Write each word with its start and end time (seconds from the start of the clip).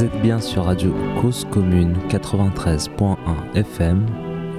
Vous 0.00 0.06
êtes 0.06 0.22
bien 0.22 0.40
sur 0.40 0.64
Radio 0.64 0.94
Cause 1.20 1.46
Commune 1.50 1.94
93.1 2.08 3.16
FM. 3.54 4.06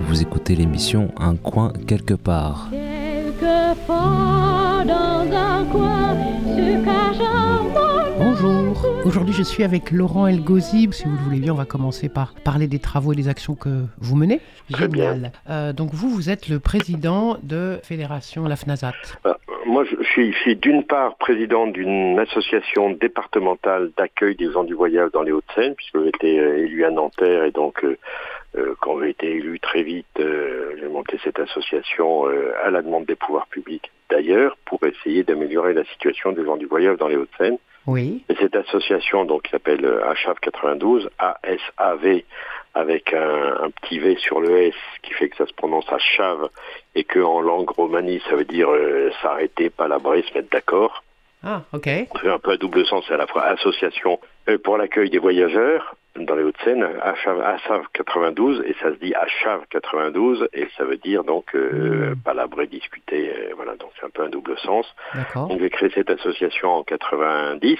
Vous 0.01 0.21
écoutez 0.21 0.53
l'émission 0.55 1.11
Un 1.17 1.35
coin 1.35 1.73
quelque 1.87 2.13
part. 2.13 2.69
Bonjour, 8.33 8.85
aujourd'hui 9.05 9.33
je 9.33 9.43
suis 9.43 9.65
avec 9.65 9.91
Laurent 9.91 10.25
Elgozi. 10.25 10.87
Si 10.93 11.03
vous 11.03 11.11
le 11.11 11.17
voulez 11.17 11.39
bien, 11.39 11.51
on 11.51 11.57
va 11.57 11.65
commencer 11.65 12.07
par 12.07 12.33
parler 12.45 12.67
des 12.67 12.79
travaux 12.79 13.11
et 13.11 13.15
des 13.17 13.27
actions 13.27 13.55
que 13.55 13.83
vous 13.97 14.15
menez. 14.15 14.39
Génial. 14.69 15.33
Euh, 15.49 15.73
donc 15.73 15.89
vous, 15.91 16.09
vous 16.09 16.29
êtes 16.29 16.47
le 16.47 16.61
président 16.61 17.37
de 17.43 17.77
Fédération 17.83 18.45
La 18.45 18.55
FNASAT. 18.55 18.93
Bah, 19.25 19.37
moi, 19.65 19.83
je 19.83 20.01
suis, 20.05 20.31
je 20.31 20.37
suis 20.37 20.55
d'une 20.55 20.85
part 20.85 21.17
président 21.17 21.67
d'une 21.67 22.17
association 22.19 22.91
départementale 22.91 23.91
d'accueil 23.97 24.37
des 24.37 24.49
gens 24.49 24.63
du 24.63 24.75
voyage 24.75 25.11
dans 25.11 25.23
les 25.23 25.33
Hauts-de-Seine, 25.33 25.75
puisque 25.75 26.01
j'ai 26.01 26.07
été 26.07 26.39
euh, 26.39 26.63
élu 26.63 26.85
à 26.85 26.89
Nanterre 26.89 27.43
et 27.43 27.51
donc 27.51 27.83
euh, 27.83 27.97
euh, 28.55 28.75
quand 28.79 29.01
j'ai 29.01 29.09
été 29.09 29.29
élu 29.29 29.59
très 29.59 29.83
vite, 29.83 30.05
euh, 30.21 30.77
j'ai 30.79 30.87
monté 30.87 31.19
cette 31.21 31.39
association 31.39 32.29
euh, 32.29 32.53
à 32.63 32.69
la 32.69 32.81
demande 32.81 33.05
des 33.05 33.15
pouvoirs 33.15 33.47
publics 33.47 33.91
d'ailleurs 34.09 34.57
pour 34.63 34.79
essayer 34.85 35.23
d'améliorer 35.23 35.73
la 35.73 35.83
situation 35.83 36.31
des 36.31 36.45
gens 36.45 36.55
du 36.55 36.65
voyage 36.65 36.97
dans 36.97 37.09
les 37.09 37.17
Hauts-de-Seine. 37.17 37.57
Oui. 37.87 38.23
Et 38.29 38.35
cette 38.35 38.55
association 38.55 39.25
donc 39.25 39.43
qui 39.43 39.51
s'appelle 39.51 39.85
ASAV 39.85 40.39
92, 40.41 41.09
A-S-A-V, 41.17 42.25
avec 42.73 43.13
un, 43.13 43.63
un 43.63 43.69
petit 43.69 43.99
V 43.99 44.15
sur 44.17 44.39
le 44.39 44.67
S 44.67 44.75
qui 45.03 45.13
fait 45.13 45.29
que 45.29 45.37
ça 45.37 45.45
se 45.45 45.53
prononce 45.53 45.85
Achav 45.91 46.49
et 46.95 47.03
que 47.03 47.19
en 47.19 47.41
langue 47.41 47.69
romanie 47.69 48.21
ça 48.29 48.35
veut 48.35 48.45
dire 48.45 48.69
euh, 48.69 49.11
s'arrêter, 49.21 49.69
palabrer, 49.69 50.23
se 50.23 50.33
mettre 50.33 50.49
d'accord. 50.49 51.03
Ah, 51.43 51.63
ok. 51.73 51.85
C'est 52.21 52.29
un 52.29 52.39
peu 52.39 52.51
à 52.51 52.57
double 52.57 52.85
sens, 52.85 53.03
c'est 53.07 53.15
à 53.15 53.17
la 53.17 53.27
fois 53.27 53.43
association 53.43 54.19
euh, 54.47 54.57
pour 54.57 54.77
l'accueil 54.77 55.09
des 55.09 55.17
voyageurs 55.17 55.95
dans 56.17 56.35
les 56.35 56.43
Hauts-de-Seine, 56.43 56.83
ASAV 57.01 57.85
92, 57.93 58.63
et 58.67 58.73
ça 58.81 58.91
se 58.93 58.99
dit 58.99 59.13
ACHAV 59.15 59.65
92, 59.69 60.49
et 60.53 60.67
ça 60.77 60.83
veut 60.83 60.97
dire 60.97 61.23
donc 61.23 61.55
euh, 61.55 62.11
Mm. 62.11 62.15
palabrer, 62.23 62.67
discuter, 62.67 63.29
euh, 63.33 63.53
voilà, 63.55 63.75
donc 63.75 63.91
c'est 63.99 64.05
un 64.05 64.09
peu 64.09 64.23
un 64.23 64.29
double 64.29 64.57
sens. 64.59 64.85
Donc 65.35 65.59
j'ai 65.61 65.69
créé 65.69 65.89
cette 65.95 66.09
association 66.09 66.69
en 66.69 66.83
90 66.83 67.77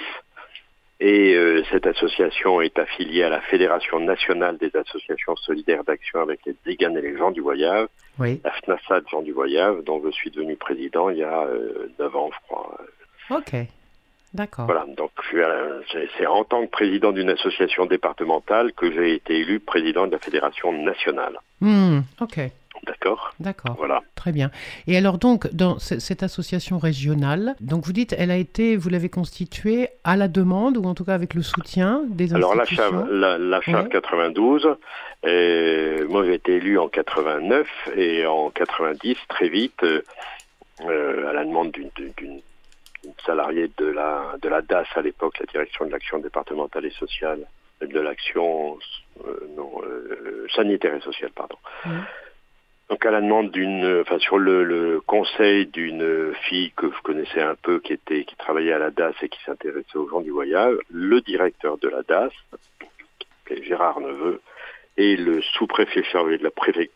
et 1.00 1.34
euh, 1.34 1.62
cette 1.70 1.86
association 1.86 2.60
est 2.60 2.78
affiliée 2.78 3.24
à 3.24 3.28
la 3.28 3.40
Fédération 3.40 3.98
nationale 4.00 4.56
des 4.58 4.70
associations 4.76 5.34
solidaires 5.36 5.82
d'action 5.84 6.20
avec 6.20 6.40
les 6.46 6.54
Ziganes 6.66 6.96
et 6.96 7.02
les 7.02 7.16
gens 7.18 7.32
du 7.32 7.40
voyage, 7.40 7.88
Oui. 8.18 8.40
la 8.44 8.52
FNASAD 8.52 9.04
gens 9.10 9.22
du 9.22 9.32
voyage, 9.32 9.76
dont 9.84 10.00
je 10.04 10.10
suis 10.12 10.30
devenu 10.30 10.56
président 10.56 11.10
il 11.10 11.18
y 11.18 11.24
a 11.24 11.42
euh, 11.42 11.88
9 11.98 12.16
ans, 12.16 12.30
je 12.32 12.38
crois. 12.46 12.78
Ok. 13.30 13.52
D'accord. 14.34 14.64
Voilà, 14.66 14.86
donc 14.96 15.10
c'est 16.16 16.26
en 16.26 16.44
tant 16.44 16.64
que 16.64 16.70
président 16.70 17.12
d'une 17.12 17.30
association 17.30 17.86
départementale 17.86 18.72
que 18.72 18.90
j'ai 18.92 19.14
été 19.14 19.38
élu 19.40 19.60
président 19.60 20.06
de 20.06 20.12
la 20.12 20.18
Fédération 20.18 20.72
nationale. 20.72 21.38
Hmm, 21.60 22.00
ok. 22.20 22.40
D'accord 22.84 23.32
D'accord. 23.38 23.76
Voilà. 23.78 24.00
Très 24.16 24.32
bien. 24.32 24.50
Et 24.88 24.96
alors 24.96 25.18
donc, 25.18 25.46
dans 25.54 25.78
ce- 25.78 26.00
cette 26.00 26.24
association 26.24 26.78
régionale, 26.78 27.54
donc 27.60 27.84
vous 27.84 27.92
dites, 27.92 28.12
elle 28.18 28.32
a 28.32 28.36
été, 28.36 28.76
vous 28.76 28.88
l'avez 28.88 29.08
constituée 29.08 29.88
à 30.02 30.16
la 30.16 30.26
demande 30.26 30.76
ou 30.78 30.84
en 30.84 30.94
tout 30.94 31.04
cas 31.04 31.14
avec 31.14 31.34
le 31.34 31.42
soutien 31.42 32.02
des 32.08 32.34
Alors 32.34 32.56
la 32.56 32.62
institutions 32.62 32.90
chave, 33.06 33.12
la, 33.12 33.38
la 33.38 33.60
chave 33.60 33.84
Ouais. 33.84 33.88
92, 33.90 34.66
euh, 35.26 36.06
moi 36.08 36.24
j'ai 36.24 36.34
été 36.34 36.54
élu 36.56 36.76
en 36.78 36.88
89 36.88 37.68
et 37.96 38.26
en 38.26 38.50
90 38.50 39.16
très 39.28 39.48
vite 39.48 39.84
euh, 39.84 41.28
à 41.28 41.32
la 41.32 41.44
demande 41.44 41.70
d'une 41.70 42.40
salariée 43.24 43.70
de 43.78 43.86
la 43.86 44.36
de 44.40 44.48
la 44.48 44.62
DAS 44.62 44.86
à 44.94 45.02
l'époque, 45.02 45.38
la 45.38 45.46
direction 45.46 45.86
de 45.86 45.90
l'action 45.90 46.18
départementale 46.18 46.86
et 46.86 46.90
sociale, 46.90 47.46
de 47.80 48.00
l'action 48.00 48.78
euh, 49.26 49.48
non 49.56 49.72
euh, 49.84 50.46
sanitaire 50.54 50.94
et 50.94 51.00
sociale 51.00 51.30
pardon. 51.34 51.56
Mhm. 51.86 52.04
Donc 52.90 53.06
à 53.06 53.10
la 53.10 53.22
demande 53.22 53.50
d'une, 53.50 54.02
enfin 54.02 54.18
sur 54.18 54.36
le, 54.36 54.64
le 54.64 55.00
conseil 55.00 55.66
d'une 55.66 56.34
fille 56.48 56.72
que 56.72 56.90
je 56.90 57.00
connaissais 57.02 57.40
un 57.40 57.54
peu, 57.54 57.80
qui 57.80 57.94
était, 57.94 58.24
qui 58.24 58.36
travaillait 58.36 58.74
à 58.74 58.78
la 58.78 58.90
DAS 58.90 59.14
et 59.22 59.30
qui 59.30 59.42
s'intéressait 59.44 59.96
aux 59.96 60.10
gens 60.10 60.20
du 60.20 60.30
voyage, 60.30 60.76
le 60.90 61.22
directeur 61.22 61.78
de 61.78 61.88
la 61.88 62.02
DAS, 62.02 62.32
qui 63.48 63.64
Gérard 63.64 64.00
Neveu, 64.00 64.42
et 64.96 65.16
le 65.16 65.40
sous-préfet 65.40 66.02
chargé 66.02 66.36
de 66.36 66.44
la, 66.44 66.50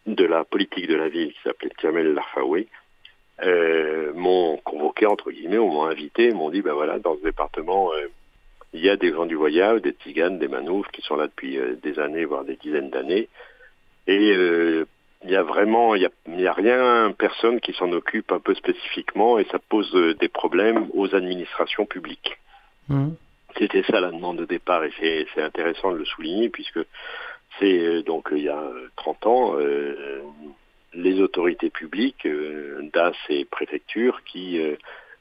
de 0.07 0.25
la 0.25 0.45
politique 0.45 0.87
de 0.87 0.97
la 0.97 1.09
ville, 1.09 1.33
qui 1.33 1.41
s'appelait 1.43 1.71
Kamel 1.71 2.13
Larfaoui, 2.13 2.69
euh, 3.43 4.13
m'ont 4.15 4.57
convoqué, 4.59 5.07
entre 5.07 5.31
guillemets, 5.31 5.59
ou 5.59 5.69
m'ont 5.69 5.85
invité, 5.85 6.33
m'ont 6.33 6.51
dit, 6.51 6.63
ben 6.63 6.73
voilà, 6.73 6.99
dans 6.99 7.17
ce 7.17 7.23
département, 7.23 7.93
euh, 7.93 8.09
il 8.73 8.85
y 8.85 8.91
a 8.91 8.97
des 8.97 9.13
gens 9.13 9.27
du 9.27 9.35
voyage, 9.35 9.83
des 9.83 9.93
tziganes, 9.93 10.39
des 10.39 10.49
manouches, 10.49 10.89
qui 10.93 11.03
sont 11.03 11.17
là 11.17 11.27
depuis 11.27 11.59
euh, 11.59 11.75
des 11.83 11.99
années, 11.99 12.25
voire 12.25 12.45
des 12.45 12.57
dizaines 12.57 12.91
d'années, 12.91 13.29
et 14.07 14.33
il 15.25 15.31
y 15.31 15.35
a 15.35 15.43
vraiment, 15.43 15.97
il 15.97 16.03
y 16.03 16.47
a, 16.47 16.53
rien, 16.53 17.13
personne 17.19 17.59
qui 17.61 17.73
s'en 17.73 17.91
occupe 17.91 18.31
un 18.31 18.39
peu 18.39 18.55
spécifiquement, 18.55 19.39
et 19.39 19.45
ça 19.51 19.59
pose 19.59 19.93
des 20.21 20.29
problèmes 20.29 20.87
aux 20.95 21.13
administrations 21.15 21.87
publiques. 21.87 22.39
Hmm. 22.89 23.15
C'était 23.59 23.83
ça 23.85 24.01
la 24.01 24.11
demande 24.11 24.39
de 24.39 24.45
départ 24.45 24.85
et 24.85 24.93
c'est 25.01 25.43
intéressant 25.43 25.91
de 25.91 25.97
le 25.97 26.05
souligner 26.05 26.51
puisque 26.51 26.81
c'est 27.59 28.03
donc 28.03 28.29
il 28.33 28.43
y 28.43 28.49
a 28.49 28.61
euh, 28.61 28.91
30 28.97 29.27
ans 29.27 29.57
les 30.97 31.21
autorités 31.21 31.71
publiques, 31.71 32.27
euh, 32.27 32.81
DAS 32.93 33.15
et 33.29 33.45
préfecture, 33.45 34.23
qui 34.25 34.59
euh, 34.61 34.77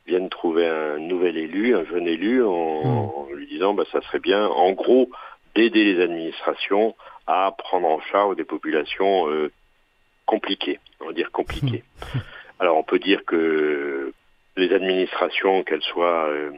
viennent 0.07 0.29
trouver 0.29 0.67
un 0.67 0.97
nouvel 0.97 1.37
élu, 1.37 1.75
un 1.75 1.85
jeune 1.85 2.07
élu, 2.07 2.43
en, 2.43 2.49
en 2.51 3.27
lui 3.33 3.47
disant 3.47 3.73
bah, 3.73 3.83
ça 3.91 4.01
serait 4.01 4.19
bien, 4.19 4.47
en 4.47 4.71
gros, 4.71 5.09
d'aider 5.55 5.83
les 5.83 6.01
administrations 6.01 6.95
à 7.27 7.53
prendre 7.57 7.87
en 7.87 8.01
charge 8.01 8.35
des 8.35 8.43
populations 8.43 9.29
euh, 9.29 9.51
compliquées, 10.25 10.79
on 10.99 11.07
va 11.07 11.13
dire 11.13 11.31
compliquées. 11.31 11.83
Alors 12.59 12.77
on 12.77 12.83
peut 12.83 12.99
dire 12.99 13.23
que 13.25 14.13
les 14.57 14.71
administrations, 14.73 15.63
qu'elles 15.63 15.81
soient 15.81 16.27
euh, 16.27 16.51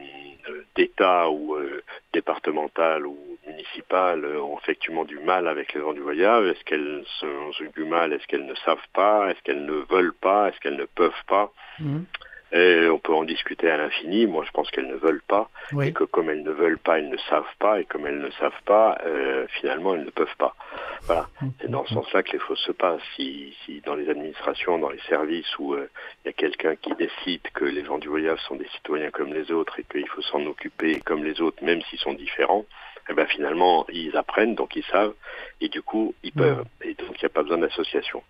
d'État 0.76 1.30
ou 1.30 1.54
euh, 1.54 1.82
départementales 2.12 3.06
ou 3.06 3.18
municipales, 3.48 4.24
ont 4.24 4.58
effectivement 4.62 5.04
du 5.04 5.18
mal 5.18 5.48
avec 5.48 5.72
les 5.74 5.80
gens 5.80 5.92
du 5.92 6.00
voyage. 6.00 6.46
Est-ce 6.46 6.64
qu'elles 6.64 7.04
ont 7.22 7.50
du 7.74 7.84
mal? 7.84 8.12
Est-ce 8.12 8.26
qu'elles 8.26 8.46
ne 8.46 8.54
savent 8.54 8.78
pas? 8.94 9.30
Est-ce 9.30 9.42
qu'elles 9.42 9.64
ne 9.64 9.84
veulent 9.90 10.14
pas? 10.14 10.48
Est-ce 10.48 10.60
qu'elles 10.60 10.76
ne 10.76 10.84
peuvent 10.86 11.24
pas? 11.26 11.50
Hmm. 11.78 12.02
Et 12.50 12.88
On 12.88 12.98
peut 12.98 13.12
en 13.12 13.24
discuter 13.24 13.70
à 13.70 13.76
l'infini. 13.76 14.26
Moi, 14.26 14.42
je 14.46 14.50
pense 14.52 14.70
qu'elles 14.70 14.88
ne 14.88 14.96
veulent 14.96 15.22
pas 15.28 15.50
Oui. 15.72 15.88
et 15.88 15.92
que 15.92 16.04
comme 16.04 16.30
elles 16.30 16.42
ne 16.42 16.50
veulent 16.50 16.78
pas, 16.78 16.98
elles 16.98 17.10
ne 17.10 17.16
savent 17.28 17.44
pas, 17.58 17.78
et 17.80 17.84
comme 17.84 18.06
elles 18.06 18.20
ne 18.20 18.30
savent 18.30 18.62
pas, 18.64 18.96
euh, 19.04 19.46
finalement, 19.60 19.94
elles 19.94 20.04
ne 20.06 20.10
peuvent 20.10 20.36
pas. 20.38 20.54
Voilà. 21.02 21.28
C'est 21.60 21.70
dans 21.70 21.84
ce 21.84 21.92
sens-là 21.92 22.22
que 22.22 22.32
les 22.32 22.38
choses 22.38 22.58
se 22.60 22.72
passent. 22.72 23.02
Si, 23.16 23.54
si 23.64 23.82
dans 23.82 23.94
les 23.94 24.08
administrations, 24.08 24.78
dans 24.78 24.88
les 24.88 25.00
services 25.10 25.58
où 25.58 25.74
euh, 25.74 25.90
il 26.24 26.28
y 26.28 26.30
a 26.30 26.32
quelqu'un 26.32 26.74
qui 26.76 26.94
décide 26.94 27.42
que 27.52 27.66
les 27.66 27.84
gens 27.84 27.98
du 27.98 28.08
voyage 28.08 28.40
sont 28.48 28.56
des 28.56 28.68
citoyens 28.68 29.10
comme 29.10 29.34
les 29.34 29.52
autres 29.52 29.78
et 29.78 29.84
qu'il 29.84 30.08
faut 30.08 30.22
s'en 30.22 30.44
occuper 30.46 31.00
comme 31.00 31.24
les 31.24 31.42
autres, 31.42 31.62
même 31.62 31.82
s'ils 31.82 31.98
sont 31.98 32.14
différents, 32.14 32.64
eh 33.10 33.14
ben 33.14 33.26
finalement, 33.26 33.86
ils 33.92 34.16
apprennent, 34.16 34.54
donc 34.54 34.76
ils 34.76 34.84
savent, 34.84 35.14
et 35.60 35.68
du 35.68 35.82
coup, 35.82 36.14
ils 36.22 36.32
peuvent. 36.32 36.64
Et 36.82 36.94
donc, 36.94 37.12
il 37.12 37.20
n'y 37.22 37.26
a 37.26 37.30
pas 37.30 37.42
besoin 37.42 37.58
d'association. 37.58 38.22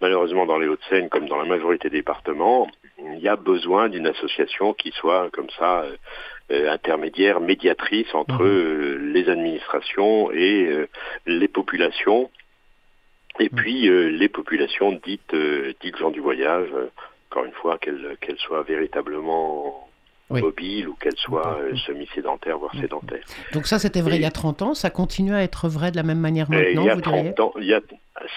Malheureusement, 0.00 0.46
dans 0.46 0.58
les 0.58 0.66
Hauts-de-Seine, 0.66 1.08
comme 1.08 1.26
dans 1.26 1.36
la 1.36 1.44
majorité 1.44 1.90
des 1.90 1.98
départements, 1.98 2.68
il 2.98 3.18
y 3.18 3.28
a 3.28 3.36
besoin 3.36 3.88
d'une 3.88 4.06
association 4.06 4.72
qui 4.72 4.90
soit 4.92 5.28
comme 5.32 5.50
ça 5.58 5.82
euh, 5.82 5.96
euh, 6.50 6.70
intermédiaire, 6.72 7.40
médiatrice 7.40 8.14
entre 8.14 8.42
Mhm. 8.42 8.48
euh, 8.48 8.98
les 9.12 9.28
administrations 9.28 10.30
et 10.30 10.66
euh, 10.66 10.88
les 11.26 11.48
populations, 11.48 12.30
et 13.40 13.48
puis 13.48 13.88
les 13.88 14.28
populations 14.28 14.92
dites 14.92 15.34
dites 15.80 15.96
gens 15.96 16.10
du 16.12 16.20
voyage. 16.20 16.68
encore 17.30 17.46
une 17.46 17.52
fois, 17.52 17.78
qu'elles 17.78 18.16
qu'elles 18.20 18.38
soient 18.38 18.62
véritablement 18.62 19.88
Oui. 20.30 20.40
mobiles 20.40 20.88
ou 20.88 20.94
qu'elles 20.94 21.16
soient 21.18 21.58
euh, 21.60 21.76
semi-sédentaires, 21.86 22.56
voire 22.58 22.74
sédentaires. 22.80 23.22
Donc 23.52 23.66
ça, 23.66 23.78
c'était 23.78 24.00
vrai 24.00 24.14
Et- 24.14 24.16
il 24.16 24.22
y 24.22 24.26
a 24.26 24.30
30 24.30 24.62
ans. 24.62 24.72
Ça 24.74 24.88
continue 24.90 25.34
à 25.34 25.42
être 25.42 25.68
vrai 25.68 25.90
de 25.90 25.96
la 25.96 26.02
même 26.02 26.18
manière 26.18 26.48
maintenant, 26.50 26.82
il 26.82 26.86
y 26.86 26.90
a 26.90 26.94
vous 26.94 27.00
diriez? 27.02 27.34
30 27.34 27.40
ans, 27.40 27.54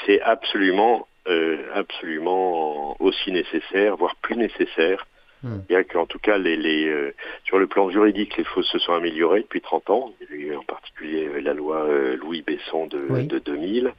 c'est 0.05 0.21
absolument, 0.21 1.07
euh, 1.29 1.57
absolument 1.73 2.95
aussi 3.01 3.31
nécessaire, 3.31 3.95
voire 3.95 4.15
plus 4.17 4.35
nécessaire. 4.35 5.07
Il 5.43 5.71
y 5.71 5.75
a 5.75 5.83
qu'en 5.85 6.05
tout 6.07 6.19
cas, 6.19 6.37
les, 6.37 6.57
les, 6.57 6.87
euh, 6.87 7.13
sur 7.45 7.57
le 7.59 7.67
plan 7.67 7.89
juridique, 7.89 8.35
les 8.37 8.43
choses 8.43 8.65
se 8.67 8.79
sont 8.79 8.91
améliorées 8.93 9.41
depuis 9.41 9.61
30 9.61 9.89
ans. 9.91 10.11
Il 10.19 10.27
y 10.27 10.49
a 10.49 10.53
eu 10.53 10.55
en 10.57 10.63
particulier 10.63 11.29
la 11.41 11.53
loi 11.53 11.87
Louis 12.19 12.41
Besson 12.41 12.87
de, 12.87 13.05
Oui. 13.09 13.27
de 13.27 13.39
2000. 13.39 13.93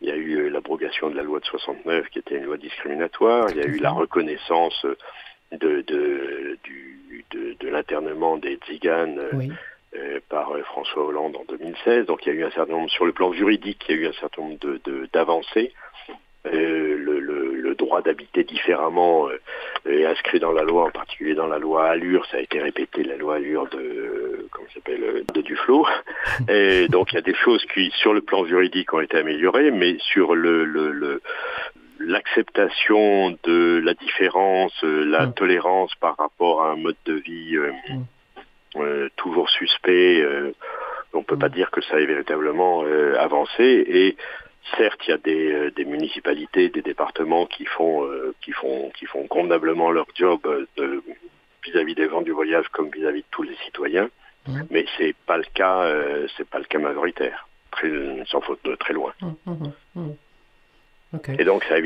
Il 0.00 0.08
y 0.08 0.12
a 0.12 0.16
eu 0.16 0.48
l'abrogation 0.48 1.10
de 1.10 1.16
la 1.16 1.22
loi 1.22 1.40
de 1.40 1.44
69 1.44 2.08
qui 2.10 2.20
était 2.20 2.36
une 2.36 2.44
loi 2.44 2.56
discriminatoire. 2.56 3.48
Il 3.50 3.56
y 3.56 3.60
a 3.62 3.66
eu 3.66 3.78
la 3.78 3.90
reconnaissance 3.90 4.86
de, 5.52 5.80
de, 5.82 6.58
du, 6.64 7.24
de, 7.30 7.56
de 7.60 7.68
l'internement 7.68 8.36
des 8.36 8.56
tziganes 8.56 9.18
euh, 9.18 9.30
Oui. 9.34 9.52
euh, 9.96 10.18
par 10.28 10.52
euh, 10.54 10.62
François 10.64 11.04
Hollande 11.06 11.36
en 11.36 11.44
2016. 11.48 12.06
Donc 12.06 12.26
il 12.26 12.34
y 12.34 12.36
a 12.36 12.40
eu 12.40 12.44
un 12.44 12.50
certain 12.50 12.72
nombre, 12.72 12.90
sur 12.90 13.06
le 13.06 13.12
plan 13.12 13.32
juridique, 13.32 13.84
il 13.88 13.94
y 13.96 13.98
a 13.98 14.02
eu 14.02 14.06
un 14.08 14.12
certain 14.20 14.42
nombre 14.42 14.58
de- 14.60 14.80
de- 14.84 15.08
d'avancées. 15.12 15.72
Euh, 16.46 16.96
le, 16.96 17.18
le- 17.18 17.54
le 17.56 17.74
droit 17.74 18.02
d'habiter 18.02 18.44
différemment 18.44 19.28
euh, 19.28 19.40
est 19.90 20.04
inscrit 20.04 20.38
dans 20.38 20.52
la 20.52 20.62
loi, 20.62 20.84
en 20.84 20.90
particulier 20.92 21.34
dans 21.34 21.48
la 21.48 21.58
loi 21.58 21.86
Allure. 21.88 22.24
Ça 22.26 22.36
a 22.36 22.40
été 22.40 22.60
répété, 22.60 23.02
la 23.02 23.16
loi 23.16 23.36
Allure 23.36 23.66
de 23.70 24.46
comment 24.52 24.68
s'appelle, 24.72 25.24
de 25.34 25.40
Duflo. 25.42 25.84
Et 26.48 26.86
donc 26.88 27.12
il 27.12 27.16
y 27.16 27.18
a 27.18 27.22
des 27.22 27.34
choses 27.34 27.64
qui, 27.74 27.90
sur 27.96 28.14
le 28.14 28.20
plan 28.20 28.44
juridique, 28.46 28.92
ont 28.94 29.00
été 29.00 29.16
améliorées, 29.18 29.72
mais 29.72 29.96
sur 29.98 30.36
le, 30.36 30.64
le, 30.64 31.20
l'acceptation 31.98 33.36
de 33.44 33.80
la 33.84 33.94
différence, 33.94 34.72
la 34.82 35.26
mm. 35.26 35.34
tolérance 35.34 35.94
par 35.96 36.16
rapport 36.16 36.62
à 36.62 36.72
un 36.72 36.76
mode 36.76 36.96
de 37.04 37.14
vie 37.14 37.56
mm. 37.88 39.08
toujours 39.16 39.48
suspect, 39.50 40.24
on 41.12 41.18
ne 41.18 41.24
peut 41.24 41.38
pas 41.38 41.48
mm. 41.48 41.52
dire 41.52 41.70
que 41.70 41.80
ça 41.82 42.00
ait 42.00 42.06
véritablement 42.06 42.84
avancé. 43.18 43.84
Et 43.88 44.16
certes, 44.76 45.00
il 45.06 45.10
y 45.10 45.14
a 45.14 45.18
des, 45.18 45.70
des 45.72 45.84
municipalités, 45.84 46.68
des 46.68 46.82
départements 46.82 47.46
qui 47.46 47.64
font, 47.64 48.08
qui 48.42 48.52
font, 48.52 48.90
qui 48.98 49.06
font 49.06 49.26
convenablement 49.26 49.90
leur 49.90 50.06
job 50.14 50.40
de 50.76 51.02
vis-à-vis 51.66 51.94
des 51.94 52.08
gens 52.08 52.22
du 52.22 52.32
voyage 52.32 52.68
comme 52.68 52.90
vis-à-vis 52.90 53.22
de 53.22 53.26
tous 53.30 53.42
les 53.42 53.56
citoyens, 53.64 54.08
mmh. 54.46 54.62
mais 54.70 54.86
c'est 54.96 55.14
pas 55.26 55.36
le 55.36 55.44
cas, 55.54 55.82
euh, 55.82 56.26
c'est 56.36 56.48
pas 56.48 56.58
le 56.58 56.64
cas 56.64 56.78
majoritaire, 56.78 57.48
très, 57.70 57.90
sans 58.26 58.40
faute 58.40 58.60
de 58.64 58.74
très 58.76 58.94
loin. 58.94 59.12
Mmh, 59.20 59.52
mmh, 59.96 60.10
Et 61.38 61.44
donc 61.44 61.64
ça 61.64 61.76
a 61.76 61.78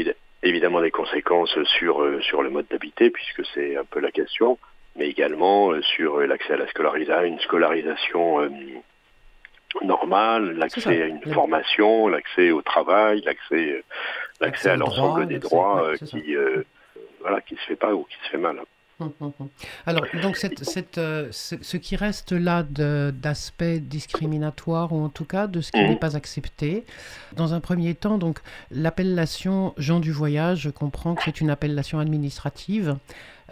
évidemment 0.42 0.80
des 0.80 0.90
conséquences 0.90 1.56
sur 1.64 2.02
euh, 2.02 2.20
sur 2.20 2.42
le 2.42 2.50
mode 2.50 2.66
d'habiter 2.70 3.10
puisque 3.10 3.44
c'est 3.54 3.76
un 3.76 3.84
peu 3.84 4.00
la 4.00 4.10
question, 4.10 4.58
mais 4.96 5.08
également 5.08 5.72
euh, 5.72 5.82
sur 5.82 6.20
l'accès 6.20 6.54
à 6.54 6.56
la 6.56 6.66
scolarisation, 6.68 7.24
une 7.24 7.40
scolarisation 7.40 8.50
normale, 9.82 10.52
l'accès 10.56 11.02
à 11.02 11.06
une 11.06 11.22
formation, 11.32 12.08
l'accès 12.08 12.50
au 12.50 12.62
travail, 12.62 13.22
l'accès 13.24 13.84
l'accès 14.40 14.70
à 14.70 14.76
l'ensemble 14.76 15.26
des 15.26 15.38
droits 15.38 15.92
qui 16.06 16.34
voilà 17.20 17.40
qui 17.42 17.54
se 17.56 17.62
fait 17.62 17.76
pas 17.76 17.94
ou 17.94 18.04
qui 18.04 18.16
se 18.24 18.30
fait 18.30 18.38
mal. 18.38 18.60
Alors, 19.86 20.04
donc, 20.22 20.36
cette, 20.36 20.64
cette, 20.64 20.98
euh, 20.98 21.28
ce, 21.30 21.76
qui 21.76 21.96
reste 21.96 22.32
là 22.32 22.62
d'aspect 22.62 23.80
discriminatoire, 23.80 24.92
ou 24.92 25.02
en 25.02 25.08
tout 25.08 25.24
cas 25.24 25.46
de 25.46 25.60
ce 25.60 25.72
qui 25.72 25.78
n'est 25.78 25.96
pas 25.96 26.16
accepté, 26.16 26.84
dans 27.36 27.54
un 27.54 27.60
premier 27.60 27.94
temps, 27.94 28.18
donc 28.18 28.40
l'appellation 28.70 29.74
gens 29.76 30.00
du 30.00 30.12
voyage, 30.12 30.60
je 30.60 30.70
comprends 30.70 31.14
que 31.14 31.22
c'est 31.24 31.40
une 31.40 31.50
appellation 31.50 31.98
administrative. 31.98 32.96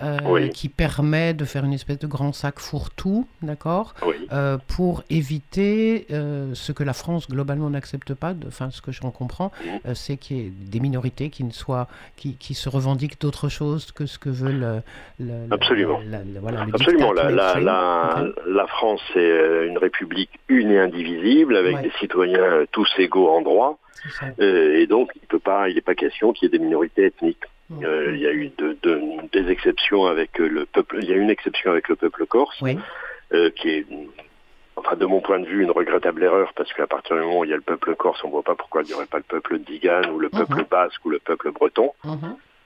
Euh, 0.01 0.47
qui 0.49 0.69
permet 0.69 1.35
de 1.35 1.45
faire 1.45 1.65
une 1.65 1.73
espèce 1.73 1.99
de 1.99 2.07
grand 2.07 2.33
sac 2.33 2.61
fourre-tout, 2.61 3.27
d'accord 3.43 3.95
euh, 4.33 4.57
Pour 4.69 5.03
éviter 5.11 6.07
euh, 6.13 6.55
ce 6.55 6.71
que 6.71 6.85
la 6.85 6.93
France 6.93 7.29
globalement 7.29 7.69
n'accepte 7.69 8.15
pas, 8.15 8.33
enfin 8.47 8.71
ce 8.71 8.81
que 8.81 8.93
je 8.93 9.01
comprends, 9.01 9.51
mmh. 9.65 9.95
c'est 9.95 10.17
qu'il 10.17 10.37
y 10.37 10.41
ait 10.47 10.51
des 10.51 10.79
minorités 10.79 11.31
qui, 11.31 11.43
ne 11.43 11.51
soient, 11.51 11.89
qui, 12.17 12.37
qui 12.37 12.55
se 12.55 12.69
revendiquent 12.69 13.21
d'autre 13.21 13.49
chose 13.49 13.91
que 13.91 14.07
ce 14.07 14.21
que 14.21 14.29
veulent 14.29 14.83
le, 15.19 15.49
Absolument. 15.51 16.01
La, 16.07 16.21
voilà, 16.41 16.63
Absolument. 16.73 17.13
La, 17.13 17.31
la, 17.31 18.25
la, 18.47 18.67
France 18.69 19.03
est 19.17 19.67
une 19.67 19.79
république 19.79 20.31
une 20.49 20.71
et 20.71 20.79
indivisible 20.79 21.57
avec 21.57 21.81
des 21.83 21.91
citoyens 21.99 22.67
tous 22.71 22.89
égaux 22.99 23.31
en 23.31 23.43
droit. 23.43 23.79
et 24.39 24.87
donc, 24.87 25.11
il 25.17 25.27
peut 25.27 25.41
pas, 25.41 25.69
il 25.69 25.75
n'est 25.75 25.81
pas 25.81 25.97
question 25.97 26.33
qu'il 26.33 26.47
y 26.49 26.55
ait 26.55 26.57
des 26.57 26.65
minorités 26.65 27.07
ethniques. 27.07 27.45
Euh, 27.71 28.13
il 28.15 28.21
y 28.21 28.27
a 28.27 28.33
eu 28.33 28.51
de, 28.57 28.77
des 29.33 29.51
exceptions 29.51 30.07
avec 30.07 30.39
le 30.39 30.65
peuple. 30.67 30.99
Il 31.03 31.09
y 31.09 31.13
a 31.13 31.17
une 31.17 31.31
exception 31.31 31.71
avec 31.71 31.89
le 31.89 31.97
peuple 31.97 32.27
corse, 32.27 32.63
euh, 33.33 33.51
qui 33.51 33.69
est, 33.69 33.87
enfin 34.77 34.97
de 34.97 35.05
mon 35.05 35.21
point 35.21 35.39
de 35.39 35.47
vue, 35.47 35.63
une 35.63 35.71
regrettable 35.71 36.23
erreur 36.23 36.53
parce 36.55 36.73
qu'à 36.73 36.87
partir 36.87 37.17
du 37.17 37.23
moment 37.23 37.41
où 37.41 37.45
il 37.45 37.51
y 37.51 37.53
a 37.53 37.57
le 37.57 37.63
peuple 37.63 37.95
corse, 37.95 38.23
on 38.25 38.31
voit 38.31 38.43
pas 38.43 38.55
pourquoi 38.55 38.83
il 38.83 38.87
n'y 38.87 38.95
aurait 38.95 39.07
pas 39.07 39.19
le 39.19 39.25
peuple 39.25 39.59
d'Igan 39.59 40.03
ou 40.13 40.19
le 40.19 40.31
peuple 40.31 40.63
uh-huh. 40.63 40.69
basque 40.69 41.05
ou 41.05 41.11
le 41.11 41.19
peuple 41.19 41.51
breton. 41.53 41.93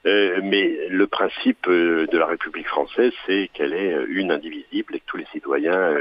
Euh, 0.04 0.40
mais 0.42 0.88
le 0.88 1.06
principe 1.06 1.68
de 1.68 2.18
la 2.18 2.26
République 2.26 2.68
française, 2.68 3.12
c'est 3.26 3.50
qu'elle 3.52 3.72
est 3.72 3.96
une 4.08 4.30
indivisible 4.30 4.96
et 4.96 5.00
que 5.00 5.06
tous 5.06 5.16
les 5.16 5.26
citoyens 5.32 5.96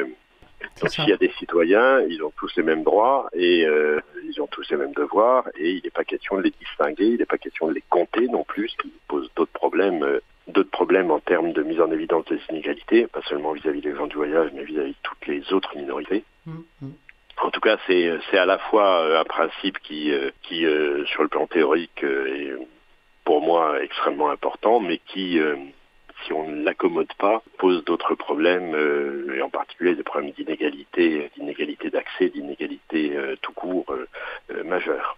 donc 0.80 0.90
s'il 0.90 1.08
y 1.08 1.14
a 1.14 1.18
des 1.18 1.32
citoyens, 1.38 2.02
ils 2.02 2.24
ont 2.24 2.32
tous 2.38 2.52
les 2.58 2.64
mêmes 2.64 2.84
droits 2.84 3.30
et 3.34 3.66
euh, 3.66 4.00
ils 4.24 4.42
ont 4.42 4.48
tous 4.48 4.70
les 4.70 4.78
mêmes 4.78 4.94
devoirs 4.94 5.48
et 5.58 5.72
il 5.72 5.82
n'est 5.84 5.90
pas 5.90 6.04
question 6.04 6.38
de 6.38 6.44
les 6.44 6.52
distinguer, 6.52 7.06
il 7.06 7.18
n'est 7.18 7.26
pas 7.26 7.38
question 7.38 7.68
de 7.68 7.74
les 7.74 7.84
compter 7.90 8.28
non 8.28 8.44
plus, 8.44 8.70
ce 8.70 8.78
qui 8.78 8.92
pose 9.08 9.30
d'autres 9.36 9.52
problèmes, 9.52 10.04
euh, 10.04 10.20
d'autres 10.48 10.72
problèmes 10.72 11.12
en 11.12 11.20
termes 11.20 11.54
de 11.54 11.64
mise 11.64 11.80
en 11.80 11.92
évidence 11.92 12.26
des 12.26 12.40
inégalités, 12.50 13.08
pas 13.08 13.22
seulement 13.24 13.54
vis-à-vis 13.54 13.82
des 13.82 13.96
gens 13.96 14.08
du 14.08 14.16
voyage, 14.16 14.52
mais 14.54 14.64
vis-à-vis 14.64 14.92
de 14.92 14.96
toutes 15.04 15.28
les 15.28 15.54
autres 15.54 15.76
minorités. 15.76 16.24
Mmh, 16.46 16.52
mmh. 16.82 16.90
En 17.44 17.50
tout 17.50 17.62
cas, 17.62 17.78
c'est 17.88 18.12
c'est 18.30 18.38
à 18.38 18.46
la 18.46 18.60
fois 18.60 19.02
euh, 19.02 19.22
un 19.22 19.24
principe 19.24 19.80
qui 19.80 20.12
qui 20.44 20.66
sur 21.08 21.24
le 21.24 21.30
plan 21.30 21.48
théorique 21.48 22.04
est 22.04 22.54
pour 23.24 23.42
moi 23.42 23.82
extrêmement 23.82 24.30
important, 24.30 24.80
mais 24.80 25.00
qui 25.08 25.40
si 26.26 26.34
on 26.34 26.48
ne 26.48 26.64
l'accommode 26.64 27.14
pas, 27.18 27.44
pose 27.58 27.84
d'autres 27.86 28.16
problèmes, 28.16 28.74
euh, 28.76 29.36
et 29.36 29.42
en 29.42 29.50
particulier 29.50 29.96
des 29.96 30.04
problèmes 30.04 30.32
d'inégalité, 30.32 31.30
d'inégalité 31.38 31.90
d'accès, 31.90 32.30
d'inégalité 32.30 33.16
euh, 33.16 33.36
tout 33.42 33.54
court 33.54 33.86
euh, 33.92 34.64
majeure. 34.64 35.18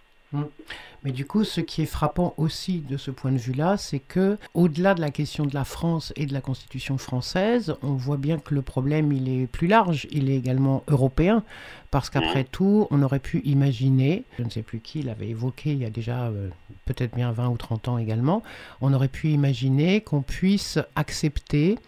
Mais 1.04 1.12
du 1.12 1.26
coup, 1.26 1.44
ce 1.44 1.60
qui 1.60 1.82
est 1.82 1.86
frappant 1.86 2.32
aussi 2.38 2.78
de 2.78 2.96
ce 2.96 3.10
point 3.10 3.30
de 3.30 3.36
vue-là, 3.36 3.76
c'est 3.76 3.98
que, 3.98 4.38
au-delà 4.54 4.94
de 4.94 5.02
la 5.02 5.10
question 5.10 5.44
de 5.44 5.52
la 5.52 5.64
France 5.64 6.14
et 6.16 6.24
de 6.24 6.32
la 6.32 6.40
Constitution 6.40 6.96
française, 6.96 7.74
on 7.82 7.92
voit 7.92 8.16
bien 8.16 8.38
que 8.38 8.54
le 8.54 8.62
problème, 8.62 9.12
il 9.12 9.28
est 9.28 9.46
plus 9.46 9.66
large, 9.66 10.06
il 10.10 10.30
est 10.30 10.36
également 10.36 10.82
européen, 10.88 11.44
parce 11.90 12.08
qu'après 12.08 12.44
mmh. 12.44 12.48
tout, 12.50 12.88
on 12.90 13.02
aurait 13.02 13.18
pu 13.18 13.42
imaginer, 13.44 14.24
je 14.38 14.44
ne 14.44 14.50
sais 14.50 14.62
plus 14.62 14.80
qui 14.80 15.02
l'avait 15.02 15.28
évoqué 15.28 15.72
il 15.72 15.78
y 15.78 15.84
a 15.84 15.90
déjà 15.90 16.28
euh, 16.28 16.48
peut-être 16.86 17.14
bien 17.14 17.32
20 17.32 17.48
ou 17.48 17.56
30 17.58 17.88
ans 17.88 17.98
également, 17.98 18.42
on 18.80 18.94
aurait 18.94 19.08
pu 19.08 19.28
imaginer 19.28 20.00
qu'on 20.00 20.22
puisse 20.22 20.78
accepter 20.96 21.78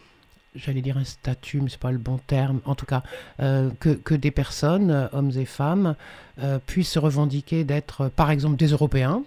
j'allais 0.56 0.80
dire 0.80 0.96
un 0.98 1.04
statut, 1.04 1.60
mais 1.60 1.68
ce 1.68 1.76
n'est 1.76 1.80
pas 1.80 1.92
le 1.92 1.98
bon 1.98 2.18
terme, 2.26 2.60
en 2.64 2.74
tout 2.74 2.86
cas, 2.86 3.02
euh, 3.40 3.70
que, 3.80 3.90
que, 3.90 4.14
des 4.14 4.30
personnes, 4.30 4.90
euh, 4.90 5.06
hommes 5.12 5.32
et 5.36 5.44
femmes, 5.44 5.94
euh, 6.42 6.58
puissent 6.64 6.92
se 6.92 6.98
revendiquer 6.98 7.64
d'être, 7.64 8.08
par 8.08 8.30
exemple, 8.30 8.56
des 8.56 8.68
Européens, 8.68 9.22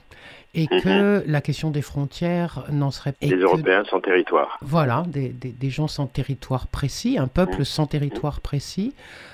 et 0.56 0.68
mhm. 0.72 0.82
que 0.82 1.24
la 1.28 1.42
question 1.42 1.70
des 1.70 1.82
frontières 1.82 2.64
n'en 2.72 2.90
serait 2.92 3.12
pas... 3.12 3.28
Des 3.28 3.36
Européens 3.36 3.84
sans 3.90 4.02
territoire. 4.02 4.58
Voilà, 4.62 5.04
des, 5.08 5.30
des, 5.30 5.70
gens 5.70 5.88
sans 5.88 6.08
territoire 6.08 6.68
précis, 6.68 7.18
un 7.20 7.28
peuple 7.28 7.60
mhm. 7.60 7.66
sans 7.66 7.86
territoire 7.86 8.42
précis, 8.42 8.94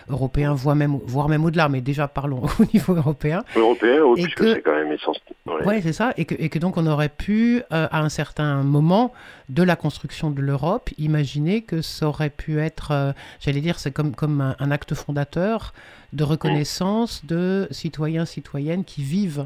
européen, 0.10 0.54
voire 0.54 0.76
même, 0.76 1.00
voire 1.06 1.30
même 1.30 1.46
au-delà, 1.46 1.70
mais 1.70 1.82
déjà 1.82 2.08
parlons 2.08 2.44
au 2.60 2.64
niveau 2.74 2.94
européen. 2.96 3.44
Européen, 3.56 4.04
oui, 4.04 4.24
puisque 4.24 4.44
c'est 4.44 4.62
quand 4.62 4.76
même 4.76 4.92
essentiel. 4.92 5.35
Oui, 5.48 5.80
c'est 5.84 5.94
ça, 5.94 6.12
et 6.18 6.26
que, 6.26 6.34
et 6.40 6.50
que, 6.50 6.58
donc 6.58 6.76
on 6.76 6.88
aurait 6.88 7.10
pu, 7.10 7.62
euh, 7.72 7.88
à 7.92 8.02
un 8.02 8.10
certain 8.10 8.64
moment 8.64 9.14
de 9.48 9.62
la 9.62 9.76
construction 9.76 10.32
de 10.32 10.42
l'Europe, 10.42 10.90
imaginer 10.98 11.62
que 11.62 11.84
ça 11.84 12.08
aurait 12.08 12.32
pu 12.32 12.60
être, 12.60 12.90
euh, 12.90 13.14
j'allais 13.40 13.62
dire, 13.62 13.78
c'est 13.78 13.92
comme, 13.92 14.16
comme 14.16 14.42
un, 14.42 14.72
acte 14.72 14.96
fondateur 14.96 15.76
de 16.14 16.24
reconnaissance 16.24 17.24
de 17.26 17.68
citoyens, 17.70 18.26
citoyennes 18.26 18.84
qui 18.84 19.04
vivent 19.04 19.46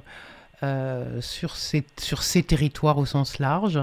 euh, 0.64 1.20
sur, 1.20 1.58
ces, 1.58 1.86
sur 2.00 2.24
ces 2.24 2.44
territoires 2.44 2.98
au 2.98 3.06
sens 3.06 3.38
large 3.38 3.82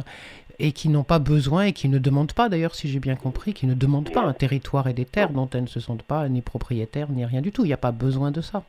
et 0.58 0.73
qui 0.73 0.88
n'ont 0.88 1.04
pas 1.04 1.18
besoin 1.18 1.64
et 1.64 1.75
qui 1.75 1.90
ne 1.90 1.99
demandent 1.99 2.32
pas, 2.32 2.49
d'ailleurs, 2.49 2.75
si 2.75 2.88
j'ai 2.88 2.99
bien 2.99 3.16
compris, 3.16 3.52
qui 3.52 3.66
ne 3.66 3.75
demandent 3.75 4.11
pas 4.11 4.23
un 4.23 4.32
territoire 4.32 4.88
et 4.88 4.94
des 4.94 5.04
terres 5.04 5.30
dont 5.30 5.50
elles 5.52 5.64
ne 5.64 5.68
se 5.68 5.80
sentent 5.80 6.02
pas 6.02 6.26
ni 6.30 6.40
propriétaires 6.40 7.11
ni 7.11 7.26
rien 7.26 7.42
du 7.42 7.52
tout. 7.52 7.64
Il 7.64 7.68
n'y 7.68 7.75
a 7.75 7.78
pas 7.78 7.92
besoin 7.92 8.30
de 8.30 8.40
ça. 8.40 8.62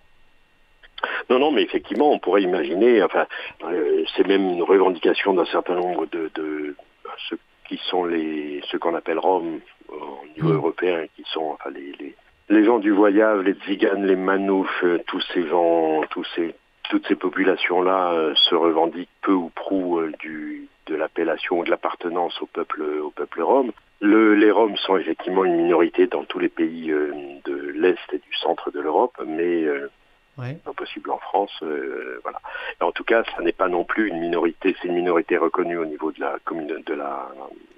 Non, 1.29 1.39
non, 1.39 1.51
mais 1.51 1.61
effectivement, 1.61 2.11
on 2.11 2.19
pourrait 2.19 2.41
imaginer, 2.41 3.03
enfin, 3.03 3.27
euh, 3.63 4.03
c'est 4.15 4.27
même 4.27 4.49
une 4.49 4.63
revendication 4.63 5.33
d'un 5.33 5.45
certain 5.45 5.75
nombre 5.75 6.05
de, 6.07 6.31
de, 6.35 6.75
ceux 7.29 7.37
qui 7.67 7.77
sont 7.89 8.05
les, 8.05 8.61
ceux 8.71 8.79
qu'on 8.79 8.95
appelle 8.95 9.19
Roms 9.19 9.59
au 9.89 10.25
niveau 10.35 10.49
mm. 10.49 10.55
européen, 10.55 11.05
qui 11.15 11.23
sont 11.31 11.51
enfin, 11.51 11.69
les, 11.71 11.93
les, 11.99 12.15
les, 12.49 12.65
gens 12.65 12.79
du 12.79 12.91
voyage, 12.91 13.43
les 13.43 13.53
tziganes, 13.53 14.05
les 14.05 14.15
manoufs, 14.15 14.83
euh, 14.83 14.99
tous 15.07 15.21
ces 15.33 15.47
gens, 15.47 16.01
tous 16.09 16.25
ces 16.35 16.55
toutes 16.89 17.05
ces 17.07 17.15
populations-là 17.15 18.13
euh, 18.13 18.33
se 18.35 18.55
revendiquent 18.55 19.09
peu 19.21 19.33
ou 19.33 19.49
prou 19.49 19.99
euh, 19.99 20.13
du, 20.19 20.69
de 20.85 20.95
l'appellation 20.95 21.59
ou 21.59 21.65
de 21.65 21.69
l'appartenance 21.69 22.41
au 22.41 22.45
peuple, 22.45 22.81
au 23.03 23.11
peuple 23.11 23.41
rome. 23.41 23.73
Le, 23.99 24.35
les 24.35 24.51
Roms 24.51 24.77
sont 24.77 24.95
effectivement 24.95 25.43
une 25.43 25.57
minorité 25.57 26.07
dans 26.07 26.23
tous 26.23 26.39
les 26.39 26.47
pays 26.47 26.87
de 26.87 27.73
l'Est 27.75 28.13
et 28.13 28.19
du 28.19 28.33
centre 28.35 28.71
de 28.71 28.79
l'Europe, 28.79 29.19
mais 29.25 29.65
ouais. 30.37 30.57
impossible 30.65 31.11
en 31.11 31.19
France. 31.19 31.51
voilà. 32.23 32.39
en 32.81 32.91
tout 32.91 33.03
cas, 33.03 33.23
ça 33.35 33.41
n'est 33.41 33.51
pas 33.51 33.67
non 33.67 33.83
plus 33.83 34.09
une 34.09 34.19
minorité, 34.19 34.75
c'est 34.81 34.87
une 34.87 34.95
minorité 34.95 35.37
reconnue 35.37 35.77
au 35.77 35.85
niveau 35.85 36.11
de 36.11 36.19
la, 36.19 36.37
de 36.85 36.93
la 36.93 37.29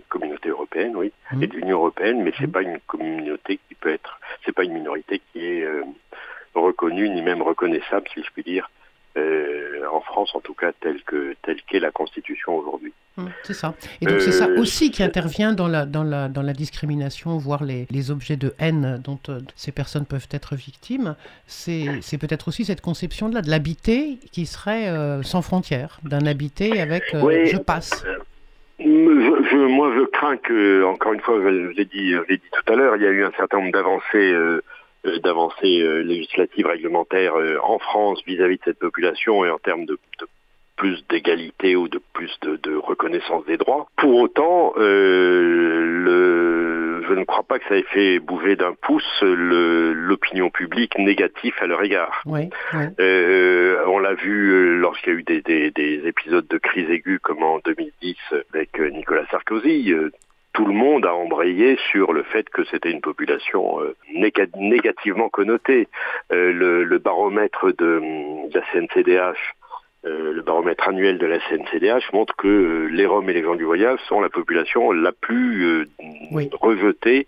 communauté 0.10 0.50
européenne, 0.50 0.96
oui, 0.96 1.12
mmh. 1.32 1.44
et 1.44 1.48
de 1.48 1.54
l'Union 1.54 1.78
européenne, 1.78 2.24
mais 2.24 2.34
c'est 2.38 2.48
mmh. 2.48 2.52
pas 2.52 2.62
une 2.62 2.80
communauté 2.88 3.60
qui 3.68 3.76
peut 3.76 3.92
être, 3.92 4.20
c'est 4.46 4.54
pas 4.54 4.64
une 4.64 4.74
minorité 4.74 5.22
qui 5.32 5.46
est 5.46 5.68
reconnue 6.56 7.10
ni 7.10 7.22
même 7.22 7.42
reconnaissable, 7.42 8.08
si 8.14 8.24
je 8.24 8.32
puis 8.32 8.44
dire, 8.44 8.70
euh, 9.18 9.82
en 9.92 10.02
France 10.02 10.36
en 10.36 10.40
tout 10.40 10.54
cas 10.54 10.72
telle 10.80 11.02
que 11.04 11.36
telle 11.42 11.62
qu'est 11.64 11.80
la 11.80 11.92
Constitution 11.92 12.56
aujourd'hui. 12.56 12.94
Hum, 13.18 13.30
c'est 13.44 13.54
ça. 13.54 13.74
Et 14.02 14.06
donc 14.06 14.22
c'est 14.22 14.32
ça 14.32 14.48
euh, 14.48 14.60
aussi 14.60 14.92
qui 14.92 15.02
intervient 15.04 15.54
dans 15.54 15.68
la, 15.68 15.86
dans 15.86 16.04
la, 16.04 16.28
dans 16.30 16.42
la 16.44 16.54
discrimination, 16.54 17.38
voire 17.38 17.64
les, 17.64 17.88
les 17.90 18.12
objets 18.12 18.38
de 18.38 18.54
haine 18.60 19.02
dont 19.04 19.20
euh, 19.30 19.40
ces 19.56 19.72
personnes 19.72 20.06
peuvent 20.06 20.28
être 20.32 20.56
victimes. 20.56 21.16
C'est 21.48 22.18
peut-être 22.20 22.48
aussi 22.48 22.66
cette 22.66 22.82
conception-là 22.82 23.42
de 23.42 23.50
l'habité 23.50 24.20
qui 24.32 24.46
serait 24.46 24.90
sans 25.24 25.42
frontières, 25.42 26.00
d'un 26.04 26.26
habité 26.26 26.82
avec 26.82 27.04
je 27.14 27.58
passe. 27.58 28.06
Je, 28.80 29.68
moi, 29.68 29.92
je 29.98 30.06
crains 30.06 30.38
que, 30.38 30.86
encore 30.86 31.14
une 31.14 31.20
fois, 31.20 31.36
je 31.42 31.50
l'ai 31.50 31.86
dit, 31.86 32.14
dit, 32.30 32.42
tout 32.52 32.74
à 32.74 32.76
l'heure, 32.76 32.96
il 32.96 33.02
y 33.02 33.06
a 33.06 33.10
eu 33.10 33.26
un 33.26 33.32
certain 33.32 33.58
nombre 33.58 33.72
d'avancées 33.72 34.34
d'avancées 35.06 36.04
législatives 36.04 36.68
réglementaires 36.68 37.36
en 37.64 37.80
France 37.80 38.22
vis-à-vis 38.26 38.58
de 38.58 38.64
cette 38.66 38.80
population 38.80 39.46
et 39.46 39.50
en 39.50 39.58
termes 39.58 39.86
de, 39.86 39.98
plus 40.80 41.06
d'égalité 41.10 41.76
ou 41.76 41.90
de 41.90 42.02
plus 42.14 42.32
de, 42.42 42.76
reconnaissance 42.76 43.46
des 43.46 43.58
droits. 43.58 43.88
Pour 43.98 44.16
autant, 44.16 44.74
le, 44.78 46.40
je 47.08 47.14
ne 47.14 47.26
crois 47.26 47.44
pas 47.44 47.60
que 47.60 47.68
ça 47.68 47.76
ait 47.76 47.84
fait 47.84 48.20
bouger 48.20 48.56
d'un 48.56 48.74
pouce 48.82 49.22
l'opinion 49.22 50.50
publique 50.50 50.98
négative 50.98 51.54
à 51.60 51.68
leur 51.68 51.84
égard. 51.84 52.24
Oui, 52.26 52.50
on 52.74 54.00
l'a 54.00 54.14
vu 54.14 54.80
lorsqu'il 54.80 55.14
y 55.14 55.16
a 55.16 55.20
eu 55.20 55.24
des, 55.24 55.42
des, 55.72 56.02
épisodes 56.08 56.48
de 56.48 56.58
crise 56.58 56.90
aiguë 56.90 57.20
comme 57.20 57.44
en 57.44 57.60
2010 57.66 58.16
avec 58.54 58.80
Nicolas 58.80 59.26
Sarkozy 59.30 59.94
tout 60.54 60.66
le 60.66 60.74
monde 60.74 61.06
a 61.06 61.14
embrayé 61.14 61.78
sur 61.92 62.14
le 62.14 62.24
fait 62.24 62.50
que 62.50 62.64
c'était 62.66 62.92
une 62.92 63.02
population 63.02 63.82
euh, 63.82 63.96
négativement 64.14 65.30
connotée. 65.30 65.88
Euh, 66.32 66.52
le, 66.52 66.98
baromètre 66.98 67.72
de, 67.78 68.02
la 68.54 68.62
CNCDH 68.72 69.38
euh, 70.06 70.32
le 70.32 70.42
baromètre 70.42 70.88
annuel 70.88 71.18
de 71.18 71.26
la 71.26 71.40
CNCDH 71.40 72.14
montre 72.14 72.34
que 72.38 72.88
les 72.90 73.06
Roms 73.06 73.30
et 73.30 73.34
les 73.34 73.44
gens 73.44 73.56
du 73.56 73.66
voyage 73.66 74.00
sont 74.08 74.22
la 74.22 74.30
population 74.30 74.94
la 74.94 75.12
plus 75.12 75.90
rejetée 76.62 77.28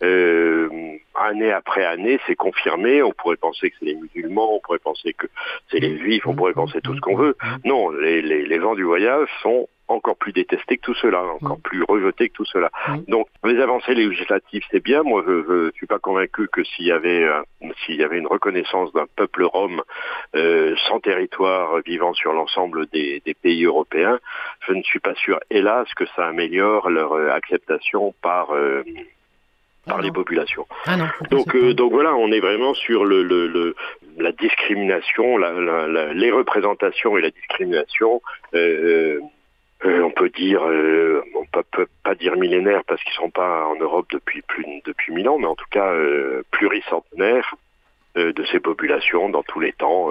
année 0.00 1.50
après 1.52 1.84
année. 1.84 2.20
C'est 2.28 2.36
confirmé. 2.36 3.02
On 3.02 3.10
pourrait 3.10 3.36
penser 3.36 3.70
que 3.70 3.76
c'est 3.80 3.86
les 3.86 3.96
musulmans, 3.96 4.54
on 4.54 4.60
pourrait 4.60 4.78
penser 4.78 5.14
que 5.14 5.26
c'est 5.70 5.80
les 5.80 5.98
juifs, 5.98 6.24
on 6.24 6.36
pourrait 6.36 6.52
penser 6.52 6.80
tout 6.80 6.94
ce 6.94 7.00
qu'on 7.00 7.16
veut. 7.16 7.36
Non, 7.64 7.90
les, 7.90 8.22
les 8.22 8.60
gens 8.60 8.76
du 8.76 8.84
voyage 8.84 9.28
sont 9.42 9.68
encore 9.88 10.16
plus 10.16 10.32
détesté 10.32 10.76
que 10.76 10.82
tout 10.82 10.94
cela, 10.94 11.22
encore 11.22 11.60
plus 11.60 11.82
rejeté 11.82 12.28
que 12.28 12.34
tout 12.34 12.44
cela. 12.44 12.70
Donc 13.08 13.28
les 13.44 13.60
avancées 13.60 13.94
législatives, 13.94 14.62
c'est 14.70 14.82
bien. 14.82 15.02
Moi, 15.02 15.22
je 15.26 15.66
ne 15.66 15.70
suis 15.72 15.86
pas 15.86 15.98
convaincu 15.98 16.48
que 16.48 16.64
s'il 16.64 16.86
y 16.86 16.92
avait 16.92 17.24
euh, 17.24 17.42
s'il 17.84 17.96
y 17.96 18.04
avait 18.04 18.18
une 18.18 18.26
reconnaissance 18.26 18.92
d'un 18.92 19.06
peuple 19.16 19.44
rome 19.44 19.82
euh, 20.34 20.74
sans 20.88 21.00
territoire 21.00 21.80
vivant 21.84 22.14
sur 22.14 22.32
l'ensemble 22.32 22.86
des, 22.86 23.22
pays 23.42 23.64
européens, 23.64 24.18
je 24.68 24.72
ne 24.72 24.82
suis 24.82 25.00
pas 25.00 25.14
sûr, 25.14 25.40
hélas, 25.50 25.92
que 25.94 26.04
ça 26.14 26.26
améliore 26.26 26.90
leur 26.90 27.12
euh, 27.12 27.30
acceptation 27.30 28.14
par 28.22 28.54
par 29.86 29.98
ah 29.98 30.02
les 30.02 30.12
populations. 30.12 30.66
Ah 30.86 30.96
donc, 31.30 31.56
donc 31.56 31.92
voilà, 31.92 32.14
on 32.14 32.30
est 32.30 32.38
vraiment 32.38 32.72
sur 32.74 33.04
le, 33.04 33.22
le, 33.24 33.74
la 34.18 34.32
discrimination, 34.32 35.38
la, 35.38 36.12
les 36.12 36.30
représentations 36.30 37.18
et 37.18 37.20
la 37.20 37.30
discrimination 37.30 38.22
euh, 38.54 39.20
on 39.84 40.10
peut 40.10 40.28
dire, 40.30 40.62
euh, 40.64 41.22
on 41.34 41.44
peut, 41.46 41.86
pas 42.04 42.14
dire 42.14 42.36
millénaire 42.36 42.82
parce 42.86 43.02
qu'ils 43.02 43.14
sont 43.14 43.30
pas 43.30 43.66
en 43.66 43.76
Europe 43.76 44.06
depuis 44.12 44.42
plus 44.42 44.64
depuis 44.84 45.12
mille 45.12 45.28
ans, 45.28 45.38
mais 45.38 45.46
en 45.46 45.54
tout 45.54 45.68
cas 45.70 45.92
euh, 45.92 46.42
pluricentenaire 46.50 47.54
de 48.14 48.44
ces 48.52 48.60
populations 48.60 49.30
dans 49.30 49.42
tous 49.42 49.58
les 49.58 49.72
temps. 49.72 50.10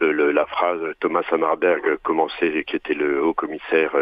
la 0.00 0.46
phrase 0.46 0.80
Thomas 1.00 1.22
Hammarberg 1.30 1.96
commençait, 2.02 2.62
qui 2.64 2.76
était 2.76 2.92
le 2.92 3.24
haut 3.24 3.32
commissaire 3.32 3.96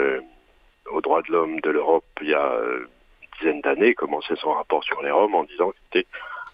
aux 0.91 1.01
droits 1.01 1.23
de 1.23 1.31
l'homme 1.31 1.61
de 1.61 1.71
l'Europe 1.71 2.05
il 2.23 2.31
y 2.31 2.35
a 2.35 2.59
une 3.23 3.29
dizaine 3.39 3.61
d'années, 3.61 3.95
commençait 3.95 4.35
son 4.35 4.51
rapport 4.51 4.83
sur 4.83 5.01
les 5.03 5.13
Roms 5.13 5.37
en 5.37 5.45
disant 5.45 5.71
que 5.71 5.77
c'était 5.85 6.09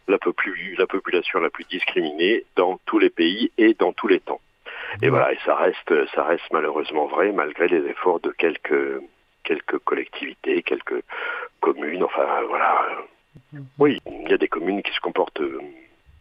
la 0.06 0.18
population 0.18 1.40
la 1.40 1.48
plus 1.48 1.64
discriminée 1.64 2.44
dans 2.56 2.78
tous 2.84 2.98
les 2.98 3.10
pays 3.10 3.50
et 3.56 3.72
dans 3.72 3.94
tous 3.94 4.08
les 4.08 4.20
temps. 4.20 4.40
Et 5.02 5.08
voilà, 5.08 5.32
et 5.32 5.38
ça 5.44 5.54
reste, 5.54 6.06
ça 6.14 6.24
reste 6.24 6.44
malheureusement 6.52 7.06
vrai 7.06 7.32
malgré 7.32 7.68
les 7.68 7.88
efforts 7.88 8.20
de 8.20 8.30
quelques, 8.30 9.00
quelques 9.44 9.78
collectivités, 9.78 10.62
quelques 10.62 11.02
communes. 11.60 12.02
Enfin, 12.02 12.26
voilà. 12.48 12.86
Mhm. 13.52 13.66
Oui, 13.78 14.00
il 14.06 14.30
y 14.30 14.34
a 14.34 14.38
des 14.38 14.48
communes 14.48 14.82
qui 14.82 14.92
se 14.92 15.00
comportent, 15.00 15.42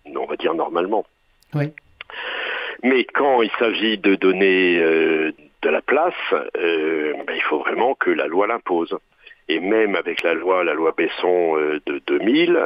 on 0.05 0.25
va 0.25 0.35
dire, 0.35 0.53
normalement. 0.53 1.05
Oui. 1.53 1.71
Mais 2.83 3.05
quand 3.05 3.41
il 3.41 3.51
s'agit 3.57 3.97
de 3.97 4.15
donner 4.15 4.77
euh, 4.79 5.31
de 5.61 5.69
la 5.69 5.81
place, 5.81 6.13
euh, 6.57 7.13
ben, 7.25 7.35
il 7.35 7.41
faut 7.41 7.59
vraiment 7.59 7.95
que 7.95 8.11
la 8.11 8.27
loi 8.27 8.47
l'impose. 8.47 8.97
Et 9.47 9.59
même 9.59 9.95
avec 9.95 10.23
la 10.23 10.33
loi, 10.33 10.63
la 10.63 10.73
loi 10.73 10.93
Besson 10.95 11.57
euh, 11.57 11.79
de 11.85 12.01
2000, 12.07 12.59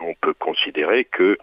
on 0.00 0.14
peut 0.20 0.34
considérer 0.34 1.04
que 1.04 1.38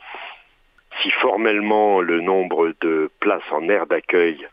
si 1.02 1.10
formellement 1.12 2.02
le 2.02 2.22
nombre 2.22 2.74
de 2.82 3.10
places 3.20 3.52
en 3.52 3.70
aire 3.70 3.88
d'accueil 3.88 4.48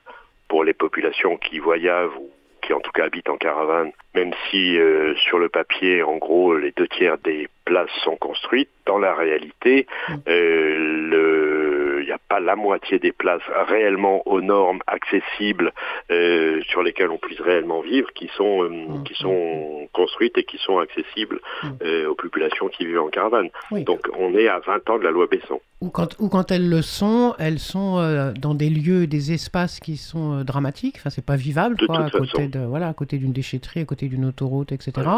pour 0.49 0.65
les 0.65 0.75
populations 0.75 1.37
qui 1.37 1.59
voyagent 1.59 2.17
ou 2.19 2.31
qui 2.63 2.73
en 2.73 2.81
tout 2.81 2.93
cas 2.93 3.05
habitent 3.05 3.29
en 3.29 3.37
caravane, 3.37 3.93
même 4.15 4.33
si 4.51 4.79
euh, 4.79 5.15
sur 5.17 5.39
le 5.39 5.49
papier, 5.49 6.03
en 6.03 6.17
gros, 6.17 6.57
les 6.57 6.73
deux 6.73 6.89
tiers 6.89 7.19
des 7.19 7.49
places 7.65 7.91
sont 8.05 8.17
construites, 8.17 8.71
dans 8.87 8.99
la 8.99 9.15
réalité, 9.15 9.87
mmh. 10.09 10.15
euh, 10.29 12.01
il 12.05 12.07
n'y 12.07 12.13
a 12.13 12.19
pas 12.19 12.39
la 12.39 12.55
moitié 12.55 12.99
des 12.99 13.13
places 13.13 13.43
réellement 13.69 14.23
aux 14.27 14.43
normes 14.43 14.81
accessibles 14.87 15.73
euh, 16.11 16.61
sur 16.65 16.83
lesquelles 16.83 17.09
on 17.09 17.17
puisse 17.17 17.41
réellement 17.41 17.81
vivre 17.81 18.13
qui 18.13 18.29
sont 18.37 19.03
qui 19.07 19.15
sont 19.15 19.89
construites 19.95 20.37
et 20.37 20.45
qui 20.45 20.59
sont 20.59 20.79
accessibles 20.79 21.41
euh, 21.83 22.07
aux 22.09 22.15
populations 22.15 22.69
qui 22.69 22.85
vivent 22.85 23.01
en 23.01 23.09
caravane. 23.09 23.49
Donc 23.71 24.07
on 24.19 24.37
est 24.37 24.49
à 24.49 24.59
20 24.59 24.91
ans 24.91 24.99
de 24.99 25.05
la 25.05 25.11
loi 25.11 25.27
Besson. 25.27 25.61
Ou 25.85 25.91
quand, 25.91 26.19
ou 26.19 26.29
quand 26.29 26.51
elles 26.51 26.69
le 26.69 26.83
sont, 26.83 27.35
elles 27.39 27.59
sont 27.59 28.33
dans 28.41 28.55
des 28.55 28.71
lieux, 28.71 29.07
des 29.07 29.33
espaces 29.33 29.81
qui 29.81 29.97
sont 29.97 30.43
dramatiques. 30.43 30.97
Enfin, 30.99 31.11
c'est 31.11 31.25
pas 31.25 31.37
vivable, 31.37 31.77
quoi, 31.87 32.07
à 32.07 32.11
côté 32.11 32.49
de 32.49 32.61
voilà, 32.61 32.89
à 32.89 32.95
côté 32.95 33.19
d'une 33.19 33.33
déchetterie, 33.33 33.81
à 33.81 33.85
côté 33.85 34.09
d'une 34.09 34.25
autoroute, 34.25 34.73
etc. 34.73 35.09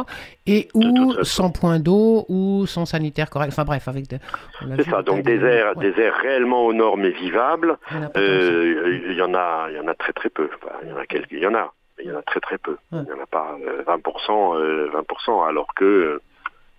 Et 0.47 0.69
ou 0.75 1.15
sans 1.23 1.51
point 1.51 1.79
d'eau 1.79 2.25
ou 2.29 2.67
sans 2.67 2.85
sanitaire 2.87 3.31
correct. 3.31 3.49
Enfin 3.53 3.65
bref, 3.65 3.89
avec. 3.89 4.07
C'est 4.09 4.91
ça. 4.91 5.03
Donc 5.03 5.23
des 5.23 5.43
aires, 5.43 5.77
des 5.77 5.99
aires 6.01 6.17
réellement 6.17 6.73
normes 6.73 7.05
et 7.05 7.11
vivables, 7.11 7.79
euh, 8.17 9.01
il 9.09 9.17
y 9.17 9.23
en 9.23 9.35
a, 9.35 9.69
il 9.71 9.77
y 9.77 9.81
en 9.81 9.89
a 9.89 9.95
très 9.95 10.13
très 10.13 10.31
peu. 10.31 10.49
il 10.83 10.89
y 10.89 10.93
en 10.93 10.97
a 10.97 11.07
quelques, 11.07 11.33
il 11.33 11.41
y 11.41 11.47
en 11.47 11.55
a, 11.55 11.73
mais 11.99 12.05
il 12.05 12.11
y 12.11 12.13
en 12.13 12.19
a 12.19 12.23
très 12.23 12.41
très 12.41 12.59
peu. 12.59 12.77
Il 12.93 13.03
n'y 13.03 13.13
en 13.13 13.23
a 13.23 13.27
pas 13.27 13.57
20%, 13.87 14.57
euh, 14.57 14.91
20%, 14.91 15.45
euh, 15.45 15.49
alors 15.49 15.75
que, 15.75 16.21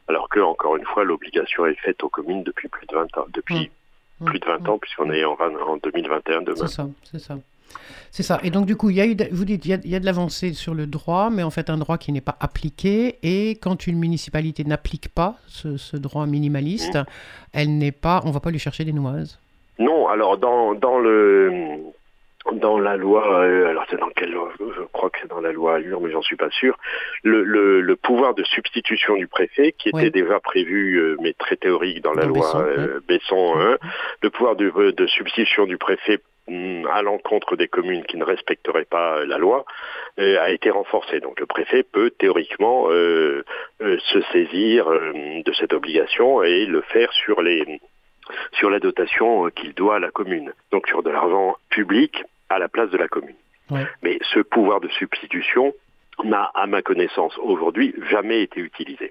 alors 0.08 0.30
que 0.30 0.40
encore 0.40 0.78
une 0.78 0.86
fois, 0.86 1.04
l'obligation 1.04 1.66
est 1.66 1.80
faite 1.80 2.04
aux 2.04 2.10
communes 2.10 2.44
depuis 2.44 2.68
plus 2.68 2.86
de 2.88 2.96
20 2.96 3.18
ans, 3.18 3.26
depuis 3.34 3.72
plus 4.26 4.40
de 4.40 4.46
20 4.46 4.68
ans, 4.70 4.78
puisqu'on 4.78 5.12
est 5.12 5.24
en, 5.24 5.34
en 5.34 5.78
2021 5.78 6.42
demain. 6.42 6.56
C'est 6.56 6.68
ça, 6.68 6.88
c'est 7.04 7.20
ça. 7.20 7.38
C'est 8.12 8.24
ça. 8.24 8.40
Et 8.44 8.50
donc, 8.50 8.66
du 8.66 8.76
coup, 8.76 8.90
il 8.90 8.96
y 8.96 9.02
a 9.02 9.06
eu, 9.06 9.16
vous 9.32 9.46
dites, 9.46 9.66
il 9.66 9.90
y 9.90 9.96
a, 9.96 10.00
de 10.00 10.06
l'avancée 10.06 10.54
sur 10.54 10.74
le 10.74 10.88
droit, 10.88 11.30
mais 11.30 11.44
en 11.44 11.50
fait, 11.50 11.70
un 11.70 11.78
droit 11.78 11.98
qui 11.98 12.12
n'est 12.12 12.22
pas 12.22 12.38
appliqué. 12.40 13.18
Et 13.22 13.52
quand 13.52 13.86
une 13.86 14.00
municipalité 14.00 14.64
n'applique 14.64 15.10
pas 15.10 15.36
ce, 15.48 15.98
droit 15.98 16.26
minimaliste, 16.26 16.96
mmh. 16.96 17.06
elle 17.54 17.78
n'est 17.78 17.92
pas, 17.92 18.22
on 18.24 18.30
ne 18.30 18.34
va 18.34 18.40
pas 18.40 18.52
lui 18.52 18.60
chercher 18.60 18.86
des 18.86 18.94
noises. 18.94 19.40
Non, 19.80 20.08
alors 20.08 20.38
dans, 20.38 20.74
dans 20.74 20.98
le 20.98 21.78
dans 22.54 22.80
la 22.80 22.96
loi, 22.98 23.42
euh, 23.42 23.70
alors 23.70 23.86
c'est 23.90 24.00
dans 24.00 24.10
quelle 24.10 24.32
loi 24.32 24.52
Je 24.60 24.84
crois 24.92 25.10
que 25.10 25.20
c'est 25.22 25.28
dans 25.28 25.42
la 25.42 25.52
loi 25.52 25.76
Allure, 25.76 26.02
mais 26.02 26.12
j'en 26.12 26.22
suis 26.22 26.36
pas 26.36 26.50
sûr. 26.50 26.78
Le, 27.24 27.44
le, 27.44 27.96
pouvoir 27.96 28.34
de 28.36 28.44
substitution 28.44 29.16
du 29.16 29.28
préfet, 29.28 29.74
qui 29.78 29.90
était 29.90 30.10
déjà 30.10 30.40
prévu, 30.40 30.98
euh, 30.98 31.18
mais 31.22 31.34
très 31.34 31.58
théorique 31.58 32.02
dans 32.02 32.14
la 32.14 32.26
loi 32.26 32.66
Besson, 33.08 33.56
1, 33.56 33.60
euh, 33.60 33.78
le 34.22 34.30
pouvoir 34.30 34.56
de, 34.56 34.92
de 34.92 35.08
substitution 35.08 35.66
du 35.66 35.78
préfet 35.78 36.20
mm, 36.48 36.86
à 36.92 37.02
l'encontre 37.02 37.56
des 37.56 37.68
communes 37.68 38.04
qui 38.04 38.18
ne 38.18 38.24
respecteraient 38.24 38.86
pas 38.86 39.26
la 39.26 39.38
loi 39.38 39.66
a 40.18 40.50
été 40.50 40.70
renforcé. 40.70 41.20
Donc 41.20 41.40
le 41.40 41.46
préfet 41.46 41.84
peut 41.84 42.12
théoriquement 42.12 42.88
se 42.90 44.22
saisir 44.32 44.88
de 44.90 45.54
cette 45.54 45.74
obligation 45.74 46.42
et 46.44 46.66
le 46.66 46.82
faire 46.82 47.12
sur 47.14 47.42
les 47.42 47.80
sur 48.54 48.70
la 48.70 48.80
dotation 48.80 49.46
euh, 49.46 49.50
qu'il 49.50 49.74
doit 49.74 49.96
à 49.96 50.00
la 50.00 50.12
commune, 50.12 50.54
donc 50.72 50.88
sur 50.88 51.04
de 51.04 51.10
l'argent 51.10 51.56
public 51.70 52.24
à 52.50 52.60
la 52.60 52.68
place 52.68 52.90
de 52.90 52.98
la 52.98 53.08
commune. 53.08 53.36
Mais 54.02 54.18
ce 54.34 54.40
pouvoir 54.40 54.80
de 54.80 54.88
substitution 54.88 55.74
n'a, 56.24 56.52
à 56.56 56.68
ma 56.68 56.82
connaissance 56.82 57.38
aujourd'hui, 57.38 57.94
jamais 58.10 58.42
été 58.42 58.62
utilisé. 58.62 59.10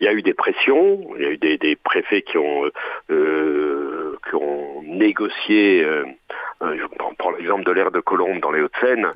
Il 0.00 0.06
y 0.06 0.08
a 0.08 0.12
eu 0.12 0.22
des 0.22 0.34
pressions, 0.34 1.00
il 1.16 1.22
y 1.22 1.26
a 1.26 1.30
eu 1.30 1.38
des, 1.38 1.76
préfets 1.76 2.22
qui 2.22 2.38
ont, 2.38 2.64
euh, 3.10 4.18
qui 4.28 4.34
ont 4.34 4.82
négocié, 4.82 5.84
euh, 5.84 6.04
je 6.60 6.86
prends 7.18 7.30
l'exemple 7.32 7.64
de 7.64 7.72
l'aire 7.72 7.90
de 7.90 8.00
Colombe 8.00 8.40
dans 8.40 8.50
les 8.50 8.62
Hauts-de-Seine, 8.62 9.12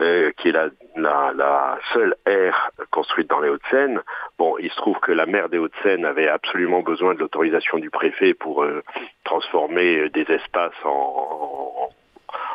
euh, 0.00 0.30
qui 0.38 0.48
est 0.48 0.52
la, 0.52 0.70
la, 0.96 1.78
seule 1.92 2.14
aire 2.24 2.70
construite 2.90 3.28
dans 3.28 3.40
les 3.40 3.50
Hauts-de-Seine. 3.50 4.00
Bon, 4.38 4.56
il 4.58 4.70
se 4.70 4.76
trouve 4.76 4.98
que 5.00 5.12
la 5.12 5.26
maire 5.26 5.50
des 5.50 5.58
Hauts-de-Seine 5.58 6.06
avait 6.06 6.28
absolument 6.28 6.80
besoin 6.80 7.14
de 7.14 7.18
l'autorisation 7.18 7.78
du 7.78 7.90
préfet 7.90 8.32
pour 8.32 8.62
euh, 8.62 8.82
transformer 9.24 9.98
euh, 9.98 10.08
des 10.08 10.22
espaces 10.22 10.72
en, 10.84 11.90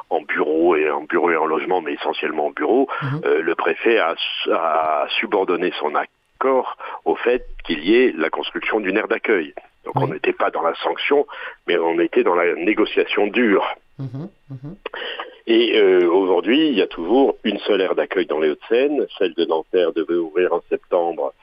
en, 0.09 0.21
bureaux 0.21 0.75
et 0.75 0.89
en 0.89 1.01
bureaux 1.01 1.31
et 1.31 1.37
en 1.37 1.45
logement, 1.45 1.81
mais 1.81 1.93
essentiellement 1.93 2.47
en 2.47 2.51
bureaux. 2.51 2.87
Mhm. 3.01 3.21
le 3.41 3.55
préfet 3.55 3.97
a, 3.97 4.15
a, 4.51 5.07
subordonné 5.19 5.71
son 5.79 5.93
accord 5.95 6.77
au 7.05 7.15
fait 7.15 7.45
qu'il 7.65 7.83
y 7.83 7.95
ait 7.95 8.13
la 8.15 8.29
construction 8.29 8.79
d'une 8.79 8.97
aire 8.97 9.07
d'accueil. 9.07 9.53
Donc 9.85 9.95
on 9.97 10.07
n'était 10.07 10.33
pas 10.33 10.49
dans 10.49 10.63
la 10.63 10.73
sanction, 10.75 11.27
mais 11.67 11.77
on 11.77 11.99
était 11.99 12.23
dans 12.23 12.35
la 12.35 12.55
négociation 12.55 13.27
dure. 13.27 13.65
Mhm, 13.99 14.29
mhm. 14.49 14.75
Et 15.47 15.77
euh, 15.77 16.09
aujourd'hui, 16.09 16.69
il 16.69 16.73
y 16.73 16.81
a 16.81 16.87
toujours 16.87 17.37
une 17.43 17.59
seule 17.59 17.81
aire 17.81 17.95
d'accueil 17.95 18.25
dans 18.25 18.39
les 18.39 18.49
Hauts-de-Seine. 18.49 19.05
Celle 19.17 19.35
de 19.35 19.45
Nanterre 19.45 19.93
devait 19.93 20.15
ouvrir 20.15 20.53
en 20.53 20.61
septembre. 20.69 21.33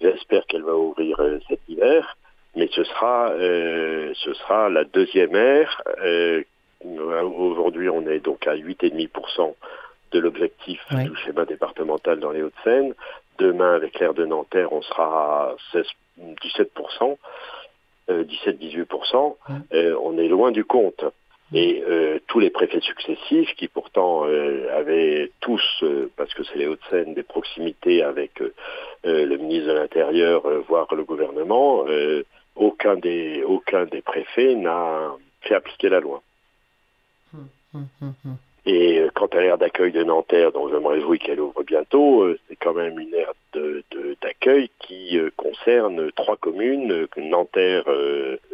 J'espère 0.00 0.46
qu'elle 0.46 0.62
va 0.62 0.76
ouvrir 0.76 1.18
euh, 1.18 1.40
cet 1.48 1.60
hiver. 1.68 2.16
mais 2.54 2.68
ce 2.72 2.84
sera, 2.84 3.32
ce 3.34 4.34
sera 4.34 4.68
la 4.68 4.84
deuxième 4.84 5.34
ère. 5.34 5.82
Aujourd'hui, 6.84 7.88
on 7.88 8.06
est 8.06 8.20
donc 8.20 8.46
à 8.46 8.54
8,5% 8.54 9.54
de 10.12 10.18
l'objectif 10.18 10.80
du 10.90 11.16
schéma 11.16 11.44
départemental 11.44 12.20
dans 12.20 12.30
les 12.30 12.42
Hauts-de-Seine. 12.42 12.94
Demain, 13.38 13.74
avec 13.74 13.98
l'aire 13.98 14.14
de 14.14 14.24
Nanterre, 14.24 14.72
on 14.72 14.82
sera 14.82 15.50
à 15.50 15.56
16, 15.72 15.86
17%, 16.18 17.16
17-18%. 18.08 19.36
on 20.02 20.18
est 20.18 20.28
loin 20.28 20.50
du 20.50 20.64
compte. 20.64 21.04
Et 21.54 21.82
euh, 21.88 22.18
tous 22.26 22.40
les 22.40 22.50
préfets 22.50 22.80
successifs, 22.80 23.54
qui 23.56 23.68
pourtant 23.68 24.26
euh, 24.26 24.68
avaient 24.76 25.30
tous, 25.40 25.62
euh, 25.82 26.10
parce 26.16 26.34
que 26.34 26.44
c'est 26.44 26.58
les 26.58 26.66
Hauts-de-Seine, 26.66 27.14
des 27.14 27.22
proximités 27.22 28.02
avec 28.02 28.42
le 29.04 29.36
ministre 29.36 29.68
de 29.68 29.72
l'Intérieur, 29.72 30.42
voire 30.68 30.94
le 30.94 31.04
gouvernement, 31.04 31.84
aucun, 32.56 32.96
des, 32.96 33.42
aucun 33.44 33.86
des 33.86 34.02
préfets 34.02 34.54
n'a 34.54 35.14
fait 35.40 35.54
appliquer 35.54 35.88
la 35.88 36.00
loi. 36.00 36.22
Et 38.66 39.02
quant 39.14 39.26
à 39.26 39.40
l'aire 39.40 39.56
d'accueil 39.56 39.92
de 39.92 40.04
Nanterre, 40.04 40.52
dont 40.52 40.68
je 40.68 40.76
me 40.76 40.88
réjouis 40.88 41.18
qu'elle 41.18 41.40
ouvre 41.40 41.62
bientôt, 41.62 42.28
c'est 42.48 42.56
quand 42.56 42.74
même 42.74 42.98
une 42.98 43.14
aire 43.14 43.32
d'accueil 44.20 44.66
de, 44.66 44.86
qui 44.86 45.18
concerne 45.36 46.12
trois 46.12 46.36
communes, 46.36 47.06
Nanterre, 47.16 47.84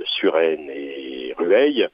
Suresnes 0.05 0.71
et 0.71 1.35
Rueil. 1.37 1.89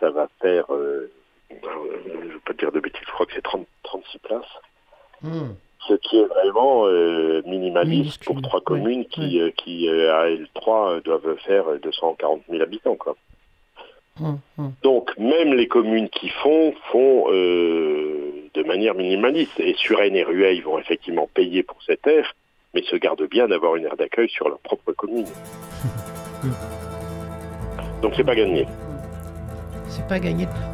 Ça 0.00 0.10
va 0.10 0.28
faire, 0.40 0.66
euh, 0.74 1.10
je 1.50 1.56
ne 1.56 2.32
veux 2.32 2.40
pas 2.44 2.52
dire 2.52 2.72
de 2.72 2.80
bêtises, 2.80 3.02
je 3.06 3.12
crois 3.12 3.26
que 3.26 3.32
c'est 3.34 3.42
36 3.42 4.18
places. 4.18 4.44
Hmm. 5.22 5.54
Ce 5.88 5.94
qui 5.94 6.18
est 6.18 6.24
vraiment 6.26 6.86
euh, 6.86 7.42
minimaliste 7.46 8.22
pour 8.24 8.40
trois 8.42 8.60
communes 8.60 9.06
qui, 9.06 9.40
euh, 9.40 9.50
qui 9.50 9.88
à 9.88 10.28
L3 10.28 11.02
doivent 11.02 11.36
faire 11.46 11.64
240 11.80 12.42
000 12.50 12.62
habitants. 12.62 12.96
Quoi. 12.96 13.16
Hmm, 14.20 14.36
hmm. 14.58 14.70
Donc 14.82 15.10
même 15.18 15.54
les 15.54 15.66
communes 15.66 16.08
qui 16.08 16.28
font, 16.28 16.72
font 16.92 17.28
de 17.30 18.62
manière 18.64 18.94
minimaliste. 18.94 19.58
Et 19.58 19.74
Suresnes 19.74 20.16
et 20.16 20.22
Rueil 20.22 20.60
vont 20.60 20.78
effectivement 20.78 21.28
payer 21.32 21.62
pour 21.62 21.82
cette 21.82 22.06
aire, 22.06 22.34
mais 22.74 22.82
se 22.82 22.96
gardent 22.96 23.28
bien 23.28 23.48
d'avoir 23.48 23.76
une 23.76 23.86
aire 23.86 23.96
d'accueil 23.96 24.28
sur 24.28 24.48
leur 24.48 24.60
propre 24.60 24.92
commune. 24.92 25.26
Donc 28.02 28.14
c'est 28.16 28.24
pas 28.24 28.36
gagné 28.36 28.66
c'est 29.90 30.06
pas 30.06 30.18
gagné. 30.18 30.46
tout 30.46 30.70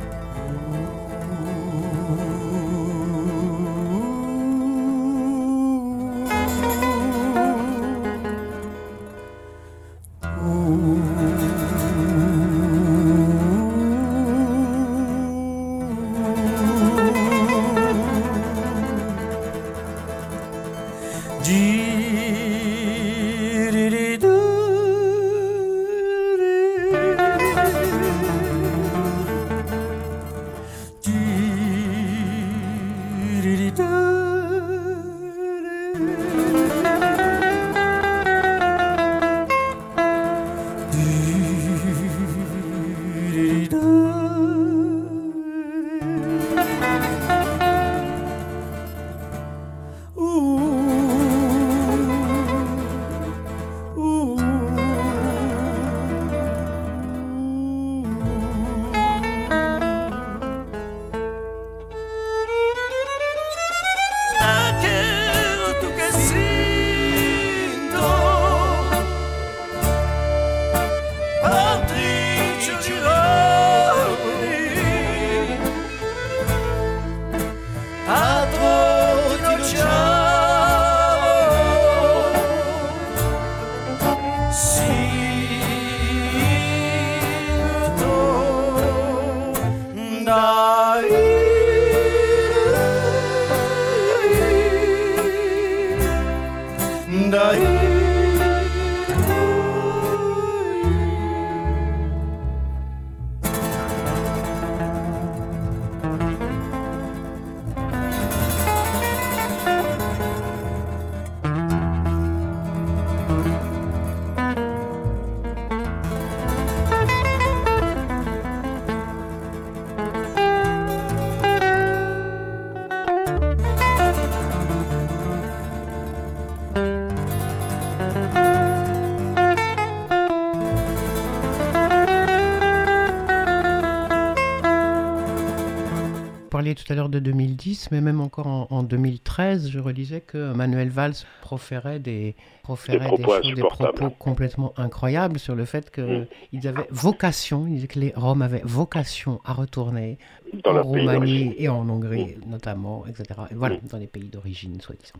de 137.21 137.33
2010, 137.57 137.91
mais 137.91 138.01
même 138.01 138.21
encore 138.21 138.67
en, 138.71 138.83
2013, 138.83 139.71
je 139.71 139.79
relisais 139.79 140.21
que 140.21 140.53
Manuel 140.53 140.91
Valls 140.91 141.15
proférait 141.41 141.99
des, 141.99 142.35
proférait 142.63 142.99
des, 142.99 143.23
propos, 143.23 143.41
des 143.41 143.63
propos 143.63 144.11
complètement 144.11 144.73
incroyables 144.77 145.39
sur 145.39 145.55
le 145.55 145.65
fait 145.65 145.91
qu'ils 145.91 146.69
avaient 146.69 146.87
vocation, 146.91 147.67
il 147.67 147.87
que 147.89 147.99
les 147.99 148.13
Roms 148.15 148.43
avaient 148.43 148.63
vocation 148.65 149.41
à 149.45 149.53
retourner 149.53 150.19
en 150.65 150.83
Roumanie 150.83 151.55
et 151.59 151.69
en 151.69 151.89
Hongrie 151.89 152.37
notamment, 152.47 153.05
etc. 153.07 153.41
voilà, 153.53 153.77
dans 153.91 153.99
les 153.99 154.07
pays 154.07 154.29
d'origine, 154.29 154.81
soi-disant. 154.81 155.19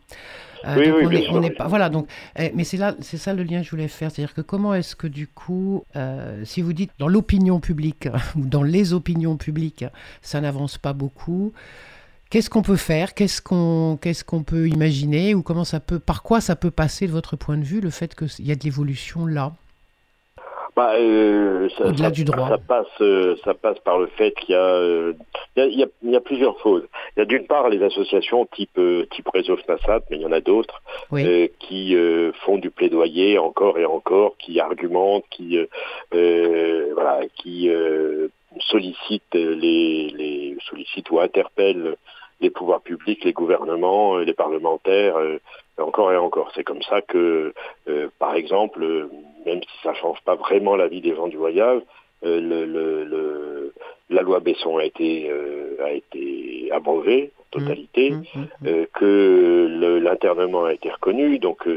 Euh, 0.65 1.27
on 1.31 1.39
n'est 1.39 1.51
pas, 1.51 1.67
voilà, 1.67 1.89
donc, 1.89 2.07
eh, 2.37 2.51
mais 2.55 2.63
c'est 2.63 2.77
là, 2.77 2.95
c'est 3.01 3.17
ça 3.17 3.33
le 3.33 3.43
lien 3.43 3.59
que 3.59 3.65
je 3.65 3.71
voulais 3.71 3.87
faire, 3.87 4.11
c'est-à-dire 4.11 4.33
que 4.33 4.41
comment 4.41 4.73
est-ce 4.73 4.95
que 4.95 5.07
du 5.07 5.27
coup, 5.27 5.83
euh, 5.95 6.43
si 6.45 6.61
vous 6.61 6.73
dites 6.73 6.91
dans 6.99 7.07
l'opinion 7.07 7.59
publique 7.59 8.07
ou 8.35 8.45
dans 8.45 8.63
les 8.63 8.93
opinions 8.93 9.37
publiques, 9.37 9.85
ça 10.21 10.41
n'avance 10.41 10.77
pas 10.77 10.93
beaucoup. 10.93 11.53
Qu'est-ce 12.29 12.49
qu'on 12.49 12.61
peut 12.61 12.75
faire? 12.75 13.13
Qu'est-ce 13.13 13.41
qu'on 13.41 13.97
qu'est-ce 14.01 14.23
qu'on 14.23 14.43
peut 14.43 14.67
imaginer? 14.67 15.33
Ou 15.33 15.41
comment 15.41 15.63
ça 15.63 15.79
peut 15.79 15.99
par 15.99 16.23
quoi 16.23 16.41
ça 16.41 16.55
peut 16.55 16.71
passer 16.71 17.07
de 17.07 17.11
votre 17.11 17.35
point 17.35 17.57
de 17.57 17.63
vue 17.63 17.81
le 17.81 17.89
fait 17.89 18.15
qu'il 18.15 18.45
y 18.45 18.51
a 18.51 18.55
de 18.55 18.63
l'évolution 18.63 19.25
là? 19.25 19.53
Bah, 20.77 20.93
euh, 20.93 21.69
ça, 21.75 21.87
Au-delà 21.87 22.11
du 22.11 22.23
droit. 22.23 22.49
Ça 22.49 22.59
passe, 22.59 22.85
euh, 23.01 23.35
ça 23.43 23.55
passe 23.55 23.79
par 23.79 23.97
le 23.97 24.05
fait 24.05 24.31
qu'il 24.33 24.53
y 24.53 24.55
a, 24.55 24.61
euh, 24.61 25.13
il 25.55 25.73
y, 25.73 25.83
a, 25.83 25.87
il 26.03 26.11
y 26.11 26.15
a, 26.15 26.21
plusieurs 26.21 26.59
choses. 26.59 26.83
Il 27.15 27.21
y 27.21 27.23
a 27.23 27.25
d'une 27.25 27.47
part 27.47 27.67
les 27.69 27.81
associations 27.81 28.45
type 28.45 28.79
type 29.09 29.27
réseau 29.29 29.57
FNASAT, 29.57 30.01
mais 30.11 30.17
il 30.17 30.21
y 30.21 30.25
en 30.27 30.31
a 30.31 30.39
d'autres 30.39 30.83
qui 31.57 31.97
font 32.45 32.59
du 32.59 32.69
plaidoyer 32.69 33.39
encore 33.39 33.79
et 33.79 33.85
encore, 33.85 34.37
qui 34.37 34.59
argumentent, 34.59 35.25
qui 35.31 35.57
voilà, 36.11 37.21
qui 37.33 37.71
sollicitent 38.59 39.33
les, 39.33 40.09
les 40.09 40.57
sollicitent 40.69 41.09
ou 41.09 41.19
interpellent 41.19 41.95
les 42.41 42.49
pouvoirs 42.49 42.81
publics, 42.81 43.23
les 43.23 43.33
gouvernements, 43.33 44.17
les 44.17 44.33
parlementaires, 44.33 45.15
encore 45.77 46.11
et 46.11 46.17
encore. 46.17 46.51
C'est 46.53 46.63
comme 46.63 46.83
ça 46.83 47.01
que, 47.01 47.53
par 48.19 48.35
exemple, 48.35 49.09
même 49.45 49.61
si 49.61 49.83
ça 49.83 49.91
ne 49.91 49.95
change 49.95 50.21
pas 50.21 50.35
vraiment 50.35 50.75
la 50.75 50.87
vie 50.87 51.01
des 51.01 51.15
gens 51.15 51.27
du 51.27 51.37
voyage, 51.37 51.81
euh, 52.23 52.41
le, 52.41 53.73
la 54.09 54.21
loi 54.21 54.39
Besson 54.39 54.77
a 54.77 54.85
été, 54.85 55.29
euh, 55.29 55.77
a 55.83 55.91
été 55.91 56.69
abrogée 56.71 57.31
en 57.39 57.59
totalité, 57.59 58.11
mmh, 58.11 58.15
mmh, 58.15 58.39
mmh, 58.39 58.67
euh, 58.67 58.85
que 58.93 59.99
l'internement 60.01 60.65
a 60.65 60.73
été 60.73 60.89
reconnu. 60.89 61.39
Donc 61.39 61.67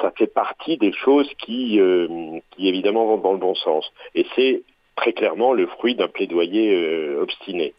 ça 0.00 0.12
fait 0.16 0.26
partie 0.26 0.76
des 0.76 0.92
choses 0.92 1.28
qui, 1.38 1.80
qui 2.52 2.68
évidemment 2.68 3.06
vont 3.06 3.18
dans 3.18 3.32
le 3.32 3.38
bon 3.38 3.54
sens. 3.54 3.90
Et 4.14 4.26
c'est 4.34 4.62
très 4.96 5.12
clairement 5.12 5.52
le 5.52 5.66
fruit 5.66 5.94
d'un 5.94 6.08
plaidoyer 6.08 7.14
obstiné. 7.16 7.74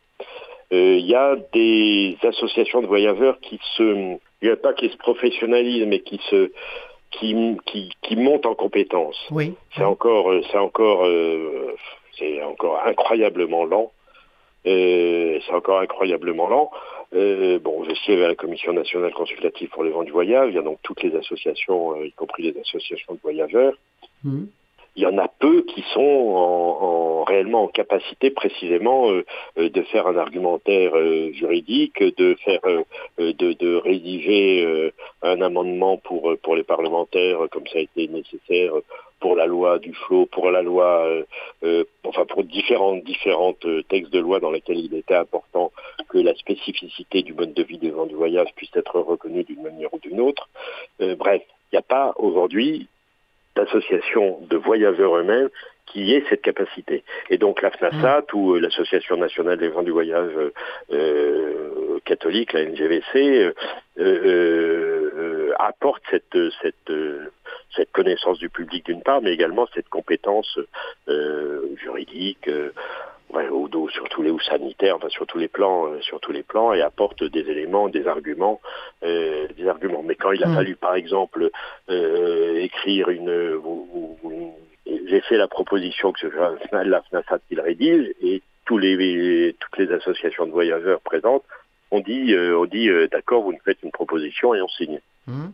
Il 0.72 1.06
y 1.06 1.16
a 1.16 1.36
des 1.54 2.18
associations 2.24 2.82
de 2.82 2.88
voyageurs 2.88 3.40
qui 3.40 3.60
se, 3.78 3.84
il 3.84 4.20
n'y 4.44 4.50
a 4.50 4.56
pas 4.56 4.74
qui 4.74 4.90
se 4.90 4.98
professionnalisent, 4.98 5.86
mais 5.86 6.00
qui 6.00 6.20
se 6.30 6.52
qui, 7.12 7.36
qui, 7.66 7.92
qui 8.02 8.16
montent 8.16 8.46
en 8.46 8.56
compétences. 8.56 9.18
Oui. 9.32 9.54
C'est 9.76 9.84
encore, 9.84 10.32
c'est 10.52 10.58
encore, 10.58 11.08
c'est 12.18 12.44
encore 12.44 12.82
incroyablement 12.86 13.66
lent. 13.66 13.92
Euh, 14.68 15.40
c'est 15.46 15.54
encore 15.54 15.80
incroyablement 15.80 16.48
lent. 16.48 16.72
Euh, 17.14 17.60
bon, 17.60 17.84
je 17.84 17.94
suis 17.94 18.14
à 18.14 18.28
la 18.28 18.36
Commission 18.36 18.74
nationale 18.74 19.14
consultative 19.14 19.70
pour 19.70 19.84
les 19.84 19.92
vents 19.92 20.04
du 20.04 20.12
voyage. 20.12 20.50
Il 20.50 20.56
y 20.56 20.60
a 20.60 20.64
donc 20.64 20.80
toutes 20.82 21.04
les 21.04 21.16
associations, 21.16 21.96
euh, 21.96 22.08
y 22.08 22.12
compris 22.14 22.44
les 22.52 22.60
associations 22.60 23.14
de 23.14 23.20
voyageurs. 23.22 23.76
Mmh. 24.24 24.46
Il 24.96 25.04
y 25.04 25.06
en 25.06 25.18
a 25.18 25.28
peu 25.28 25.64
qui 25.64 25.84
sont 25.94 26.02
en, 26.02 27.24
réellement 27.24 27.64
en 27.64 27.68
capacité 27.68 28.30
précisément 28.30 29.10
de 29.58 29.82
faire 29.92 30.08
un 30.08 30.18
argumentaire 30.18 30.94
juridique, 31.34 32.02
de 32.02 32.36
faire, 32.46 32.62
de, 33.18 33.76
rédiger 33.78 34.92
un 35.22 35.42
amendement 35.42 35.98
pour 35.98 36.56
les 36.56 36.64
parlementaires 36.64 37.40
comme 37.52 37.68
ça 37.68 37.80
a 37.80 37.82
été 37.82 38.08
nécessaire 38.08 38.74
pour 39.20 39.36
la 39.36 39.46
loi 39.46 39.80
du 39.80 39.94
flot, 39.94 40.28
pour 40.28 40.52
la 40.52 40.62
loi, 40.62 41.06
euh, 41.06 41.24
euh, 41.64 41.84
enfin 42.04 42.26
pour 42.26 42.44
différents 42.44 42.96
différentes 42.98 43.66
euh, 43.66 43.84
textes 43.84 44.12
de 44.12 44.20
loi 44.20 44.40
dans 44.40 44.52
lesquels 44.52 44.78
il 44.78 44.94
était 44.94 45.16
important 45.16 45.72
que 46.10 46.18
la 46.18 46.36
spécificité 46.36 47.24
du 47.24 47.34
mode 47.34 47.54
de 47.54 47.64
vie 47.64 47.78
des 47.78 47.90
gens 47.90 48.06
du 48.06 48.16
voyage 48.16 48.50
puisse 48.56 48.76
être 48.76 49.00
reconnue 49.00 49.44
d'une 49.44 49.64
manière 49.64 49.94
ou 49.94 50.00
d'une 50.00 50.22
autre. 50.22 50.50
bref, 51.00 51.42
il 51.72 51.76
n'y 51.76 51.80
a 51.80 51.82
pas 51.82 52.14
aujourd'hui 52.18 52.88
d'association 53.56 54.40
de 54.50 54.58
voyageurs 54.58 55.16
eux-mêmes 55.18 55.50
qui 55.86 56.14
ait 56.14 56.24
cette 56.30 56.42
capacité. 56.42 57.04
Et 57.30 57.38
donc 57.38 57.62
la 57.62 57.72
FNASAT 57.72 58.34
ou 58.34 58.56
l'Association 58.56 59.18
nationale 59.18 59.58
des 59.58 59.72
gens 59.72 59.84
du 59.84 59.92
voyage 59.92 60.34
catholique, 62.06 62.54
la 62.54 62.66
NGVC, 62.66 63.54
apporte 65.58 66.04
cette, 66.10 66.38
cette 66.62 66.92
cette 67.76 67.92
connaissance 67.92 68.40
du 68.40 68.50
public 68.50 68.86
d'une 68.86 69.02
part, 69.02 69.22
mais 69.22 69.34
également 69.34 69.68
cette 69.74 69.90
compétence 69.90 70.60
euh, 71.08 71.62
euh, 73.34 73.88
sur 73.90 74.08
tous 74.10 74.22
les 74.22 74.32
ou 74.32 74.40
sanitaires, 74.40 74.96
enfin 74.96 75.10
sur 75.10 75.26
tous 75.26 75.38
les 75.38 75.48
plans, 75.48 75.88
euh, 75.88 76.02
sur 76.02 76.20
tous 76.20 76.32
les 76.32 76.44
plans, 76.44 76.74
et 76.74 76.82
apporte 76.82 77.24
des 77.24 77.42
éléments, 77.42 77.90
des 77.90 78.08
arguments, 78.08 78.62
des 79.02 79.68
arguments. 79.68 80.04
Mais 80.04 80.16
quand 80.16 80.32
il 80.32 80.44
a 80.44 80.48
mm. 80.48 80.56
fallu, 80.56 80.76
par 80.76 80.96
exemple, 80.96 81.50
écrire 81.88 83.10
une, 83.10 83.60
j'ai 85.08 85.22
fait 85.22 85.38
la 85.38 85.48
proposition 85.48 86.12
que 86.12 86.20
ce 86.20 86.30
soit 86.30 86.58
la 86.84 87.02
FNASAT 87.04 87.40
qu'il 87.48 87.60
rédige, 87.60 88.14
et 88.22 88.42
tous 88.66 88.78
les, 88.78 89.56
toutes 89.60 89.78
les 89.78 89.92
associations 89.94 90.46
de 90.46 90.52
voyageurs 90.52 91.02
présentes 91.02 91.44
ont 91.92 92.00
dit, 92.00 92.36
on 92.36 92.66
dit, 92.66 92.90
d'accord, 93.12 93.44
vous 93.44 93.54
nous 93.54 93.62
faites 93.64 93.82
une 93.84 93.92
proposition 93.92 94.56
et 94.56 94.62
on 94.62 94.68
signe. 94.68 95.00
Mm 95.28 95.50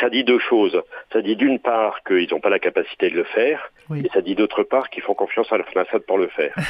ça 0.00 0.10
dit 0.10 0.24
deux 0.24 0.38
choses. 0.38 0.80
Ça 1.12 1.22
dit 1.22 1.36
d'une 1.36 1.58
part 1.58 2.02
qu'ils 2.04 2.28
n'ont 2.30 2.40
pas 2.40 2.50
la 2.50 2.58
capacité 2.58 3.10
de 3.10 3.16
le 3.16 3.24
faire, 3.24 3.70
et 3.94 4.08
ça 4.12 4.20
dit 4.20 4.34
d'autre 4.34 4.62
part 4.62 4.90
qu'ils 4.90 5.02
font 5.02 5.14
confiance 5.14 5.52
à 5.52 5.58
la 5.58 5.64
FNASAD 5.64 6.02
pour 6.02 6.18
le 6.18 6.28
faire. 6.28 6.54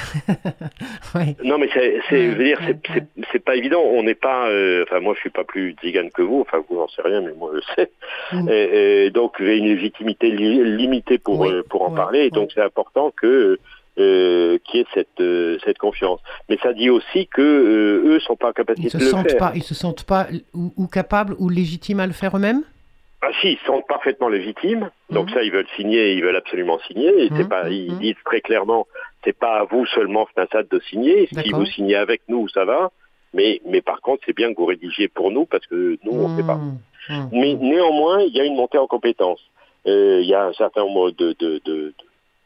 Non, 1.43 1.59
mais 1.59 1.69
c'est, 2.09 3.45
pas 3.45 3.57
évident. 3.57 3.81
On 3.83 4.05
n'est 4.05 4.15
pas, 4.15 4.49
euh, 4.49 4.85
enfin 4.87 5.01
moi 5.01 5.15
je 5.15 5.21
suis 5.21 5.31
pas 5.31 5.43
plus 5.43 5.75
zigane 5.83 6.11
que 6.11 6.23
vous, 6.23 6.41
enfin 6.41 6.63
vous 6.69 6.77
n'en 6.77 6.89
savez 6.89 7.11
rien, 7.11 7.21
mais 7.21 7.33
moi 7.33 7.51
je 7.55 7.61
sais. 7.75 7.91
Mm. 8.33 8.49
Et, 8.49 9.11
donc 9.11 9.35
j'ai 9.41 9.57
une 9.57 9.67
légitimité 9.67 10.31
limitée 10.31 11.19
pour 11.19 11.47
euh, 11.47 11.65
pour 11.69 11.83
en 11.83 11.91
parler, 11.91 12.27
et 12.27 12.31
donc 12.31 12.51
c'est 12.55 12.63
important 12.63 13.13
que 13.21 13.59
euh, 13.99 14.59
qui 14.65 14.79
est 14.79 14.87
cette 14.95 15.21
euh, 15.21 15.59
cette 15.65 15.79
confiance. 15.79 16.21
Mais 16.49 16.57
ça 16.63 16.73
dit 16.73 16.91
aussi 16.91 17.27
que 17.27 17.43
euh, 17.43 18.15
eux 18.15 18.21
sont 18.21 18.37
pas 18.37 18.51
en 18.51 18.53
capacité 18.53 18.87
ils 18.87 18.91
se 18.91 18.99
de 18.99 19.05
sentent 19.05 19.25
le 19.25 19.31
faire. 19.31 19.39
Pas, 19.39 19.53
ils 19.57 19.65
se 19.65 19.75
sentent 19.75 20.05
pas 20.05 20.29
ou, 20.55 20.87
capables 20.87 21.35
ou 21.39 21.49
légitimes 21.49 21.99
à 21.99 22.07
le 22.07 22.13
faire 22.13 22.37
eux-mêmes? 22.37 22.63
Ah 23.21 23.31
si, 23.41 23.53
ils 23.53 23.67
sont 23.67 23.83
parfaitement 23.83 24.29
légitimes. 24.29 24.91
Donc 25.11 25.27
mhm. 25.27 25.35
ça, 25.35 25.43
ils 25.43 25.51
veulent 25.51 25.67
signer, 25.77 26.15
ils 26.15 26.23
veulent 26.23 26.37
absolument 26.37 26.79
signer. 26.87 27.25
Et 27.25 27.31
mhm, 27.31 27.49
pas, 27.49 27.69
ils 27.69 27.93
mhm. 27.93 27.99
disent 27.99 28.23
très 28.25 28.41
clairement, 28.41 28.87
c'est 29.25 29.37
pas 29.37 29.59
à 29.61 29.65
vous 29.65 29.85
seulement 29.87 30.27
FNASAD 30.27 30.69
de 30.69 30.81
signer. 30.89 31.27
Si 31.27 31.51
vous 31.51 31.67
signez 31.67 31.97
avec 31.97 32.23
nous, 32.29 32.49
ça 32.49 32.65
va. 32.65 32.93
Mais, 33.35 33.61
mais 33.67 33.83
par 33.83 34.01
contre, 34.01 34.23
c'est 34.25 34.37
bien 34.37 34.53
que 34.53 34.57
vous 34.57 34.67
rédigiez 34.67 35.09
pour 35.09 35.33
nous 35.33 35.47
parce 35.47 35.67
que 35.67 35.99
nous, 36.05 36.13
on 36.13 36.29
ne 36.29 36.37
sait 36.37 36.47
pas. 36.47 36.61
Mais 37.33 37.55
néanmoins, 37.55 38.23
il 38.23 38.35
y 38.35 38.41
a 38.41 38.45
une 38.45 38.57
montée 38.57 38.79
en 38.79 38.87
compétences. 38.87 39.45
Il 39.85 40.27
y 40.27 40.35
a 40.35 40.45
un 40.45 40.53
certain 40.53 40.83
nombre 40.83 41.11
de, 41.11 41.35
de, 41.39 41.61
de 41.65 41.93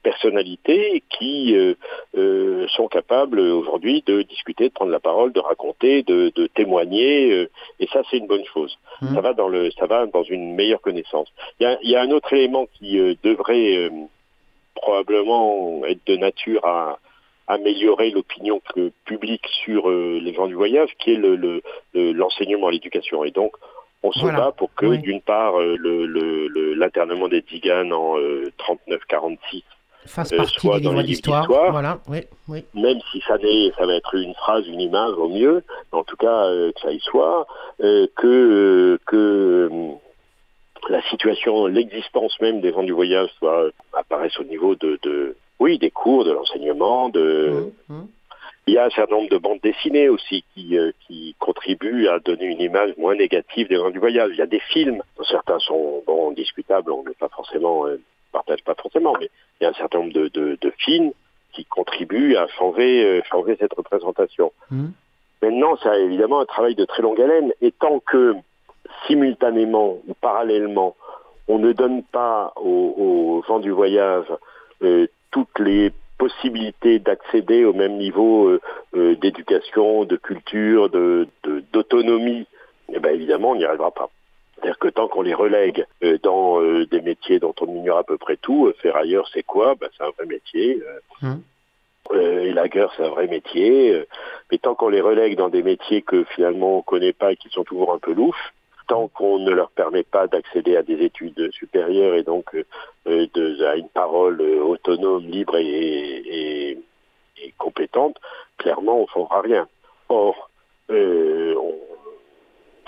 personnalités 0.05 1.03
qui 1.09 1.57
euh, 1.57 1.75
euh, 2.17 2.69
sont 2.69 2.87
capables 2.87 3.41
aujourd'hui 3.41 4.05
de 4.07 4.23
discuter, 4.23 4.69
de 4.69 4.73
prendre 4.73 4.93
la 4.93 5.01
parole, 5.01 5.33
de 5.33 5.41
raconter, 5.41 6.03
de, 6.05 6.31
témoigner, 6.55 7.33
euh, 7.33 7.51
et 7.81 7.89
ça 7.89 8.03
c'est 8.09 8.19
une 8.19 8.29
bonne 8.29 8.45
chose. 8.45 8.79
Mmh. 9.01 9.15
Ça 9.15 9.21
va 9.21 9.33
dans 9.33 9.49
le, 9.49 9.71
ça 9.73 9.87
va 9.87 10.07
dans 10.07 10.23
une 10.23 10.55
meilleure 10.55 10.83
connaissance. 10.83 11.29
Il 11.59 11.79
y 11.83 11.97
a, 11.97 12.01
un 12.03 12.11
autre 12.11 12.33
élément 12.35 12.67
qui 12.75 12.99
devrait 13.23 13.91
probablement 14.75 15.83
être 15.87 16.07
de 16.07 16.17
nature 16.17 16.65
à 16.67 16.99
améliorer 17.47 18.11
l'opinion 18.11 18.61
publique 19.07 19.47
sur 19.65 19.89
les 19.89 20.35
gens 20.35 20.47
du 20.47 20.55
voyage, 20.55 20.91
qui 20.99 21.13
est 21.13 21.17
le, 21.17 21.63
l'enseignement, 21.95 22.69
l'éducation. 22.69 23.25
Et 23.25 23.31
donc, 23.31 23.53
on 24.03 24.13
se 24.13 24.27
bat 24.27 24.53
pour 24.53 24.75
que, 24.75 24.97
d'une 24.97 25.23
part, 25.23 25.55
l'internement 25.59 27.29
des 27.29 27.41
Tziganes 27.41 27.93
en 27.93 28.17
39-46 28.19 29.63
fasse 30.07 30.33
euh, 30.33 30.37
partie 30.37 30.69
des 30.69 30.79
livres 30.81 31.03
d'histoire. 31.03 31.47
Voilà, 31.47 31.99
oui, 32.09 32.21
oui. 32.49 32.65
Même 32.75 32.99
si 33.11 33.21
ça, 33.21 33.37
ça 33.77 33.87
va 33.87 33.95
être 33.95 34.15
une 34.15 34.35
phrase, 34.35 34.67
une 34.67 34.81
image 34.81 35.15
au 35.15 35.29
mieux, 35.29 35.63
en 35.93 36.05
tout 36.05 36.17
cas 36.17 36.47
euh, 36.47 36.73
que 36.73 36.81
ça 36.81 36.93
y 36.93 37.01
soit, 37.01 37.47
euh, 37.83 38.07
que, 38.17 38.99
que 39.07 39.71
la 40.89 41.03
situation, 41.03 41.67
l'existence 41.67 42.39
même 42.41 42.61
des 42.61 42.71
vents 42.71 42.83
du 42.83 42.93
voyage 42.93 43.31
soit 43.39 43.71
apparaisse 43.95 44.39
au 44.39 44.45
niveau 44.45 44.75
de, 44.75 44.99
de 45.03 45.37
oui, 45.59 45.79
des 45.79 45.91
cours, 45.91 46.25
de 46.25 46.33
l'enseignement, 46.33 47.09
de. 47.09 47.71
Mmh, 47.89 47.95
mmh. 47.95 48.07
Il 48.67 48.73
y 48.73 48.79
a 48.79 48.87
un 48.87 48.91
certain 48.91 49.17
nombre 49.17 49.29
de 49.29 49.37
bandes 49.37 49.61
dessinées 49.63 50.09
aussi 50.09 50.43
qui, 50.55 50.75
qui 51.07 51.37
contribuent 51.39 52.09
à 52.09 52.19
donner 52.19 52.47
une 52.47 52.63
image 52.63 52.97
moins 52.97 53.15
négative 53.15 53.69
des 53.69 53.77
vents 53.77 53.91
du 53.91 53.99
voyage. 53.99 54.31
Il 54.33 54.39
y 54.39 54.43
a 54.43 54.47
des 54.47 54.63
films, 54.73 55.03
certains 55.29 55.59
sont 55.59 56.03
bon, 56.07 56.33
discutables, 56.33 56.91
on 56.91 57.05
n'est 57.05 57.13
pas 57.13 57.29
forcément 57.29 57.85
partage 58.35 58.65
pas 58.65 58.75
forcément, 58.75 59.15
mais 59.19 59.31
il 59.61 59.65
y 59.65 59.67
a 59.67 59.71
un 59.71 59.75
certain 59.75 59.99
nombre 59.99 60.13
de, 60.13 60.29
de, 60.29 60.71
films 60.79 61.13
qui 61.53 61.65
contribuent 61.65 62.37
à 62.37 62.49
changer, 62.49 63.05
euh, 63.05 63.23
changer 63.31 63.57
cette 63.61 63.73
représentation. 63.75 64.53
Mmh. 64.71 64.89
Maintenant, 65.41 65.77
c'est 65.83 66.01
évidemment 66.03 66.41
un 66.41 66.47
travail 66.47 66.75
de 66.75 66.85
très 66.85 67.03
longue 67.03 67.21
haleine, 67.21 67.53
et 67.61 67.71
tant 67.71 68.01
que 68.01 68.35
simultanément 69.07 69.99
ou 70.09 70.15
parallèlement, 70.21 70.97
on 71.47 71.59
ne 71.59 71.73
donne 71.73 72.03
pas 72.03 72.53
aux, 72.57 73.43
gens 73.47 73.61
du 73.61 73.71
voyage 73.71 74.27
euh, 74.83 75.07
toutes 75.31 75.59
les 75.59 75.93
possibilités 76.19 76.99
d'accéder 76.99 77.65
au 77.65 77.73
même 77.73 77.99
niveau 77.99 78.49
euh, 78.49 79.17
d'éducation, 79.17 80.05
de 80.05 80.17
culture, 80.17 80.89
de 80.89 81.29
d'autonomie, 81.73 82.47
eh 82.93 82.99
ben 82.99 83.15
évidemment, 83.15 83.51
on 83.51 83.57
n'y 83.57 83.65
arrivera 83.65 83.91
pas. 83.91 84.09
C'est-à-dire 84.65 84.79
que 84.79 84.89
tant 84.89 85.09
qu'on 85.09 85.21
les 85.21 85.35
relègue 85.35 85.85
euh, 86.03 86.17
dans 86.23 86.59
euh, 86.63 86.87
des 86.87 87.03
métiers 87.03 87.39
dont 87.39 87.55
on 87.61 87.67
ignore 87.67 87.99
à 87.99 88.05
peu 88.05 88.17
près 88.17 88.39
tout, 88.39 88.67
euh, 88.67 88.75
ferrailleur 88.81 89.29
c'est 89.31 89.43
quoi? 89.43 89.75
Ben, 89.75 89.91
C'est 89.95 90.05
un 90.05 90.11
vrai 90.17 90.25
métier. 90.25 90.83
Hum. 91.23 91.43
élagueur 92.15 92.91
c'est 92.97 93.05
un 93.05 93.11
vrai 93.11 93.27
métier. 93.27 94.07
mais 94.51 94.57
tant 94.57 94.75
qu'on 94.75 94.89
les 94.89 95.03
relègue 95.03 95.37
dans 95.37 95.51
des 95.51 95.63
métiers 95.63 96.01
que 96.01 96.25
finalement 96.25 96.77
on 96.77 96.79
ne 96.79 96.83
connaît 96.83 97.13
pas 97.13 97.33
et 97.33 97.37
qui 97.37 97.51
sont 97.51 97.65
toujours 97.65 97.93
un 97.93 97.99
peu 97.99 98.15
louches, 98.15 98.55
tant 98.89 99.09
qu'on 99.09 99.39
ne 99.39 99.51
leur 99.51 99.71
permet 99.71 100.03
pas 100.03 100.29
d'accéder 100.29 100.77
à 100.77 100.83
des 100.83 101.03
études 101.05 101.51
supérieures 101.53 102.15
et 102.15 102.23
donc 102.23 102.57
de, 103.05 103.65
à 103.65 103.77
une 103.77 103.91
parole 103.91 104.41
autonome, 104.41 105.27
libre 105.27 105.57
et, 105.59 106.79
et, 107.37 107.53
compétente, 107.59 108.17
clairement 108.57 108.97
on 108.97 109.03
ne 109.03 109.25
fera 109.25 109.43
rien. 109.43 109.69
Or, 110.09 110.49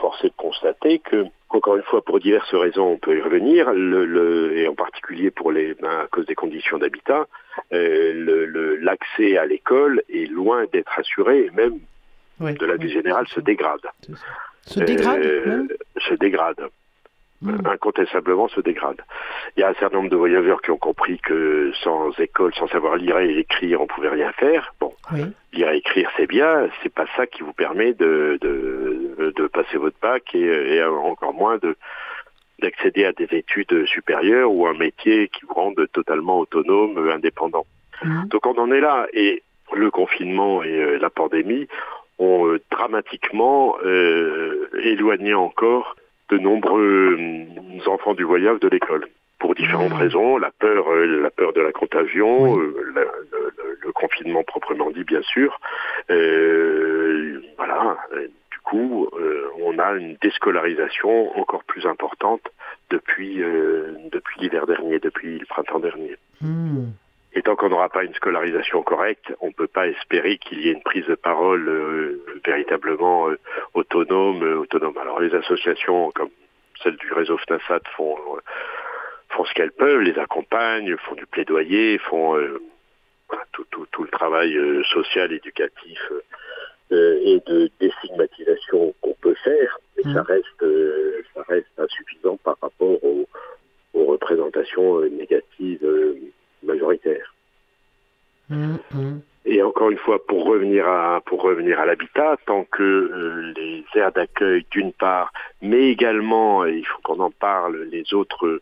force 0.06 0.24
est 0.24 0.28
de 0.28 0.34
constater 0.36 1.00
que 1.00 1.26
encore 1.48 1.76
une 1.76 1.82
fois, 1.84 2.02
pour 2.02 2.20
diverses 2.20 2.54
raisons, 2.54 2.86
on 2.92 2.98
peut 2.98 3.16
y 3.16 3.20
revenir, 3.20 3.72
le, 3.72 4.56
et 4.56 4.68
en 4.68 4.74
particulier 4.74 5.30
pour 5.30 5.52
les, 5.52 5.74
ben, 5.74 6.00
à 6.04 6.06
cause 6.08 6.26
des 6.26 6.34
conditions 6.34 6.78
d'habitat, 6.78 7.26
euh, 7.72 8.78
l'accès 8.80 9.36
à 9.36 9.46
l'école 9.46 10.02
est 10.08 10.30
loin 10.30 10.64
d'être 10.72 10.98
assuré, 10.98 11.46
et 11.46 11.50
même 11.50 11.78
de 12.40 12.66
la 12.66 12.76
vie 12.76 12.90
générale 12.90 13.26
se 13.28 13.40
dégrade. 13.40 13.86
Se 14.62 14.80
dégrade 14.80 15.24
euh, 15.24 15.66
Se 15.98 16.14
dégrade. 16.14 16.60
Hmm. 17.42 17.66
Incontestablement 17.66 18.48
se 18.48 18.60
dégrade. 18.62 19.02
Il 19.56 19.60
y 19.60 19.62
a 19.62 19.68
un 19.68 19.74
certain 19.74 19.98
nombre 19.98 20.08
de 20.08 20.16
voyageurs 20.16 20.62
qui 20.62 20.70
ont 20.70 20.78
compris 20.78 21.18
que 21.18 21.70
sans 21.84 22.10
école, 22.18 22.54
sans 22.54 22.66
savoir 22.68 22.96
lire 22.96 23.18
et 23.18 23.38
écrire, 23.38 23.82
on 23.82 23.86
pouvait 23.86 24.08
rien 24.08 24.32
faire. 24.32 24.72
Bon, 24.80 24.94
lire 25.52 25.70
et 25.70 25.76
écrire, 25.76 26.10
c'est 26.16 26.26
bien, 26.26 26.68
c'est 26.82 26.92
pas 26.92 27.04
ça 27.14 27.26
qui 27.26 27.42
vous 27.42 27.52
permet 27.52 27.92
de, 27.92 28.38
de, 28.40 29.34
de 29.36 29.46
passer 29.48 29.76
votre 29.76 29.98
bac 30.00 30.34
et, 30.34 30.82
encore 30.82 31.34
moins 31.34 31.58
de, 31.58 31.76
d'accéder 32.60 33.04
à 33.04 33.12
des 33.12 33.28
études 33.30 33.84
supérieures 33.84 34.50
ou 34.50 34.66
un 34.66 34.74
métier 34.74 35.28
qui 35.28 35.44
vous 35.44 35.54
rende 35.54 35.86
totalement 35.92 36.38
autonome, 36.38 37.10
indépendant. 37.10 37.66
Mmh. 38.02 38.28
Donc 38.28 38.46
on 38.46 38.56
en 38.58 38.72
est 38.72 38.80
là 38.80 39.08
et 39.12 39.42
le 39.74 39.90
confinement 39.90 40.62
et 40.62 40.98
la 40.98 41.10
pandémie 41.10 41.68
ont 42.18 42.56
dramatiquement 42.70 43.76
éloigné 44.82 45.34
encore 45.34 45.96
de 46.30 46.38
nombreux 46.38 47.16
enfants 47.86 48.14
du 48.14 48.24
voyage 48.24 48.60
de 48.60 48.68
l'école 48.68 49.06
pour 49.38 49.54
différentes 49.54 49.92
mmh. 49.92 49.94
raisons, 49.94 50.38
la 50.38 50.50
peur, 50.50 50.86
la 50.94 51.30
peur 51.30 51.52
de 51.52 51.60
la 51.60 51.72
contagion, 51.72 52.56
le, 52.56 53.92
confinement 53.94 54.42
proprement 54.42 54.90
dit 54.90 55.04
bien 55.04 55.22
sûr. 55.22 55.58
voilà, 56.08 57.96
coup, 58.66 59.08
euh, 59.18 59.48
on 59.62 59.78
a 59.78 59.92
une 59.92 60.16
déscolarisation 60.20 61.38
encore 61.38 61.64
plus 61.64 61.86
importante 61.86 62.42
depuis, 62.90 63.42
euh, 63.42 63.94
depuis 64.12 64.40
l'hiver 64.40 64.66
dernier, 64.66 64.98
depuis 64.98 65.38
le 65.38 65.46
printemps 65.46 65.78
dernier. 65.78 66.16
Hmm. 66.40 66.90
Et 67.36 67.42
tant 67.42 67.54
qu'on 67.54 67.68
n'aura 67.68 67.88
pas 67.88 68.02
une 68.02 68.14
scolarisation 68.14 68.82
correcte, 68.82 69.32
on 69.40 69.48
ne 69.48 69.52
peut 69.52 69.68
pas 69.68 69.86
espérer 69.86 70.38
qu'il 70.38 70.60
y 70.60 70.68
ait 70.68 70.72
une 70.72 70.82
prise 70.82 71.06
de 71.06 71.14
parole 71.14 71.68
euh, 71.68 72.24
véritablement 72.44 73.28
autonome, 73.74 74.42
autonome. 74.58 74.96
Alors 74.98 75.20
les 75.20 75.34
associations 75.34 76.10
comme 76.12 76.30
celle 76.82 76.96
du 76.96 77.12
réseau 77.12 77.36
FNASAT 77.38 77.80
font, 77.96 78.16
font 79.28 79.44
ce 79.44 79.54
qu'elles 79.54 79.72
peuvent, 79.72 80.00
les 80.00 80.18
accompagnent, 80.18 80.96
font 80.96 81.14
du 81.14 81.26
plaidoyer, 81.26 81.98
font 81.98 82.36
tout, 83.52 83.64
tout, 83.70 83.86
tout, 83.92 84.02
le 84.04 84.10
travail 84.10 84.58
social, 84.92 85.32
éducatif 85.32 86.00
euh, 86.92 87.18
et 87.24 87.42
de 87.48 87.68
déstigmatisation 87.80 88.94
qu'on 89.00 89.14
peut 89.20 89.34
faire, 89.42 89.76
mais 89.96 90.04
ça 90.12 90.22
mmh. 90.22 90.26
reste 90.28 90.62
euh, 90.62 91.20
ça 91.34 91.42
reste 91.48 91.66
insuffisant 91.78 92.36
par 92.44 92.56
rapport 92.62 93.02
aux, 93.02 93.26
représentations 93.94 95.00
euh, 95.00 95.08
négatives 95.08 95.84
majoritaires. 96.66 97.34
Mmh, 98.48 98.76
mmh. 98.92 99.18
Et 99.46 99.62
encore 99.62 99.90
une 99.90 99.98
fois, 99.98 100.24
pour 100.26 100.44
revenir 100.44 100.88
à 100.88 101.20
pour 101.24 101.42
revenir 101.42 101.78
à 101.78 101.86
l'habitat, 101.86 102.36
tant 102.46 102.64
que 102.64 103.52
les 103.56 103.84
aires 103.94 104.12
d'accueil, 104.12 104.66
d'une 104.70 104.92
part, 104.92 105.32
mais 105.62 105.88
également, 105.90 106.64
il 106.64 106.84
faut 106.84 107.00
qu'on 107.02 107.20
en 107.20 107.30
parle, 107.30 107.84
les 107.84 108.12
autres 108.12 108.60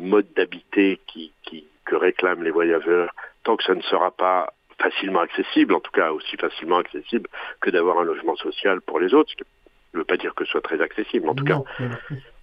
modes 0.00 0.26
d'habiter 0.36 1.00
qui, 1.06 1.32
qui, 1.42 1.64
que 1.84 1.96
réclament 1.96 2.42
les 2.42 2.50
voyageurs, 2.50 3.10
tant 3.44 3.56
que 3.56 3.64
ça 3.64 3.74
ne 3.74 3.80
sera 3.82 4.10
pas 4.10 4.52
facilement 4.78 5.20
accessible, 5.20 5.74
en 5.74 5.80
tout 5.80 5.90
cas 5.90 6.12
aussi 6.12 6.36
facilement 6.36 6.78
accessible 6.78 7.28
que 7.60 7.70
d'avoir 7.70 7.98
un 7.98 8.04
logement 8.04 8.36
social 8.36 8.80
pour 8.80 9.00
les 9.00 9.14
autres. 9.14 9.30
Ce 9.30 9.36
qui 9.36 9.44
ne 9.94 10.00
veut 10.00 10.04
pas 10.04 10.16
dire 10.16 10.34
que 10.34 10.44
ce 10.44 10.52
soit 10.52 10.60
très 10.60 10.80
accessible, 10.80 11.24
mais 11.24 11.30
en 11.30 11.34
tout 11.34 11.44
cas 11.44 11.60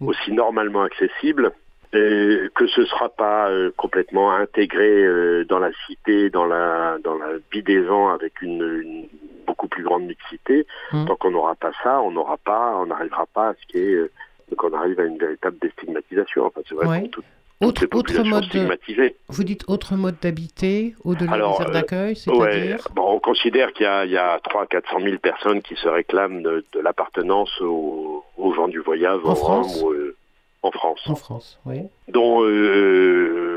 aussi 0.02 0.32
normalement 0.32 0.82
accessible. 0.82 1.52
Et 1.96 2.50
que 2.54 2.68
ce 2.68 2.82
ne 2.82 2.86
sera 2.86 3.10
pas 3.10 3.50
euh, 3.50 3.72
complètement 3.78 4.32
intégré 4.34 5.06
euh, 5.06 5.46
dans 5.46 5.60
la 5.60 5.72
cité, 5.88 6.30
dans 6.30 6.46
la 6.46 6.98
dans 7.04 7.16
la 7.18 7.38
vie 7.52 7.64
des 7.64 7.86
gens 7.86 8.10
avec 8.10 8.42
une, 8.42 9.08
beaucoup 9.48 9.68
plus 9.68 9.84
grande 9.84 10.04
mixité. 10.04 10.68
Mmh. 10.92 11.06
Tant 11.06 11.16
qu'on 11.16 11.32
n'aura 11.32 11.56
pas 11.56 11.72
ça, 11.84 12.02
on 12.02 12.12
n'aura 12.12 12.38
pas, 12.38 12.76
on 12.78 12.88
n'arrivera 12.88 13.26
pas 13.34 13.50
à 13.50 13.54
ce 13.54 13.66
qui 13.68 13.78
est 13.78 13.94
euh, 13.94 14.12
qu'on 14.58 14.74
arrive 14.74 15.00
à 15.00 15.06
une 15.06 15.18
véritable 15.18 15.58
déstigmatisation. 15.62 16.46
Enfin, 16.46 16.62
c'est 16.68 16.76
vrai 16.76 17.10
pour 17.12 17.24
autre, 17.62 17.86
autre 17.94 18.24
mode 18.24 18.46
Vous 19.30 19.44
dites 19.44 19.64
autre 19.68 19.96
mode 19.96 20.18
d'habiter 20.22 20.94
au-delà 21.04 21.38
des 21.38 21.44
aires 21.44 21.70
euh, 21.70 21.72
d'accueil, 21.72 22.16
c'est-à-dire 22.16 22.88
bon, 22.94 23.14
On 23.16 23.20
considère 23.20 23.72
qu'il 23.72 23.86
y, 23.86 24.18
a, 24.18 24.40
3 24.40 24.68
400 24.68 25.00
000 25.02 25.18
personnes 25.20 25.62
qui 25.62 25.76
se 25.76 25.88
réclament 25.88 26.44
de, 26.44 26.64
l'appartenance 26.82 27.50
aux, 27.62 28.24
gens 28.56 28.68
du 28.68 28.80
voyage 28.80 29.20
en 29.24 29.36
France. 29.36 29.84
Euh, 29.84 30.15
en 30.66 30.72
France. 30.72 31.02
En 31.08 31.16
France, 31.16 31.60
oui. 31.66 31.82
Dont 32.08 32.44
euh, 32.44 33.52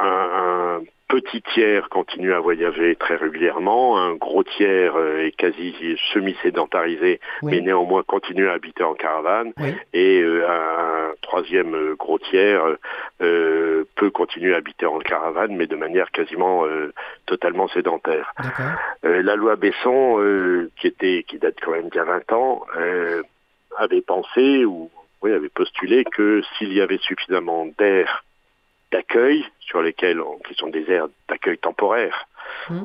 un, 0.00 0.80
petit 1.08 1.40
tiers 1.54 1.88
continue 1.88 2.32
à 2.32 2.40
voyager 2.40 2.96
très 2.96 3.14
régulièrement, 3.16 3.98
un 3.98 4.14
gros 4.14 4.42
tiers 4.42 4.98
est 5.20 5.30
quasi 5.30 5.96
semi-sédentarisé, 6.12 7.20
mais 7.42 7.60
néanmoins 7.60 8.02
continue 8.02 8.48
à 8.48 8.54
habiter 8.54 8.82
en 8.82 8.94
caravane, 8.94 9.52
et 9.94 10.22
un 10.22 11.06
troisième 11.26 11.74
euh, 11.74 11.94
gros 11.96 12.18
tiers 12.18 12.62
euh, 13.20 13.84
peut 13.96 14.10
continuer 14.10 14.54
à 14.54 14.58
habiter 14.58 14.86
en 14.86 14.98
caravane, 14.98 15.54
mais 15.56 15.66
de 15.66 15.76
manière 15.76 16.10
quasiment 16.10 16.64
euh, 16.64 16.92
totalement 17.26 17.68
sédentaire. 17.68 18.32
la 19.02 19.36
loi 19.36 19.56
Besson, 19.56 20.68
qui 20.76 20.86
était 20.86 21.24
qui 21.26 21.38
date 21.38 21.56
quand 21.62 21.72
même 21.72 21.88
d'il 21.88 21.96
y 21.96 22.00
a 22.00 22.04
20 22.04 22.32
ans, 22.32 22.62
avait 23.76 24.00
pensé 24.00 24.64
ou 24.64 24.90
oui, 25.26 25.36
avait 25.36 25.48
postulé 25.48 26.04
que 26.04 26.42
s'il 26.56 26.72
y 26.72 26.80
avait 26.80 26.98
suffisamment 26.98 27.66
d'aires 27.78 28.24
d'accueil 28.92 29.44
sur 29.60 29.82
lesquels 29.82 30.20
qui 30.46 30.54
sont 30.54 30.68
des 30.68 30.88
aires 30.90 31.08
d'accueil 31.28 31.58
temporaires, 31.58 32.28
mmh. 32.70 32.84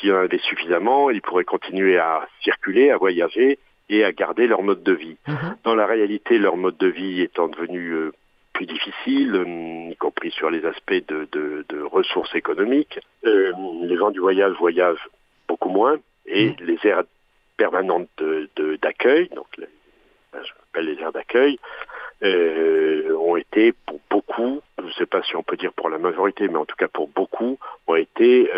s'il 0.00 0.08
y 0.08 0.12
en 0.12 0.16
avait 0.16 0.38
suffisamment, 0.38 1.10
ils 1.10 1.20
pourraient 1.20 1.44
continuer 1.44 1.98
à 1.98 2.26
circuler, 2.42 2.90
à 2.90 2.96
voyager 2.96 3.58
et 3.88 4.04
à 4.04 4.12
garder 4.12 4.46
leur 4.46 4.62
mode 4.62 4.82
de 4.82 4.92
vie. 4.92 5.16
Mhm. 5.26 5.56
Dans 5.64 5.74
la 5.74 5.86
réalité, 5.86 6.38
leur 6.38 6.56
mode 6.56 6.76
de 6.76 6.88
vie 6.88 7.22
étant 7.22 7.48
devenu 7.48 7.90
euh, 7.90 8.12
plus 8.52 8.66
difficile, 8.66 9.34
euh, 9.34 9.90
y 9.90 9.96
compris 9.96 10.30
sur 10.30 10.50
les 10.50 10.64
aspects 10.64 11.06
de, 11.08 11.28
de, 11.32 11.82
ressources 11.82 12.34
économiques, 12.34 12.98
euh, 13.24 13.52
les 13.82 13.96
gens 13.96 14.10
du 14.10 14.20
voyage 14.20 14.54
voyagent 14.58 15.08
beaucoup 15.48 15.70
moins 15.70 15.96
et 16.26 16.54
les 16.60 16.78
aires 16.84 17.04
permanentes 17.56 18.08
d'accueil, 18.82 19.28
donc 19.34 19.46
les, 19.56 19.66
je 20.34 20.52
appelle 20.70 20.86
les 20.86 21.00
aires 21.00 21.12
d'accueil, 21.12 21.58
ont 22.22 23.36
été 23.36 23.72
pour 23.86 24.00
beaucoup, 24.10 24.60
je 24.78 24.84
ne 24.84 24.92
sais 24.92 25.06
pas 25.06 25.22
si 25.22 25.36
on 25.36 25.42
peut 25.42 25.56
dire 25.56 25.72
pour 25.72 25.88
la 25.88 25.98
majorité, 25.98 26.48
mais 26.48 26.56
en 26.56 26.64
tout 26.64 26.76
cas 26.76 26.88
pour 26.88 27.08
beaucoup, 27.08 27.58
ont 27.86 27.94
été 27.94 28.50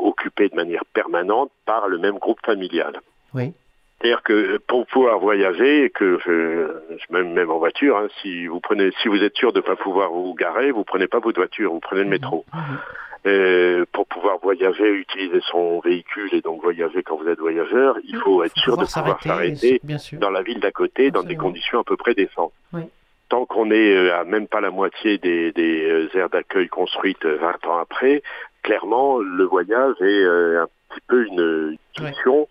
occupées 0.00 0.48
de 0.48 0.56
manière 0.56 0.84
permanente 0.92 1.50
par 1.66 1.88
le 1.88 1.98
même 1.98 2.18
groupe 2.18 2.40
familial. 2.44 3.00
Oui. 3.34 3.52
C'est-à-dire 4.00 4.22
que 4.22 4.58
pour 4.58 4.86
pouvoir 4.86 5.18
voyager, 5.18 5.90
que 5.90 6.20
je, 6.24 7.12
même, 7.12 7.32
même 7.32 7.50
en 7.50 7.58
voiture, 7.58 7.96
hein, 7.96 8.06
si 8.22 8.46
vous 8.46 8.60
prenez, 8.60 8.92
si 9.02 9.08
vous 9.08 9.20
êtes 9.24 9.34
sûr 9.34 9.52
de 9.52 9.58
ne 9.58 9.64
pas 9.64 9.74
pouvoir 9.74 10.12
vous 10.12 10.34
garer, 10.34 10.70
vous 10.70 10.84
prenez 10.84 11.08
pas 11.08 11.18
votre 11.18 11.40
voiture, 11.40 11.72
vous 11.72 11.80
prenez 11.80 12.04
le 12.04 12.10
métro. 12.10 12.44
Mhm. 12.54 12.60
Mhm. 12.60 12.78
Euh, 13.26 13.84
pour 13.92 14.06
pouvoir 14.06 14.38
voyager, 14.38 14.88
utiliser 14.90 15.40
son 15.50 15.80
véhicule 15.80 16.32
et 16.32 16.40
donc 16.40 16.62
voyager 16.62 17.02
quand 17.02 17.16
vous 17.16 17.28
êtes 17.28 17.40
voyageur, 17.40 17.96
il 18.04 18.16
faut 18.16 18.44
être 18.44 18.56
sûr 18.56 18.76
de 18.76 18.84
pouvoir 18.84 19.20
s'arrêter 19.20 19.80
dans 20.12 20.30
la 20.30 20.42
ville 20.42 20.60
d'à 20.60 20.70
côté 20.70 21.10
dans 21.10 21.24
des 21.24 21.36
conditions 21.36 21.80
à 21.80 21.84
peu 21.84 21.96
près 21.96 22.14
décentes. 22.14 22.52
Tant 23.28 23.44
qu'on 23.44 23.70
est 23.70 23.94
euh, 23.94 24.18
à 24.18 24.24
même 24.24 24.46
pas 24.46 24.60
la 24.60 24.70
moitié 24.70 25.18
des, 25.18 25.52
des 25.52 25.84
euh, 25.84 26.08
aires 26.16 26.30
d'accueil 26.30 26.68
construites 26.68 27.26
20 27.26 27.66
ans 27.66 27.78
après, 27.78 28.22
clairement 28.62 29.18
le 29.18 29.44
voyage 29.44 29.96
est 30.00 30.24
un 30.56 30.68
petit 30.88 31.00
peu 31.06 31.26
une 31.26 31.76
question 31.94 32.48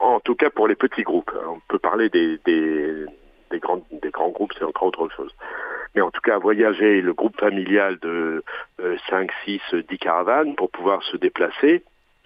en 0.00 0.20
tout 0.20 0.34
cas 0.34 0.50
pour 0.50 0.66
les 0.66 0.74
petits 0.74 1.02
groupes. 1.02 1.30
On 1.48 1.60
peut 1.68 1.78
parler 1.78 2.08
des, 2.10 2.38
des 2.44 3.60
grands 3.60 4.28
groupes, 4.30 4.52
c'est 4.58 4.64
encore 4.64 4.88
autre 4.88 5.08
chose. 5.16 5.32
Mais 5.94 6.00
en 6.00 6.10
tout 6.10 6.20
cas, 6.20 6.38
voyager 6.38 7.00
le 7.00 7.12
groupe 7.12 7.38
familial 7.38 7.98
de 8.00 8.42
5, 9.10 9.30
6, 9.44 9.60
10 9.88 9.98
caravanes 9.98 10.54
pour 10.54 10.70
pouvoir 10.70 11.02
se 11.02 11.16
déplacer 11.16 11.82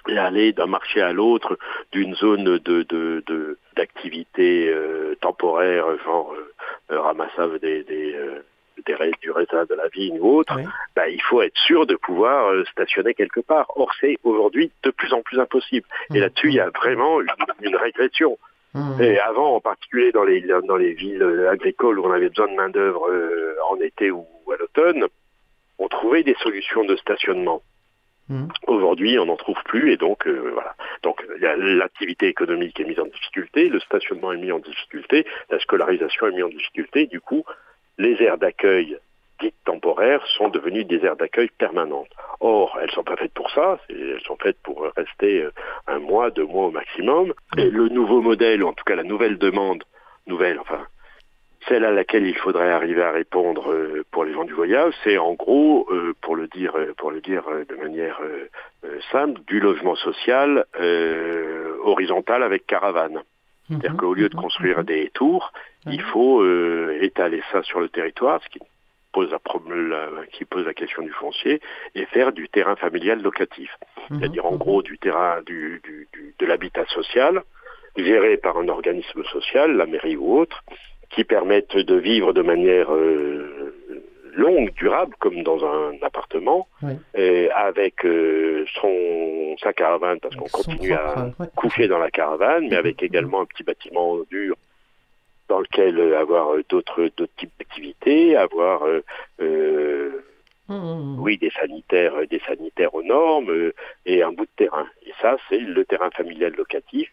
et 0.08 0.18
aller 0.18 0.52
d'un 0.52 0.66
marché 0.66 1.00
à 1.00 1.12
l'autre, 1.12 1.58
d'une 1.92 2.14
zone 2.14 2.58
de 2.58 3.56
d'activité 3.76 4.70
euh, 4.70 5.16
temporaire, 5.20 5.84
genre 6.04 6.34
euh, 6.90 7.00
ramassage 7.00 7.60
des, 7.60 7.82
des, 7.84 8.14
euh, 8.14 8.42
des, 8.86 8.94
du 9.20 9.30
raisin 9.30 9.64
de 9.64 9.74
la 9.74 9.88
vigne 9.88 10.18
ou 10.20 10.38
autre, 10.38 10.56
bah, 10.94 11.08
il 11.08 11.20
faut 11.22 11.42
être 11.42 11.56
sûr 11.56 11.86
de 11.86 11.96
pouvoir 11.96 12.52
euh, 12.52 12.64
stationner 12.66 13.14
quelque 13.14 13.40
part. 13.40 13.66
Or, 13.76 13.90
c'est 14.00 14.18
aujourd'hui 14.24 14.70
de 14.82 14.90
plus 14.90 15.12
en 15.12 15.22
plus 15.22 15.38
impossible. 15.40 15.86
Et 16.10 16.18
mmh. 16.18 16.20
là-dessus, 16.20 16.48
il 16.48 16.54
y 16.54 16.60
a 16.60 16.70
vraiment 16.70 17.20
une, 17.20 17.76
régression. 17.76 18.38
Mmh. 18.76 19.00
Et 19.00 19.18
avant, 19.18 19.54
en 19.54 19.60
particulier 19.60 20.12
dans 20.12 20.24
les, 20.24 20.42
dans 20.42 20.76
les 20.76 20.92
villes 20.92 21.24
agricoles 21.50 21.98
où 21.98 22.04
on 22.04 22.12
avait 22.12 22.28
besoin 22.28 22.48
de 22.48 22.56
main-d'œuvre 22.56 23.08
euh, 23.08 23.56
en 23.70 23.80
été 23.80 24.10
ou 24.10 24.26
à 24.52 24.56
l'automne, 24.58 25.06
on 25.78 25.88
trouvait 25.88 26.22
des 26.22 26.36
solutions 26.42 26.84
de 26.84 26.94
stationnement. 26.96 27.62
Mmh. 28.28 28.48
Aujourd'hui, 28.66 29.18
on 29.18 29.26
n'en 29.26 29.36
trouve 29.36 29.56
plus 29.64 29.92
et 29.92 29.96
donc 29.96 30.26
euh, 30.26 30.50
voilà. 30.52 30.74
Donc 31.02 31.24
l'activité 31.38 32.26
économique 32.26 32.78
est 32.78 32.84
mise 32.84 33.00
en 33.00 33.06
difficulté, 33.06 33.70
le 33.70 33.80
stationnement 33.80 34.32
est 34.32 34.36
mis 34.36 34.52
en 34.52 34.58
difficulté, 34.58 35.24
la 35.48 35.58
scolarisation 35.58 36.26
est 36.26 36.32
mise 36.32 36.44
en 36.44 36.48
difficulté. 36.48 37.06
Du 37.06 37.22
coup, 37.22 37.44
les 37.96 38.20
aires 38.22 38.36
d'accueil 38.36 38.98
dites 39.40 39.54
temporaires 39.64 40.24
sont 40.38 40.48
devenues 40.48 40.84
des 40.84 41.04
aires 41.04 41.16
d'accueil 41.16 41.50
permanentes. 41.58 42.10
Or, 42.40 42.78
elles 42.82 42.90
sont 42.90 43.04
pas 43.04 43.16
faites 43.16 43.32
pour 43.32 43.50
ça, 43.50 43.78
elles 43.88 44.20
sont 44.24 44.36
faites 44.36 44.58
pour 44.62 44.86
rester 44.96 45.42
euh, 45.42 45.52
un 45.86 45.98
mois, 45.98 46.30
deux 46.30 46.44
mois 46.44 46.66
au 46.66 46.70
maximum. 46.70 47.32
Et 47.56 47.70
le 47.70 47.88
nouveau 47.88 48.20
modèle, 48.20 48.62
ou 48.62 48.68
en 48.68 48.72
tout 48.72 48.84
cas 48.84 48.96
la 48.96 49.02
nouvelle 49.02 49.38
demande, 49.38 49.84
nouvelle, 50.26 50.58
enfin, 50.60 50.86
celle 51.68 51.84
à 51.84 51.90
laquelle 51.90 52.26
il 52.26 52.36
faudrait 52.36 52.70
arriver 52.70 53.02
à 53.02 53.10
répondre 53.10 53.72
euh, 53.72 54.04
pour 54.10 54.24
les 54.24 54.32
gens 54.32 54.44
du 54.44 54.52
voyage, 54.52 54.94
c'est 55.02 55.18
en 55.18 55.34
gros, 55.34 55.88
euh, 55.90 56.14
pour 56.20 56.36
le 56.36 56.46
dire, 56.48 56.74
pour 56.98 57.10
le 57.10 57.20
dire 57.20 57.44
de 57.68 57.74
manière 57.76 58.20
simple, 59.10 59.40
du 59.46 59.60
logement 59.60 59.96
social 59.96 60.64
horizontal 61.82 62.42
avec 62.42 62.66
caravane. 62.66 63.22
C'est-à-dire 63.68 63.92
mhm. 63.92 63.96
qu'au 63.96 64.14
lieu 64.14 64.28
de 64.28 64.36
construire 64.36 64.84
des 64.84 65.10
tours, 65.12 65.52
il 65.86 66.00
faut 66.00 66.44
étaler 67.00 67.42
ça 67.50 67.62
sur 67.64 67.80
le 67.80 67.88
territoire, 67.88 68.40
ce 68.44 68.48
qui 68.48 68.60
pose 69.16 69.30
la, 69.30 70.26
qui 70.32 70.44
pose 70.44 70.66
la 70.66 70.74
question 70.74 71.02
du 71.02 71.12
foncier, 71.12 71.60
et 71.94 72.04
faire 72.06 72.32
du 72.32 72.50
terrain 72.50 72.76
familial 72.76 73.22
locatif. 73.22 73.70
Mhm. 74.10 74.18
C'est-à-dire 74.18 74.44
en 74.44 74.56
gros 74.56 74.82
du 74.82 74.98
terrain 74.98 75.40
du, 75.46 75.80
de 76.38 76.46
l'habitat 76.46 76.84
social, 76.98 77.42
géré 77.96 78.36
par 78.36 78.58
un 78.58 78.68
organisme 78.68 79.24
social, 79.24 79.74
la 79.74 79.86
mairie 79.86 80.16
ou 80.16 80.38
autre, 80.38 80.62
qui 81.08 81.24
permettent 81.24 81.78
de 81.92 81.94
vivre 81.94 82.34
de 82.34 82.42
manière 82.42 82.92
euh, 82.92 83.74
longue, 84.34 84.70
durable, 84.74 85.14
comme 85.18 85.42
dans 85.42 85.64
un 85.64 85.94
appartement, 86.02 86.68
et 87.14 87.48
avec 87.52 88.04
euh, 88.04 88.66
son 88.78 89.56
sa 89.62 89.72
caravane, 89.72 90.20
parce 90.20 90.36
qu'on 90.36 90.52
continue 90.60 90.92
à 90.92 91.30
coucher 91.56 91.88
dans 91.88 91.98
la 91.98 92.10
caravane, 92.10 92.64
mais 92.64 92.76
mhm. 92.76 92.84
avec 92.84 93.02
également 93.02 93.40
un 93.40 93.46
petit 93.46 93.64
bâtiment 93.64 94.18
dur 94.30 94.56
dans 95.48 95.60
lequel 95.60 95.98
euh, 95.98 96.18
avoir 96.18 96.54
euh, 96.54 96.64
d'autres 96.68 97.08
types 97.36 97.52
d'activités, 97.58 98.36
avoir 98.36 98.84
euh, 98.84 99.02
mmh, 100.68 100.74
mmh, 100.74 100.74
mmh. 100.74 101.20
oui 101.20 101.38
des 101.38 101.50
sanitaires 101.50 102.14
des 102.28 102.40
sanitaires 102.40 102.94
aux 102.94 103.02
normes 103.02 103.72
et 104.04 104.22
un 104.22 104.32
bout 104.32 104.46
de 104.46 104.50
terrain. 104.56 104.86
Et 105.06 105.12
ça 105.20 105.36
c'est 105.48 105.58
le 105.58 105.84
terrain 105.84 106.10
familial 106.10 106.54
locatif 106.56 107.10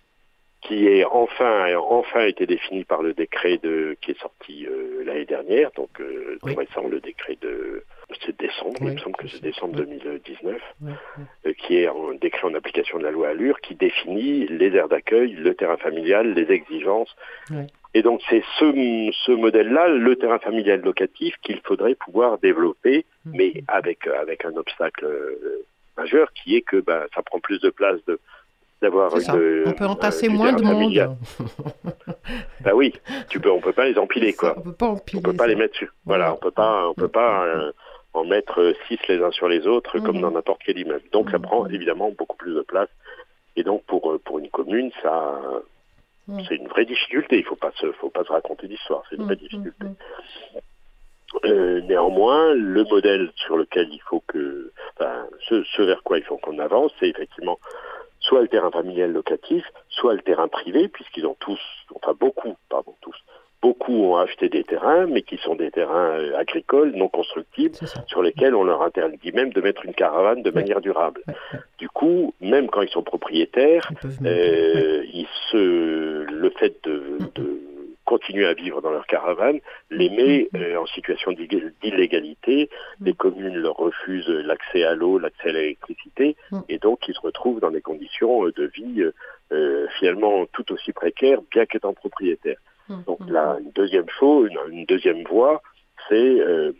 qui 0.62 0.88
est 0.88 1.04
enfin 1.04 1.76
enfin 1.76 2.22
été 2.22 2.46
défini 2.46 2.86
par 2.86 3.02
le 3.02 3.14
décret 3.14 3.58
de 3.62 3.98
qui 4.02 4.12
est 4.12 4.20
sorti 4.20 4.66
l'année 5.06 5.26
dernière, 5.26 5.72
donc 5.76 6.00
euh, 6.00 6.40
oui. 6.44 6.56
récent 6.56 6.88
le 6.88 7.00
décret 7.02 7.38
de 7.42 7.84
c'est 8.26 8.38
décembre, 8.40 8.78
il 8.82 8.92
me 8.92 8.98
semble 8.98 9.16
que 9.16 9.28
c'est 9.28 9.42
décembre 9.42 9.76
2019, 9.76 10.62
qui 11.58 11.78
est 11.78 11.88
un 11.88 12.16
décret 12.22 12.48
en 12.48 12.54
application 12.54 13.00
de 13.00 13.04
la 13.04 13.12
loi 13.12 13.30
Allure 13.30 13.60
qui 13.60 13.76
définit 13.76 14.46
les 14.48 14.76
aires 14.76 14.88
d'accueil, 14.88 15.32
le 15.32 15.56
terrain 15.56 15.78
familial, 15.78 16.34
les 16.34 16.52
exigences 16.52 17.16
et 17.94 18.02
donc 18.02 18.22
c'est 18.30 18.44
ce, 18.60 19.12
ce 19.26 19.32
modèle-là, 19.32 19.88
le 19.90 20.16
terrain 20.16 20.40
familial 20.40 20.82
locatif, 20.82 21.36
qu'il 21.44 21.60
faudrait 21.64 21.96
pouvoir 21.96 22.40
développer, 22.40 23.06
mhm. 23.26 23.34
mais 23.36 23.64
avec, 23.68 24.08
avec 24.08 24.46
un 24.46 24.56
obstacle 24.56 25.06
euh, 25.06 25.66
majeur 25.98 26.32
qui 26.34 26.56
est 26.56 26.62
que 26.62 26.78
ben, 26.78 27.04
ça 27.14 27.22
prend 27.22 27.40
plus 27.40 27.60
de 27.62 27.70
place 27.70 28.00
de 28.08 28.20
d'avoir 28.82 29.16
une, 29.16 29.64
on 29.66 29.72
peut 29.72 29.86
entasser 29.86 30.28
moins 30.28 30.52
de 30.52 30.62
monde. 30.62 31.16
bah 32.60 32.72
oui, 32.76 32.94
tu 33.30 33.40
peux, 33.40 33.50
on 33.50 33.62
peut 33.62 33.72
pas 33.72 33.86
les 33.86 33.98
empiler 33.98 34.34
quoi. 34.34 34.56
on 34.58 34.62
peut 34.62 34.74
pas 34.74 34.88
empiler. 34.88 35.20
On 35.20 35.22
peut 35.22 35.38
pas 35.38 35.48
les 35.48 35.56
mettre 35.56 35.78
sur. 35.78 35.88
Voilà, 36.06 36.34
on 36.34 36.36
peut 36.36 36.52
pas, 36.52 36.90
on 36.90 36.94
peut 36.94 37.08
pas 37.08 37.46
euh, 37.46 37.72
en 38.12 38.26
mettre 38.26 38.76
six 38.90 39.00
les 39.08 39.24
uns 39.24 39.32
sur 39.32 39.48
les 39.48 39.68
autres 39.68 40.00
comme 40.00 40.18
mhm. 40.18 40.24
dans 40.24 40.32
n'importe 40.32 40.60
quel 40.66 40.78
immeuble. 40.78 41.06
Donc 41.14 41.30
ça 41.30 41.38
mhm. 41.38 41.44
prend 41.44 41.68
évidemment 41.68 42.12
beaucoup 42.12 42.36
plus 42.36 42.56
de 42.56 42.62
place. 42.62 42.90
Et 43.56 43.64
donc 43.64 43.86
pour 43.86 44.20
pour 44.26 44.40
une 44.40 44.50
commune, 44.50 44.92
ça 45.02 45.40
Mm. 46.28 46.40
C'est 46.48 46.56
une 46.56 46.68
vraie 46.68 46.86
difficulté, 46.86 47.38
il 47.38 47.44
ne 47.44 47.48
faut, 47.48 47.56
pas 47.56 47.72
se, 47.76 47.92
faut 47.94 48.10
pas 48.10 48.24
se 48.24 48.32
raconter 48.32 48.68
d'histoire, 48.68 49.04
c'est 49.10 49.16
une 49.16 49.24
vraie 49.24 49.36
mm, 49.36 49.38
mm, 49.38 49.42
difficulté. 49.42 49.86
Euh, 51.46 51.82
néanmoins, 51.82 52.54
le 52.54 52.84
modèle 52.84 53.32
sur 53.36 53.58
lequel 53.58 53.90
il 53.92 54.02
faut 54.02 54.24
que, 54.28 54.72
enfin, 54.96 55.26
ce, 55.50 55.64
ce 55.64 55.82
vers 55.82 56.04
quoi 56.04 56.20
il 56.20 56.24
faut 56.24 56.38
qu'on 56.38 56.60
avance, 56.60 56.92
c'est 57.00 57.10
effectivement 57.10 57.60
soit 58.20 58.42
le 58.42 58.48
terrain 58.48 58.72
familial 58.72 59.12
locatif, 59.12 59.66
soit 59.90 60.14
le 60.14 60.22
terrain 60.22 60.48
privé, 60.48 60.88
puisqu'ils 60.88 61.26
ont 61.26 61.36
tous, 61.40 61.60
enfin 61.96 62.14
beaucoup, 62.18 62.56
pardon, 62.70 62.96
tous, 63.02 63.16
Beaucoup 63.64 63.94
ont 63.94 64.18
acheté 64.18 64.50
des 64.50 64.66
terrains, 64.66 65.06
mais 65.08 65.22
qui 65.22 65.38
sont 65.38 65.56
des 65.56 65.72
terrains 65.72 66.20
euh, 66.20 66.38
agricoles 66.38 66.92
non 66.98 67.08
constructibles, 67.08 67.76
sur 68.08 68.22
lesquels 68.22 68.56
on 68.56 68.66
leur 68.66 68.82
interdit 68.82 69.32
même 69.32 69.54
de 69.54 69.62
mettre 69.62 69.86
une 69.86 69.94
caravane 69.94 70.44
de 70.44 70.52
manière 70.52 70.82
durable. 70.82 71.24
Du 71.78 71.88
coup, 71.88 72.34
même 72.42 72.70
quand 72.70 72.82
ils 72.82 72.90
sont 72.90 73.04
propriétaires, 73.04 73.90
euh, 74.26 75.06
ils 75.14 75.30
se, 75.50 75.58
le 75.58 76.13
fait 76.54 76.76
de, 76.84 77.18
de, 77.36 77.60
continuer 78.06 78.46
à 78.46 78.54
vivre 78.54 78.82
dans 78.82 78.92
leur 78.92 79.08
caravane 79.08 79.60
les 79.90 80.10
met 80.10 80.50
euh, 80.56 80.78
en 80.78 80.86
situation 80.88 81.32
d'illégalité. 81.32 82.70
Les 83.00 83.14
communes 83.14 83.56
leur 83.56 83.78
refusent 83.78 84.28
l'accès 84.28 84.84
à 84.84 84.94
l'eau, 84.94 85.20
l'accès 85.20 85.50
à 85.50 85.54
l'électricité, 85.54 86.36
et 86.70 86.80
donc 86.80 87.08
ils 87.08 87.14
se 87.14 87.22
retrouvent 87.22 87.62
dans 87.62 87.72
des 87.72 87.82
conditions 87.82 88.46
de 88.46 88.72
vie 88.76 89.04
euh, 89.52 89.88
finalement 90.00 90.46
tout 90.48 90.72
aussi 90.74 90.92
précaires, 90.92 91.40
bien 91.52 91.66
qu'étant 91.66 91.94
propriétaires. 91.94 92.58
Donc 93.08 93.20
là, 93.30 93.58
une 93.62 93.72
deuxième 93.72 94.10
chose, 94.10 94.50
une, 94.72 94.86
deuxième 94.86 95.24
voie, 95.24 95.62
c'est 96.10 96.40
euh, 96.40 96.74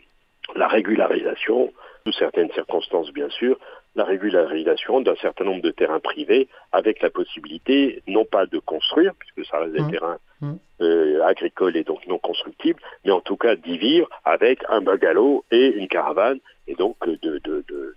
la 0.54 0.68
régularisation, 0.68 1.72
sous 2.04 2.12
certaines 2.12 2.52
circonstances 2.52 3.10
bien 3.12 3.30
sûr, 3.30 3.58
la 3.94 4.04
régularisation 4.04 5.00
d'un 5.00 5.14
certain 5.16 5.44
nombre 5.44 5.62
de 5.62 5.70
terrains 5.70 6.00
privés 6.00 6.48
avec 6.72 7.00
la 7.00 7.10
possibilité 7.10 8.02
non 8.06 8.24
pas 8.24 8.46
de 8.46 8.58
construire, 8.58 9.12
puisque 9.18 9.48
ça 9.48 9.60
reste 9.60 9.74
des 9.74 9.90
terrains 9.90 10.18
euh, 10.80 11.22
agricoles 11.24 11.76
et 11.76 11.84
donc 11.84 12.06
non 12.06 12.18
constructibles, 12.18 12.80
mais 13.04 13.12
en 13.12 13.20
tout 13.20 13.36
cas 13.36 13.54
d'y 13.56 13.78
vivre 13.78 14.08
avec 14.24 14.60
un 14.68 14.80
bungalow 14.80 15.44
et 15.50 15.68
une 15.68 15.88
caravane, 15.88 16.40
et 16.66 16.74
donc 16.74 16.96
de, 17.06 17.16
de, 17.22 17.38
de, 17.44 17.64
de 17.68 17.94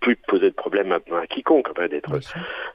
plus 0.00 0.16
poser 0.16 0.50
de 0.50 0.54
problème 0.54 0.92
à, 0.92 0.98
à 1.16 1.26
quiconque, 1.26 1.68
d'être 1.88 2.18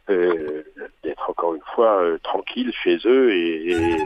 euh, 0.10 0.64
d'être 1.04 1.30
encore 1.30 1.54
une 1.56 1.62
fois 1.76 2.02
euh, 2.02 2.18
tranquille 2.24 2.72
chez 2.84 2.98
eux 3.06 3.32
et, 3.34 3.72
et... 3.72 3.98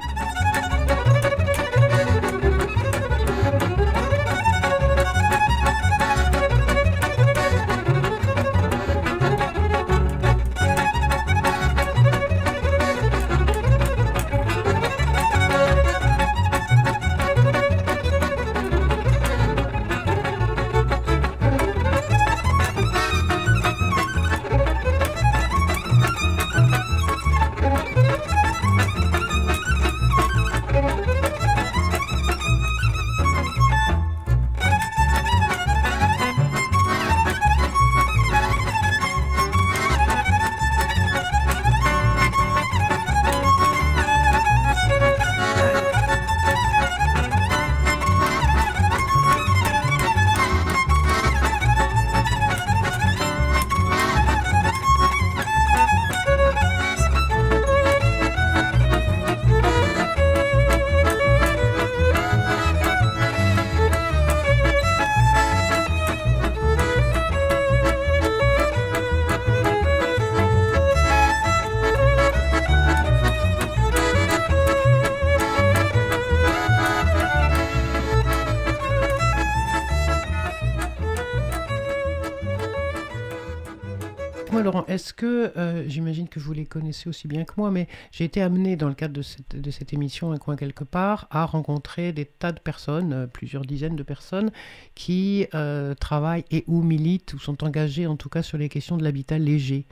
est-ce 84.93 85.13
que, 85.13 85.51
euh, 85.57 85.83
j'imagine 85.87 86.27
que 86.27 86.39
vous 86.39 86.53
les 86.53 86.65
connaissez 86.65 87.09
aussi 87.09 87.27
bien 87.27 87.43
que 87.45 87.53
moi, 87.57 87.71
mais 87.71 87.87
j'ai 88.11 88.25
été 88.25 88.41
amené 88.41 88.75
dans 88.75 88.87
le 88.87 88.93
cadre 88.93 89.13
de 89.13 89.21
cette, 89.21 89.55
de 89.59 89.71
cette, 89.71 89.93
émission 89.93 90.31
Un 90.31 90.37
coin 90.37 90.55
quelque 90.55 90.83
part 90.83 91.27
à 91.31 91.45
rencontrer 91.45 92.13
des 92.13 92.25
tas 92.25 92.51
de 92.51 92.59
personnes, 92.59 93.13
euh, 93.13 93.27
plusieurs 93.27 93.63
dizaines 93.63 93.95
de 93.95 94.03
personnes, 94.03 94.51
qui 94.95 95.47
euh, 95.53 95.93
travaillent 95.95 96.45
et 96.51 96.63
ou 96.67 96.81
militent 96.81 97.33
ou 97.33 97.39
sont 97.39 97.63
engagées 97.63 98.07
en 98.07 98.15
tout 98.15 98.29
cas 98.29 98.43
sur 98.43 98.57
les 98.57 98.69
questions 98.69 98.97
de 98.97 99.03
l'habitat 99.03 99.37
léger 99.37 99.85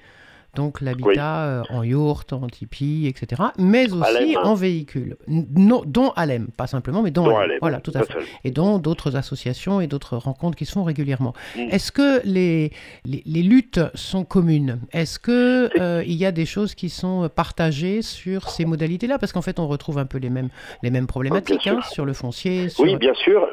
donc 0.55 0.81
l'habitat 0.81 1.45
euh, 1.45 1.63
en 1.69 1.83
yourte, 1.83 2.33
en 2.33 2.47
tipi, 2.47 3.07
etc., 3.07 3.41
mais 3.57 3.91
aussi 3.91 4.35
en 4.37 4.53
véhicule, 4.53 5.15
dont 5.27 6.11
Alem, 6.15 6.47
pas 6.57 6.67
simplement, 6.67 7.01
mais 7.01 7.11
dont, 7.11 7.35
Alem. 7.35 7.57
Voilà, 7.61 7.79
tout 7.79 7.91
à 7.93 8.03
fait. 8.03 8.19
Et 8.43 8.51
dont 8.51 8.77
d'autres 8.77 9.15
associations 9.15 9.79
et 9.79 9.87
d'autres 9.87 10.17
rencontres 10.17 10.57
qui 10.57 10.65
se 10.65 10.73
font 10.73 10.83
régulièrement. 10.83 11.33
Mm. 11.55 11.69
Est-ce 11.71 11.91
que 11.91 12.21
les, 12.25 12.71
les, 13.05 13.41
luttes 13.43 13.79
sont 13.93 14.25
communes? 14.25 14.79
Est-ce 14.91 15.19
qu'il 15.19 15.81
euh, 15.81 16.03
il 16.05 16.15
y 16.15 16.25
a 16.25 16.31
des 16.31 16.45
choses 16.45 16.75
qui 16.75 16.89
sont 16.89 17.29
partagées 17.33 18.01
sur 18.01 18.49
ces 18.49 18.65
modalités-là? 18.65 19.19
Parce 19.19 19.31
qu'en 19.31 19.41
fait, 19.41 19.57
on 19.59 19.67
retrouve 19.67 19.99
un 19.99 20.05
peu 20.05 20.17
les 20.17 20.29
mêmes, 20.29 20.49
les 20.83 20.91
mêmes 20.91 21.07
problématiques 21.07 21.67
hein, 21.67 21.79
sur 21.91 22.05
le 22.05 22.13
foncier. 22.13 22.67
Oui, 22.79 22.97
bien 22.97 23.13
sûr. 23.13 23.47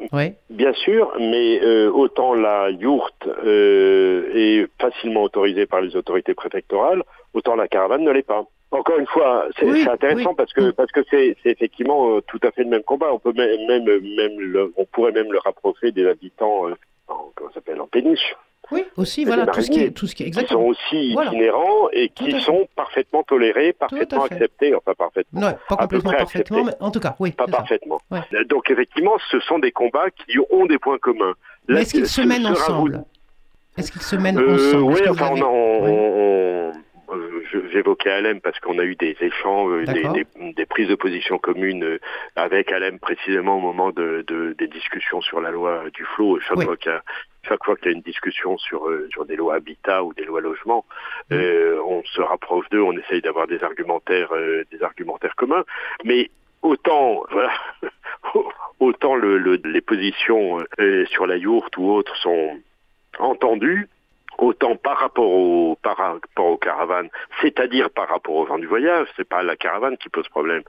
Bien 0.50 0.72
sûr, 0.72 1.12
mais 1.20 1.60
euh, 1.62 1.90
autant 1.92 2.34
la 2.34 2.70
yourte 2.70 3.28
est 3.44 4.66
facilement 4.80 5.22
autorisée 5.22 5.66
par 5.66 5.80
les 5.80 5.94
autorités 5.94 6.34
préfectorales, 6.34 6.87
autant 7.34 7.56
la 7.56 7.68
caravane 7.68 8.02
ne 8.02 8.10
l'est 8.10 8.22
pas. 8.22 8.44
Encore 8.70 8.98
une 8.98 9.06
fois, 9.06 9.46
c'est 9.58 9.88
intéressant 9.88 10.34
parce 10.34 10.52
que 10.52 10.70
parce 10.70 10.92
que 10.92 11.00
c'est 11.10 11.36
effectivement 11.46 12.16
euh, 12.16 12.20
tout 12.20 12.40
à 12.42 12.50
fait 12.50 12.64
le 12.64 12.68
même 12.68 12.82
combat. 12.82 13.12
On 13.12 13.18
peut 13.18 13.32
même 13.32 13.66
même, 13.66 14.70
on 14.76 14.84
pourrait 14.84 15.12
même 15.12 15.32
le 15.32 15.38
rapprocher 15.38 15.90
des 15.90 16.06
habitants 16.06 16.68
euh, 16.68 16.74
en, 17.08 17.30
comment 17.34 17.50
s'appelle 17.52 17.80
en 17.80 17.86
péniche. 17.86 18.36
Oui, 18.70 18.84
aussi, 18.98 19.24
voilà, 19.24 19.46
tout 19.46 19.62
ce, 19.62 19.70
qui 19.70 19.82
est, 19.82 19.90
tout 19.92 20.06
ce 20.06 20.14
qui 20.14 20.24
est 20.24 20.26
exactement. 20.26 20.72
Qui 20.72 20.76
sont 20.84 20.92
aussi 20.92 21.12
itinérants 21.12 21.88
et 21.90 22.10
qui 22.10 22.38
sont 22.42 22.68
parfaitement 22.76 23.22
tolérés, 23.22 23.72
parfaitement 23.72 24.24
acceptés, 24.24 24.74
enfin 24.74 24.92
parfaitement. 24.92 25.40
Non, 25.40 25.54
pas 25.66 25.76
complètement 25.76 26.12
parfaitement, 26.12 26.64
mais 26.64 26.74
en 26.80 26.90
tout 26.90 27.00
cas, 27.00 27.16
oui. 27.18 27.32
Pas 27.32 27.46
parfaitement. 27.46 27.98
Donc 28.50 28.70
effectivement, 28.70 29.16
ce 29.30 29.40
sont 29.40 29.58
des 29.58 29.72
combats 29.72 30.10
qui 30.10 30.38
ont 30.50 30.66
des 30.66 30.78
points 30.78 30.98
communs. 30.98 31.32
Mais 31.68 31.82
est-ce 31.82 31.94
qu'ils 31.94 32.06
se 32.06 32.20
mènent 32.20 32.46
ensemble? 32.46 33.04
Est-ce 33.78 33.92
qu'ils 33.92 34.02
se 34.02 34.16
mènent 34.16 34.38
ensemble 34.38 34.82
Oui, 34.82 35.00
enfin, 35.08 35.30
on, 35.40 36.72
j'évoquais 37.72 38.10
Alem 38.10 38.40
parce 38.40 38.58
qu'on 38.60 38.78
a 38.78 38.84
eu 38.84 38.96
des 38.96 39.16
échanges, 39.20 39.84
des, 39.86 40.66
prises 40.66 40.88
de 40.88 40.94
position 40.94 41.38
communes 41.38 41.84
euh, 41.84 41.98
avec 42.36 42.72
Alem 42.72 42.98
précisément 42.98 43.56
au 43.56 43.60
moment 43.60 43.90
de, 43.90 44.24
des 44.58 44.68
discussions 44.68 45.20
sur 45.20 45.40
la 45.40 45.50
loi 45.50 45.84
du 45.94 46.04
flot. 46.04 46.38
Chaque 46.40 46.62
fois 46.62 46.76
qu'il 46.76 46.92
y 46.92 46.94
a 46.94 47.02
chaque 47.48 47.64
fois 47.64 47.76
qu'il 47.76 47.86
y 47.86 47.94
a 47.94 47.96
une 47.96 48.02
discussion 48.02 48.58
sur 48.58 48.88
euh, 48.88 49.08
sur 49.10 49.24
des 49.24 49.36
lois 49.36 49.54
habitat 49.54 50.04
ou 50.04 50.12
des 50.12 50.24
lois 50.24 50.40
logement, 50.40 50.84
mm. 51.30 51.34
euh, 51.34 51.80
on 51.86 52.02
se 52.04 52.20
rapproche 52.20 52.68
d'eux, 52.70 52.82
on 52.82 52.92
essaye 52.92 53.22
d'avoir 53.22 53.46
des 53.46 53.62
argumentaires 53.62 54.32
des 54.70 54.82
argumentaires 54.82 55.34
communs, 55.36 55.64
mais 56.04 56.30
autant 56.62 57.22
voilà 57.30 57.52
autant 58.80 59.16
le, 59.16 59.38
les 59.38 59.80
positions 59.80 60.58
sur 61.10 61.26
la 61.26 61.36
yourte 61.36 61.76
ou 61.78 61.90
autres 61.90 62.16
sont 62.16 62.58
entendues 63.18 63.88
autant 64.38 64.76
par 64.76 64.98
rapport 64.98 65.30
au 65.30 65.76
par 65.82 65.96
rapport 65.96 66.46
aux 66.46 66.56
caravanes, 66.56 67.08
c'est-à-dire 67.42 67.90
par 67.90 68.08
rapport 68.08 68.36
aux 68.36 68.46
gens 68.46 68.58
du 68.58 68.66
voyage, 68.66 69.08
c'est 69.16 69.28
pas 69.28 69.42
la 69.42 69.56
caravane 69.56 69.96
qui 69.96 70.08
pose 70.08 70.28
problème, 70.28 70.62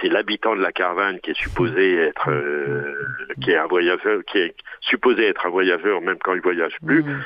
c'est 0.00 0.08
l'habitant 0.08 0.54
de 0.54 0.60
la 0.60 0.72
caravane 0.72 1.18
qui 1.20 1.30
est 1.30 1.38
supposé 1.38 1.96
être 1.96 2.30
euh, 2.30 2.94
qui 3.40 3.52
est 3.52 3.56
un 3.56 3.66
voyageur, 3.66 4.22
qui 4.26 4.38
est 4.38 4.54
supposé 4.80 5.26
être 5.26 5.46
un 5.46 5.50
voyageur 5.50 6.02
même 6.02 6.18
quand 6.22 6.34
il 6.34 6.42
voyage 6.42 6.76
plus. 6.84 7.02
Mmh. 7.02 7.24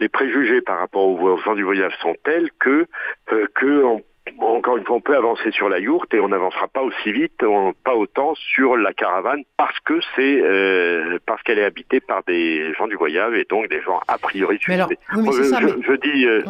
Les 0.00 0.08
préjugés 0.08 0.60
par 0.60 0.78
rapport 0.78 1.06
aux 1.08 1.38
gens 1.38 1.54
du 1.54 1.62
voyage 1.62 1.94
sont 2.02 2.14
tels 2.24 2.50
que 2.60 2.86
euh, 3.32 3.46
que 3.54 4.02
encore 4.38 4.76
une 4.76 4.84
fois, 4.84 4.96
on 4.96 5.00
peut 5.00 5.16
avancer 5.16 5.50
sur 5.50 5.68
la 5.68 5.78
yourte 5.78 6.12
et 6.14 6.20
on 6.20 6.28
n'avancera 6.28 6.68
pas 6.68 6.82
aussi 6.82 7.12
vite, 7.12 7.42
pas 7.84 7.94
autant 7.94 8.34
sur 8.34 8.76
la 8.76 8.92
caravane 8.92 9.42
parce 9.56 9.78
que 9.80 10.00
c'est 10.14 10.42
euh, 10.42 11.18
parce 11.26 11.42
qu'elle 11.42 11.58
est 11.58 11.64
habitée 11.64 12.00
par 12.00 12.22
des 12.24 12.72
gens 12.74 12.86
du 12.86 12.96
voyage 12.96 13.34
et 13.34 13.44
donc 13.48 13.68
des 13.68 13.80
gens 13.82 14.00
a 14.08 14.18
priori 14.18 14.58
suspects. 14.58 14.98
je, 15.12 15.94
dis. 15.96 16.26
Euh, 16.26 16.42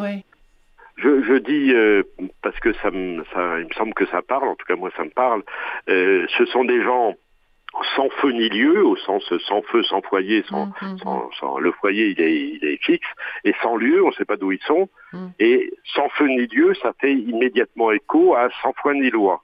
je, 0.97 1.37
dis 1.37 1.73
euh, 1.73 2.03
parce 2.41 2.59
que 2.59 2.73
ça 2.73 2.91
me, 2.91 3.23
ça, 3.33 3.59
il 3.59 3.67
me 3.67 3.73
semble 3.73 3.93
que 3.93 4.05
ça 4.07 4.21
parle, 4.21 4.47
en 4.47 4.55
tout 4.55 4.65
cas 4.65 4.75
moi 4.75 4.89
ça 4.97 5.03
me 5.03 5.09
parle. 5.09 5.43
ce 5.87 6.45
sont 6.51 6.65
des 6.65 6.81
gens 6.83 7.15
sans 7.95 8.09
feu 8.09 8.31
ni 8.31 8.49
lieu, 8.49 8.85
au 8.85 8.95
sens 8.97 9.23
sans 9.47 9.61
feu, 9.63 9.83
sans 9.83 10.01
foyer, 10.01 10.43
sans, 10.49 10.67
mm, 10.67 10.73
mm, 10.81 10.93
mm. 10.93 11.29
sans, 11.39 11.57
le 11.59 11.71
foyer 11.73 12.09
il 12.09 12.21
est, 12.21 12.35
il 12.35 12.65
est, 12.65 12.83
fixe, 12.83 13.07
et 13.43 13.53
sans 13.61 13.75
lieu, 13.75 14.03
on 14.03 14.07
ne 14.07 14.13
sait 14.13 14.25
pas 14.25 14.37
d'où 14.37 14.51
ils 14.51 14.61
sont, 14.63 14.89
et 15.39 15.71
sans 15.95 16.09
feu 16.09 16.27
ni 16.27 16.47
lieu, 16.47 16.73
ça 16.81 16.93
fait 16.99 17.13
immédiatement 17.13 17.91
écho 17.91 18.35
à 18.35 18.49
sans 18.61 18.73
foi 18.73 18.93
ni 18.93 19.09
loi. 19.09 19.41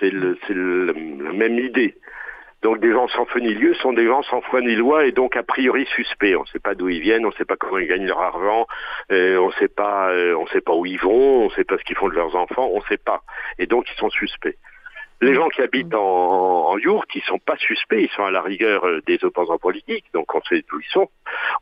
C'est 0.00 0.10
la 0.10 0.92
même 1.32 1.58
idée. 1.58 1.94
Donc 2.62 2.80
des 2.80 2.90
gens 2.90 3.06
sans 3.08 3.24
feu 3.26 3.38
ni 3.38 3.54
lieu 3.54 3.72
sont 3.74 3.92
des 3.92 4.06
gens 4.06 4.22
sans 4.24 4.40
foi 4.40 4.60
ni 4.60 4.74
loi 4.74 5.06
et 5.06 5.12
donc 5.12 5.36
a 5.36 5.44
priori 5.44 5.86
suspects. 5.94 6.34
On 6.34 6.42
ne 6.42 6.46
sait 6.46 6.58
pas 6.58 6.74
d'où 6.74 6.88
ils 6.88 7.00
viennent, 7.00 7.24
on 7.24 7.28
ne 7.28 7.34
sait 7.34 7.44
pas 7.44 7.56
comment 7.56 7.78
ils 7.78 7.86
gagnent 7.86 8.06
leur 8.06 8.20
argent, 8.20 8.66
euh, 9.12 9.38
on 9.38 9.52
sait 9.52 9.68
pas, 9.68 10.10
euh, 10.10 10.34
on 10.36 10.46
sait 10.48 10.60
pas 10.60 10.74
où 10.74 10.84
ils 10.84 10.98
vont, 10.98 11.42
on 11.42 11.44
ne 11.44 11.50
sait 11.50 11.62
pas 11.62 11.78
ce 11.78 11.84
qu'ils 11.84 11.96
font 11.96 12.08
de 12.08 12.14
leurs 12.14 12.34
enfants, 12.34 12.68
on 12.72 12.78
ne 12.78 12.84
sait 12.88 12.98
pas. 12.98 13.22
Et 13.60 13.66
donc 13.66 13.86
ils 13.88 13.98
sont 13.98 14.10
suspects. 14.10 14.58
Les 15.20 15.34
gens 15.34 15.48
qui 15.48 15.62
habitent 15.62 15.94
en, 15.94 16.68
en 16.68 16.78
yourte, 16.78 17.08
ils 17.14 17.22
sont 17.22 17.40
pas 17.40 17.56
suspects, 17.56 18.02
ils 18.02 18.10
sont 18.10 18.24
à 18.24 18.30
la 18.30 18.40
rigueur 18.40 18.86
euh, 18.86 19.00
des 19.06 19.18
opposants 19.24 19.58
politiques, 19.58 20.04
donc 20.14 20.32
on 20.34 20.40
sait 20.42 20.64
d'où 20.68 20.80
ils 20.80 20.92
sont. 20.92 21.10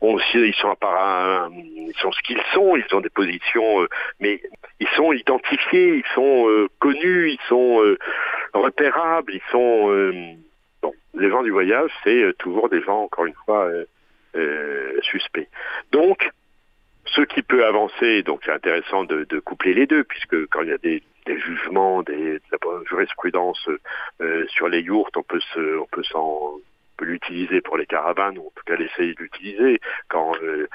On 0.01 0.17
ils 0.19 0.53
sont 0.53 0.75
à 0.81 1.49
ils 1.51 1.95
sont 1.99 2.11
ce 2.11 2.21
qu'ils 2.21 2.41
sont, 2.53 2.75
ils 2.75 2.95
ont 2.95 3.01
des 3.01 3.09
positions, 3.09 3.81
euh, 3.81 3.87
mais 4.19 4.41
ils 4.79 4.87
sont 4.89 5.11
identifiés, 5.11 5.95
ils 5.95 6.13
sont 6.13 6.47
euh, 6.47 6.67
connus, 6.79 7.31
ils 7.31 7.47
sont 7.47 7.81
repérables, 8.53 9.33
ils 9.33 9.51
sont 9.51 9.87
bon. 10.81 10.93
Les 11.15 11.29
gens 11.29 11.41
du 11.41 11.51
voyage, 11.51 11.89
c'est 12.03 12.37
toujours 12.37 12.69
des 12.69 12.81
gens, 12.83 13.03
encore 13.03 13.25
une 13.25 13.35
fois, 13.45 13.69
suspects. 15.01 15.49
Donc 15.91 16.29
ce 17.05 17.21
qui 17.21 17.41
peut 17.41 17.65
avancer, 17.65 18.21
donc 18.23 18.41
c'est 18.45 18.51
intéressant 18.51 19.03
de, 19.03 19.23
de, 19.23 19.39
coupler 19.39 19.73
les 19.73 19.87
deux, 19.87 20.03
puisque 20.03 20.47
quand 20.47 20.61
il 20.61 20.69
y 20.69 20.73
a 20.73 20.77
des 20.77 21.01
des 21.27 21.39
jugements, 21.39 22.01
des, 22.03 22.33
de 22.33 22.41
la 22.51 22.83
jurisprudence 22.89 23.69
euh, 24.21 24.45
sur 24.47 24.67
les 24.67 24.81
yourtes, 24.81 25.15
on 25.17 25.23
peut 25.23 25.41
se, 25.53 25.77
on 25.77 25.85
peut 25.85 26.03
s'en 26.03 26.59
l'utiliser 27.05 27.61
pour 27.61 27.77
les 27.77 27.85
caravanes, 27.85 28.37
ou 28.37 28.47
en 28.47 28.51
tout 28.55 28.63
cas 28.65 28.75
l'essayer 28.75 29.13
d'utiliser 29.13 29.79
quand 30.09 30.35
euh, 30.41 30.67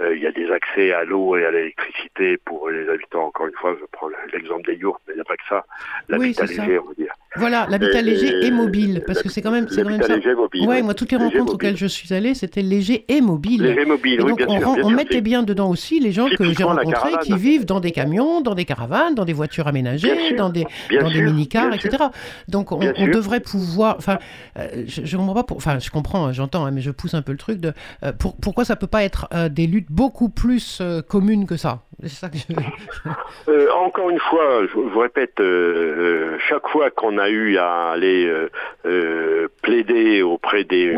euh, 0.00 0.16
il 0.16 0.22
y 0.22 0.26
a 0.26 0.32
des 0.32 0.50
accès 0.50 0.92
à 0.92 1.04
l'eau 1.04 1.36
et 1.36 1.44
à 1.44 1.50
l'électricité 1.50 2.38
pour 2.38 2.70
les 2.70 2.88
habitants. 2.88 3.26
Encore 3.26 3.46
une 3.46 3.54
fois, 3.54 3.76
je 3.78 3.84
prends 3.92 4.08
l'exemple 4.32 4.66
des 4.66 4.76
yourtes, 4.76 5.02
mais 5.06 5.14
il 5.14 5.16
n'y 5.16 5.22
a 5.22 5.24
pas 5.24 5.36
que 5.36 5.46
ça. 5.48 5.64
L'habitat 6.08 6.46
léger, 6.46 6.78
on 6.78 6.84
va 6.84 6.94
dire. 6.94 7.14
Voilà, 7.38 7.66
l'habitat 7.70 8.02
léger 8.02 8.44
et 8.44 8.50
mobile, 8.50 9.02
parce 9.06 9.22
que 9.22 9.28
c'est 9.28 9.42
quand 9.42 9.50
même, 9.50 9.68
c'est 9.68 9.82
quand 9.82 9.90
même 9.90 10.02
ça. 10.02 10.16
Léger, 10.16 10.34
mobile, 10.34 10.66
ouais, 10.66 10.82
moi 10.82 10.94
toutes 10.94 11.10
les 11.12 11.18
rencontres 11.18 11.54
auxquelles 11.54 11.76
je 11.76 11.86
suis 11.86 12.12
allé, 12.14 12.34
c'était 12.34 12.62
léger 12.62 13.04
et 13.08 13.20
mobile. 13.20 13.62
Léger 13.62 13.84
mobile, 13.84 14.20
oui, 14.22 14.28
donc 14.28 14.38
bien 14.38 14.48
on, 14.48 14.74
sûr, 14.74 14.84
on 14.84 14.90
mettait 14.90 15.20
bien 15.20 15.42
dedans 15.42 15.70
aussi 15.70 16.00
les 16.00 16.12
gens 16.12 16.28
que 16.28 16.52
j'ai 16.52 16.64
rencontrés 16.64 17.12
qui 17.22 17.36
vivent 17.36 17.66
dans 17.66 17.80
des 17.80 17.92
camions, 17.92 18.40
dans 18.40 18.54
des 18.54 18.64
caravanes, 18.64 19.14
dans 19.14 19.24
des 19.24 19.32
voitures 19.32 19.66
aménagées, 19.66 20.34
dans 20.36 20.50
des 20.50 20.66
dans 21.00 21.10
des 21.10 21.22
mini-cars, 21.22 21.72
etc. 21.72 22.04
Donc 22.48 22.72
on, 22.72 22.78
devrait 22.78 23.40
pouvoir, 23.40 23.96
enfin, 23.98 24.18
euh, 24.58 24.84
je, 24.86 25.04
je 25.04 25.16
comprends 25.16 25.42
pas, 25.42 25.54
enfin, 25.54 25.78
je 25.78 25.90
comprends, 25.90 26.32
j'entends, 26.32 26.66
hein, 26.66 26.70
mais 26.70 26.80
je 26.80 26.90
pousse 26.90 27.14
un 27.14 27.22
peu 27.22 27.32
le 27.32 27.38
truc 27.38 27.60
de 27.60 27.72
euh, 28.02 28.12
pour, 28.12 28.36
pourquoi 28.36 28.64
ça 28.64 28.76
peut 28.76 28.86
pas 28.86 29.04
être 29.04 29.28
euh, 29.32 29.48
des 29.48 29.66
luttes 29.66 29.90
beaucoup 29.90 30.28
plus 30.28 30.82
communes 31.08 31.46
que 31.46 31.56
ça? 31.56 31.80
ça 32.06 32.28
que 32.28 32.36
je... 32.36 33.72
encore 33.72 34.10
une 34.10 34.18
fois, 34.18 34.66
je 34.66 34.78
vous 34.78 34.98
répète, 34.98 35.40
chaque 36.48 36.68
fois 36.68 36.90
qu'on 36.90 37.18
a 37.18 37.25
eu 37.30 37.58
à 37.58 37.90
aller 37.92 38.26
euh, 38.26 38.50
euh, 38.84 39.48
plaider 39.62 40.22
auprès 40.22 40.64
des, 40.64 40.94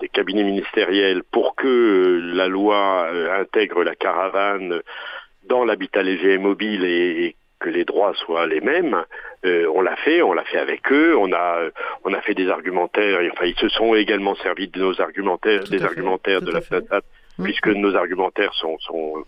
des, 0.00 0.08
cabinets 0.08 0.44
ministériels 0.44 1.22
pour 1.22 1.54
que 1.54 2.20
la 2.34 2.48
loi 2.48 3.08
euh, 3.12 3.40
intègre 3.40 3.84
la 3.84 3.94
caravane 3.94 4.80
dans 5.48 5.64
l'habitat 5.64 6.02
léger 6.02 6.34
et 6.34 6.38
mobile 6.38 6.84
et, 6.84 7.34
que 7.60 7.70
les 7.70 7.84
droits 7.84 8.14
soient 8.14 8.46
les 8.46 8.60
mêmes. 8.60 9.02
on 9.42 9.80
l'a 9.80 9.96
fait, 9.96 10.22
on 10.22 10.32
l'a 10.32 10.44
fait 10.44 10.58
avec 10.58 10.92
eux, 10.92 11.16
on 11.16 11.32
a 11.32 11.58
on 12.04 12.14
a 12.14 12.20
fait 12.20 12.34
des 12.34 12.48
argumentaires, 12.48 13.18
enfin 13.32 13.46
ils 13.46 13.58
se 13.58 13.68
sont 13.68 13.96
également 13.96 14.36
servis 14.36 14.68
de 14.68 14.78
nos 14.78 15.00
argumentaires, 15.00 15.64
des 15.64 15.82
argumentaires 15.82 16.40
de 16.40 16.52
la 16.52 16.60
FNATAP, 16.60 17.04
puisque 17.42 17.66
nos 17.66 17.96
argumentaires 17.96 18.54
sont, 18.54 18.78
sont 18.78 19.24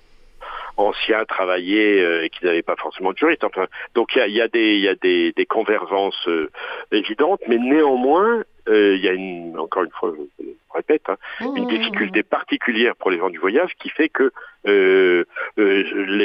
anciens 0.80 1.24
travaillaient 1.24 2.02
euh, 2.02 2.24
et 2.24 2.30
qui 2.30 2.44
n'avaient 2.44 2.62
pas 2.62 2.76
forcément 2.76 3.12
de 3.12 3.18
juriste. 3.18 3.44
Enfin, 3.44 3.66
donc 3.94 4.16
il 4.16 4.32
y 4.32 4.40
a, 4.40 4.48
des, 4.48 4.78
y 4.78 4.88
a 4.88 4.94
des, 4.94 5.32
des 5.32 5.46
convergences 5.46 6.28
euh, 6.28 6.50
évidentes, 6.92 7.40
mais 7.48 7.58
néanmoins, 7.58 8.42
euh, 8.68 8.96
il 8.96 9.04
y 9.04 9.08
a 9.08 9.12
une, 9.12 9.58
encore 9.58 9.84
une 9.84 9.90
fois, 9.90 10.12
je, 10.16 10.44
répète, 10.74 11.02
hein, 11.08 11.16
mmh, 11.40 11.56
une 11.56 11.66
difficulté 11.66 12.22
particulière 12.22 12.94
pour 12.96 13.10
les 13.10 13.18
gens 13.18 13.28
du 13.28 13.38
voyage 13.38 13.72
qui 13.80 13.88
fait 13.90 14.08
que 14.08 14.32
les, 14.66 15.24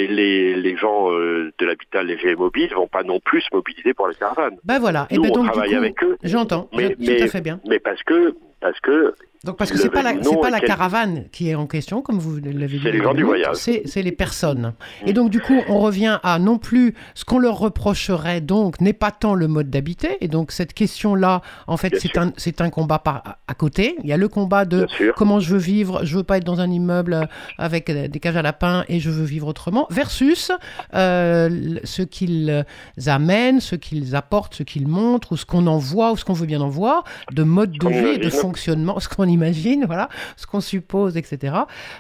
les, 0.08 0.56
les, 0.56 0.78
gens 0.78 1.10
de 1.10 1.66
l'habitat 1.66 2.04
léger 2.04 2.30
et 2.30 2.36
mobile 2.36 2.72
vont 2.76 2.88
pas 2.88 3.04
non 3.04 3.20
plus 3.20 3.42
se 3.42 3.48
mobiliser 3.52 3.94
pour 3.94 4.08
les 4.08 4.16
caravanes. 4.16 4.58
Ben 4.64 4.78
voilà, 4.78 5.08
et 5.10 5.18
ben 5.18 5.30
donc, 5.30 5.38
on 5.38 5.46
travaille 5.46 5.76
avec 5.76 6.04
eux. 6.04 6.18
J'entends, 6.24 6.70
mais, 6.74 6.96
tout 6.96 7.24
à 7.24 7.28
fait 7.28 7.42
bien. 7.42 7.60
Mais 7.68 7.80
parce 7.80 8.04
que 8.04 8.36
parce 8.62 8.80
que 8.82 9.16
donc 9.46 9.58
parce 9.58 9.72
que 9.72 9.78
c'est 9.78 9.90
pas 9.90 10.02
la 10.02 10.16
pas 10.16 10.50
la 10.50 10.60
caravane 10.60 11.26
qui 11.32 11.50
est 11.50 11.56
en 11.56 11.68
question 11.68 12.02
comme 12.02 12.18
vous 12.18 12.38
l'avez 12.44 12.78
dit. 12.78 12.82
C'est 12.84 12.92
les 12.92 13.02
gens 13.02 13.14
du 13.14 13.24
voyage. 13.24 13.56
C'est 13.56 14.02
les 14.02 14.12
personnes. 14.12 14.74
Et 15.06 15.14
donc 15.14 15.30
du 15.30 15.40
coup 15.40 15.62
on 15.70 15.80
revient 15.80 16.20
à 16.24 16.40
non 16.40 16.58
plus 16.58 16.96
ce 17.14 17.24
qu'on 17.26 17.38
leur 17.40 17.60
reprocherait 17.60 18.42
donc 18.42 18.82
n'est 18.82 18.94
pas 18.94 19.12
tant 19.12 19.36
le 19.36 19.48
mode 19.48 19.70
d'habiter 19.70 20.18
et 20.22 20.28
donc 20.28 20.52
cette 20.52 20.74
question 20.74 21.16
là 21.16 21.42
en 21.68 21.78
fait 21.78 21.96
c'est 22.38 22.62
un 22.62 22.70
combat 22.70 23.00
par 23.00 23.38
à 23.48 23.54
côté. 23.54 23.96
Il 24.04 24.10
y 24.10 24.14
a 24.14 24.18
le 24.18 24.28
combat 24.28 24.66
de 24.66 24.88
comment 25.16 25.40
je 25.40 25.54
veux 25.54 25.60
vivre, 25.60 26.04
je 26.04 26.18
veux 26.18 26.24
pas 26.24 26.38
être 26.38 26.44
dans 26.44 26.60
un 26.60 26.70
immeuble 26.70 27.30
avec 27.58 27.92
des 27.92 28.20
cages 28.20 28.38
à 28.38 28.42
lapins 28.42 28.84
et 28.90 29.00
je 29.00 29.12
veux 29.12 29.26
vivre 29.26 29.48
autrement 29.48 29.88
versus 29.92 30.52
euh, 30.96 31.78
ce 31.84 32.02
qu'ils 32.02 32.66
amènent, 33.06 33.60
ce 33.60 33.76
qu'ils 33.76 34.16
apportent, 34.16 34.56
ce 34.56 34.64
qu'ils 34.64 34.88
montrent 34.88 35.34
ou 35.34 35.38
ce 35.38 35.46
qu'on 35.46 35.68
envoie 35.68 36.12
ou 36.12 36.18
ce 36.18 36.26
qu'on 36.26 36.34
veut 36.34 36.48
bien 36.48 36.62
en 36.62 36.70
voir 36.70 37.04
de 37.32 37.44
mode 37.44 37.72
de 37.72 37.88
vie, 37.88 38.18
de 38.18 38.30
fonctionnement, 38.30 39.00
ce 39.00 39.08
qu'on 39.08 39.28
imagine, 39.36 39.86
voilà, 39.86 40.10
ce 40.38 40.48
qu'on 40.48 40.62
suppose, 40.62 41.18
etc., 41.18 41.54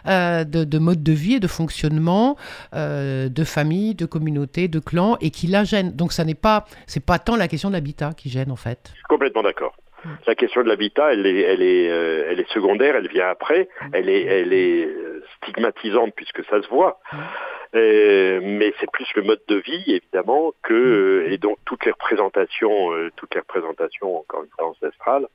euh, 0.08 0.44
de, 0.44 0.80
mode 0.80 1.04
de 1.04 1.12
vie 1.12 1.36
et 1.36 1.40
de 1.40 1.48
fonctionnement, 1.48 2.38
euh, 2.74 3.30
de 3.30 3.44
famille, 3.44 3.94
de 3.96 4.06
communauté, 4.06 4.68
de 4.68 4.80
clan, 4.80 5.18
et 5.22 5.30
qui 5.30 5.48
la 5.48 5.64
gêne. 5.64 5.92
Donc 5.92 6.12
ça 6.12 6.24
n'est 6.26 6.42
pas, 6.48 6.66
c'est 6.88 7.06
pas 7.06 7.20
tant 7.20 7.36
la 7.36 7.48
question 7.48 7.70
de 7.70 7.76
l'habitat 7.76 8.12
qui 8.18 8.30
gêne 8.30 8.52
en 8.52 8.56
fait. 8.56 8.94
Complètement 9.08 9.44
d'accord. 9.44 9.76
Mm. 10.04 10.10
La 10.28 10.36
question 10.36 10.64
de 10.64 10.68
l'habitat, 10.68 11.14
elle 11.14 11.26
est, 11.28 11.42
elle 11.42 11.62
est, 11.62 11.90
euh, 11.90 12.28
elle 12.30 12.40
est 12.40 12.52
secondaire, 12.52 12.96
elle 12.96 13.10
vient 13.10 13.30
après. 13.30 13.68
Mm. 13.82 13.90
Elle 13.94 14.10
est, 14.10 14.24
elle 14.24 14.54
est 14.54 14.90
stigmatisante 15.38 16.14
puisque 16.16 16.44
ça 16.46 16.62
se 16.62 16.68
voit. 16.70 17.00
Mm. 17.14 17.18
mais 18.60 18.74
c'est 18.80 18.90
plus 18.92 19.08
le 19.16 19.24
mode 19.24 19.42
de 19.48 19.58
vie, 19.58 19.84
évidemment, 19.88 20.54
que 20.64 21.28
et 21.30 21.38
donc 21.38 21.58
toutes 21.66 21.84
les 21.86 21.92
représentations, 21.92 22.92
toutes 23.18 23.34
les 23.36 23.42
représentations, 23.42 24.20
encore 24.20 24.44
une 24.44 24.50
fois 24.56 24.70
ancestrales, 24.70 25.28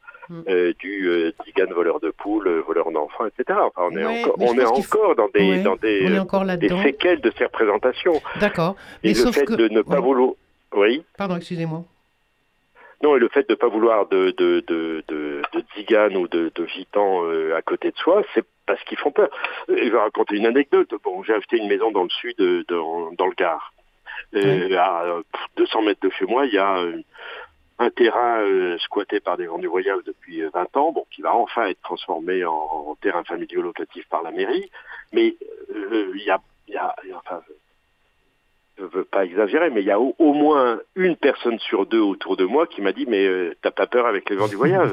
du 0.78 1.32
tzigane 1.44 1.72
voleur 1.72 2.00
de 2.00 2.10
poules, 2.10 2.48
voleur 2.66 2.90
d'enfants, 2.92 3.26
etc. 3.26 3.58
Enfin, 3.62 3.88
on 3.90 3.96
est, 3.96 4.04
encore, 4.04 4.36
on 4.38 4.58
est 4.58 4.64
encore 4.64 5.16
dans 5.16 5.28
des, 5.28 5.62
dans 5.62 5.76
des, 5.76 6.08
des, 6.56 6.82
séquelles 6.82 7.20
de 7.20 7.32
ces 7.36 7.44
représentations. 7.44 8.20
D'accord. 8.40 8.76
Et 9.02 9.12
le 9.12 9.32
fait 9.32 9.50
de 9.50 9.68
ne 9.68 9.82
pas 9.82 10.00
vouloir... 10.00 10.32
Oui 10.74 11.02
Pardon, 11.16 11.36
excusez-moi. 11.36 11.84
Non, 13.02 13.16
et 13.16 13.18
le 13.18 13.28
fait 13.28 13.48
de 13.48 13.54
ne 13.54 13.56
pas 13.56 13.68
vouloir 13.68 14.06
de, 14.08 14.34
de, 14.36 14.62
de, 14.66 15.02
de, 15.08 15.42
de 15.54 16.16
ou 16.18 16.28
de, 16.28 16.52
de 16.54 16.66
euh, 16.96 17.56
à 17.56 17.62
côté 17.62 17.90
de 17.90 17.96
soi, 17.96 18.22
c'est 18.34 18.44
parce 18.66 18.82
qu'ils 18.84 18.98
font 18.98 19.10
peur. 19.10 19.30
Euh, 19.70 19.76
je 19.82 19.90
vais 19.90 19.98
raconter 19.98 20.36
une 20.36 20.46
anecdote. 20.46 20.92
Bon, 21.02 21.22
j'ai 21.22 21.32
acheté 21.32 21.56
une 21.56 21.68
maison 21.68 21.90
dans 21.92 22.02
le 22.02 22.10
sud, 22.10 22.38
euh, 22.40 22.62
dans, 22.68 23.10
dans 23.12 23.26
le 23.26 23.34
Gard. 23.34 23.72
À 24.34 25.04
200 25.56 25.82
mètres 25.82 26.00
de 26.02 26.10
chez 26.10 26.26
moi, 26.26 26.44
il 26.44 26.52
y 26.52 26.58
a 26.58 26.84
un 27.80 27.90
terrain 27.90 28.44
squatté 28.78 29.20
par 29.20 29.36
des 29.36 29.46
gens 29.46 29.58
du 29.58 29.66
voyage 29.66 30.02
depuis 30.04 30.42
20 30.42 30.76
ans, 30.76 30.92
bon, 30.92 31.04
qui 31.10 31.22
va 31.22 31.34
enfin 31.34 31.66
être 31.66 31.80
transformé 31.82 32.44
en, 32.44 32.96
terrain 33.00 33.24
familial 33.24 33.62
locatif 33.62 34.06
par 34.08 34.22
la 34.22 34.30
mairie. 34.30 34.70
Mais 35.12 35.34
il 35.74 36.22
y 36.24 36.30
a, 36.30 36.40
y 36.68 36.76
a 36.76 36.94
enfin, 37.16 37.40
je 38.80 38.84
veux 38.86 39.04
pas 39.04 39.24
exagérer, 39.24 39.70
mais 39.70 39.82
il 39.82 39.86
y 39.86 39.90
a 39.90 40.00
au, 40.00 40.32
moins 40.32 40.80
une 40.96 41.16
personne 41.16 41.58
sur 41.58 41.86
deux 41.86 42.00
autour 42.00 42.36
de 42.36 42.44
moi 42.44 42.66
qui 42.66 42.80
m'a 42.80 42.92
dit 42.92 43.04
mais 43.06 43.26
euh, 43.26 43.54
t'as 43.62 43.70
pas 43.70 43.86
peur 43.86 44.06
avec 44.06 44.30
les 44.30 44.36
vents 44.36 44.48
du 44.48 44.56
voyage? 44.56 44.92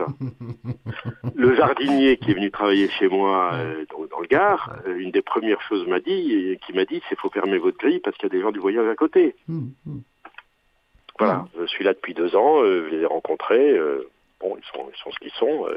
Le 1.36 1.56
jardinier 1.56 2.18
qui 2.18 2.32
est 2.32 2.34
venu 2.34 2.52
travailler 2.52 2.90
chez 2.90 3.08
moi 3.08 3.52
euh, 3.54 3.86
dans, 3.92 4.20
le 4.20 4.28
Gard, 4.28 4.76
euh, 4.88 4.98
une 4.98 5.12
des 5.12 5.22
premières 5.22 5.62
choses 5.62 5.88
m'a 5.88 6.00
dit, 6.00 6.58
qui 6.66 6.74
m'a 6.74 6.86
dit 6.86 7.02
c'est 7.08 7.18
faut 7.18 7.30
fermer 7.30 7.58
votre 7.58 7.78
grille 7.78 8.00
parce 8.00 8.18
qu'il 8.18 8.28
y 8.28 8.32
a 8.32 8.36
des 8.36 8.42
gens 8.42 8.52
du 8.52 8.60
voyage 8.60 8.88
à 8.88 8.96
côté. 8.96 9.36
Voilà, 11.20 11.46
je 11.60 11.66
suis 11.66 11.84
là 11.84 11.94
depuis 11.94 12.14
deux 12.14 12.36
ans, 12.36 12.64
je 12.64 12.90
les 12.90 13.02
ai 13.02 13.06
rencontrés, 13.06 13.76
bon 14.40 14.56
ils 14.58 14.66
sont, 14.72 14.88
ils 14.94 14.98
sont 14.98 15.12
ce 15.12 15.20
qu'ils 15.20 15.32
sont. 15.32 15.68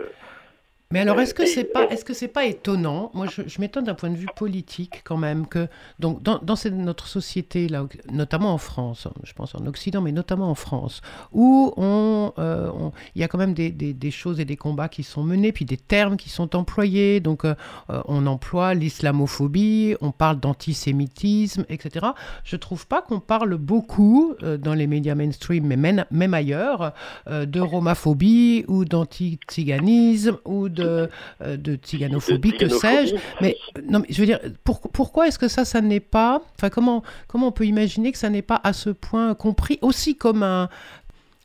Mais 0.92 0.98
alors, 0.98 1.20
est-ce 1.20 1.34
que 1.34 1.46
c'est 1.46 1.62
pas, 1.62 1.84
est-ce 1.90 2.04
que 2.04 2.14
c'est 2.14 2.26
pas 2.26 2.46
étonnant? 2.46 3.12
Moi, 3.14 3.26
je, 3.28 3.60
m'étonne 3.60 3.84
d'un 3.84 3.94
point 3.94 4.10
de 4.10 4.16
vue 4.16 4.26
politique 4.34 5.02
quand 5.04 5.16
même 5.16 5.46
que, 5.46 5.68
donc, 6.00 6.20
dans, 6.24 6.40
dans 6.42 6.56
cette, 6.56 6.74
notre 6.74 7.06
société 7.06 7.68
là, 7.68 7.86
notamment 8.10 8.52
en 8.52 8.58
France, 8.58 9.06
je 9.22 9.32
pense 9.32 9.54
en 9.54 9.64
Occident, 9.66 10.00
mais 10.00 10.10
notamment 10.10 10.50
en 10.50 10.56
France, 10.56 11.00
où 11.30 11.72
on, 11.76 12.32
euh, 12.38 12.72
il 13.14 13.20
y 13.20 13.24
a 13.24 13.28
quand 13.28 13.38
même 13.38 13.54
des, 13.54 13.70
des, 13.70 14.10
choses 14.10 14.40
et 14.40 14.44
des 14.44 14.56
combats 14.56 14.88
qui 14.88 15.04
sont 15.04 15.22
menés, 15.22 15.52
puis 15.52 15.64
des 15.64 15.76
termes 15.76 16.16
qui 16.16 16.28
sont 16.28 16.56
employés. 16.56 17.20
Donc, 17.20 17.44
euh, 17.44 17.54
euh, 17.90 18.02
on 18.06 18.26
emploie 18.26 18.74
l'islamophobie, 18.74 19.94
on 20.00 20.10
parle 20.10 20.40
d'antisémitisme, 20.40 21.66
etc. 21.68 22.06
Je 22.42 22.56
trouve 22.56 22.88
pas 22.88 23.00
qu'on 23.00 23.20
parle 23.20 23.56
beaucoup 23.58 24.34
dans 24.58 24.74
les 24.74 24.88
médias 24.88 25.14
mainstream, 25.14 25.66
mais 25.68 25.76
même, 25.76 26.04
même 26.10 26.34
ailleurs, 26.34 26.94
de 27.28 27.60
romaphobie 27.60 28.64
ou 28.66 28.84
d'anti-tsiganisme 28.84 30.38
ou 30.44 30.68
de 30.68 30.79
de, 30.80 31.08
euh, 31.42 31.56
de 31.56 31.76
tiganophobie, 31.76 32.56
que 32.56 32.68
sais-je. 32.68 33.14
Mais 33.40 33.56
non, 33.88 34.00
mais 34.00 34.06
je 34.10 34.20
veux 34.20 34.26
dire, 34.26 34.40
pourquoi 34.64 35.28
est-ce 35.28 35.38
que 35.38 35.48
ça, 35.48 35.64
ça 35.64 35.80
n'est 35.80 36.00
pas, 36.00 36.40
enfin 36.56 36.70
comment 36.70 37.02
comment 37.28 37.48
on 37.48 37.52
peut 37.52 37.66
imaginer 37.66 38.12
que 38.12 38.18
ça 38.18 38.30
n'est 38.30 38.42
pas 38.42 38.60
à 38.62 38.72
ce 38.72 38.90
point 38.90 39.34
compris 39.34 39.78
aussi 39.82 40.16
comme 40.16 40.42
un 40.42 40.68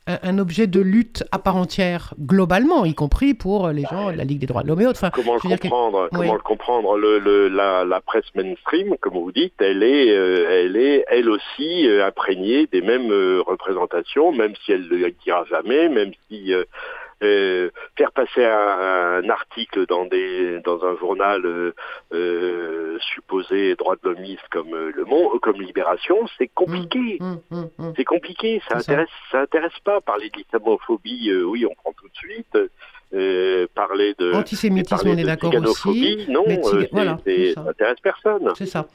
un 0.06 0.38
objet 0.38 0.68
de 0.68 0.80
lutte 0.80 1.24
à 1.32 1.38
part 1.38 1.56
entière 1.56 2.14
globalement, 2.20 2.84
y 2.84 2.94
compris 2.94 3.34
pour 3.34 3.68
les 3.68 3.82
gens 3.82 4.12
de 4.12 4.16
la 4.16 4.24
Ligue 4.24 4.38
des 4.38 4.46
droits 4.46 4.62
de 4.62 4.68
l'homme 4.68 4.80
et 4.80 4.86
autres. 4.86 5.00
Enfin, 5.02 5.10
comment 5.10 5.34
le 5.34 5.40
comprendre 5.40 6.08
Comment 6.12 6.34
le 6.34 6.40
comprendre 6.40 6.96
le, 6.96 7.48
la, 7.48 7.84
la, 7.84 8.00
presse 8.00 8.32
mainstream, 8.34 8.96
comme 9.00 9.14
vous 9.14 9.32
dites, 9.32 9.54
elle 9.58 9.82
est, 9.82 10.10
euh, 10.10 10.64
elle 10.64 10.76
est, 10.76 11.04
elle 11.08 11.28
aussi 11.28 11.88
euh, 11.88 12.06
imprégnée 12.06 12.68
des 12.68 12.82
mêmes 12.82 13.10
représentations, 13.46 14.30
même 14.30 14.54
si 14.64 14.72
elle 14.72 14.82
ne 14.82 14.96
le 14.96 15.10
dira 15.24 15.44
jamais, 15.46 15.88
même 15.88 16.12
si 16.28 16.52
euh, 17.22 17.70
faire 17.96 18.12
passer 18.12 18.44
un, 18.44 19.28
article 19.30 19.86
dans 19.86 20.04
des 20.04 20.60
dans 20.60 20.84
un 20.84 20.96
journal 20.98 21.46
euh, 21.46 21.74
euh 22.12 22.98
supposé 23.14 23.74
droit 23.74 23.96
de 23.96 24.10
l'homiste 24.10 24.46
comme 24.50 24.74
euh, 24.74 24.92
Le 24.94 25.04
Monde, 25.04 25.40
comme 25.40 25.60
Libération, 25.60 26.28
c'est 26.36 26.48
compliqué. 26.48 27.18
Mmh, 27.20 27.36
mmh, 27.50 27.64
mmh, 27.78 27.92
c'est 27.96 28.04
compliqué. 28.04 28.62
Ça 28.68 28.76
intéresse, 28.78 29.08
ça. 29.30 29.40
intéresse 29.40 29.78
pas. 29.82 30.00
Parler 30.02 30.30
d'islamophobie, 30.30 31.32
oui, 31.44 31.64
on 31.64 31.74
prend 31.74 31.92
tout 31.92 32.08
de 32.08 32.16
suite. 32.16 32.58
Euh, 33.16 33.66
parler 33.74 34.14
de 34.18 34.34
antisémitisme, 34.34 35.08
on 35.08 35.16
est 35.16 35.24
d'accord 35.24 35.54
aussi. 35.64 36.26
Non, 36.28 36.44
euh, 36.46 36.86
voilà, 36.92 37.18
ça 37.54 37.62
n'intéresse 37.62 38.00
personne. 38.02 38.52
C'est 38.56 38.66
ça. 38.66 38.86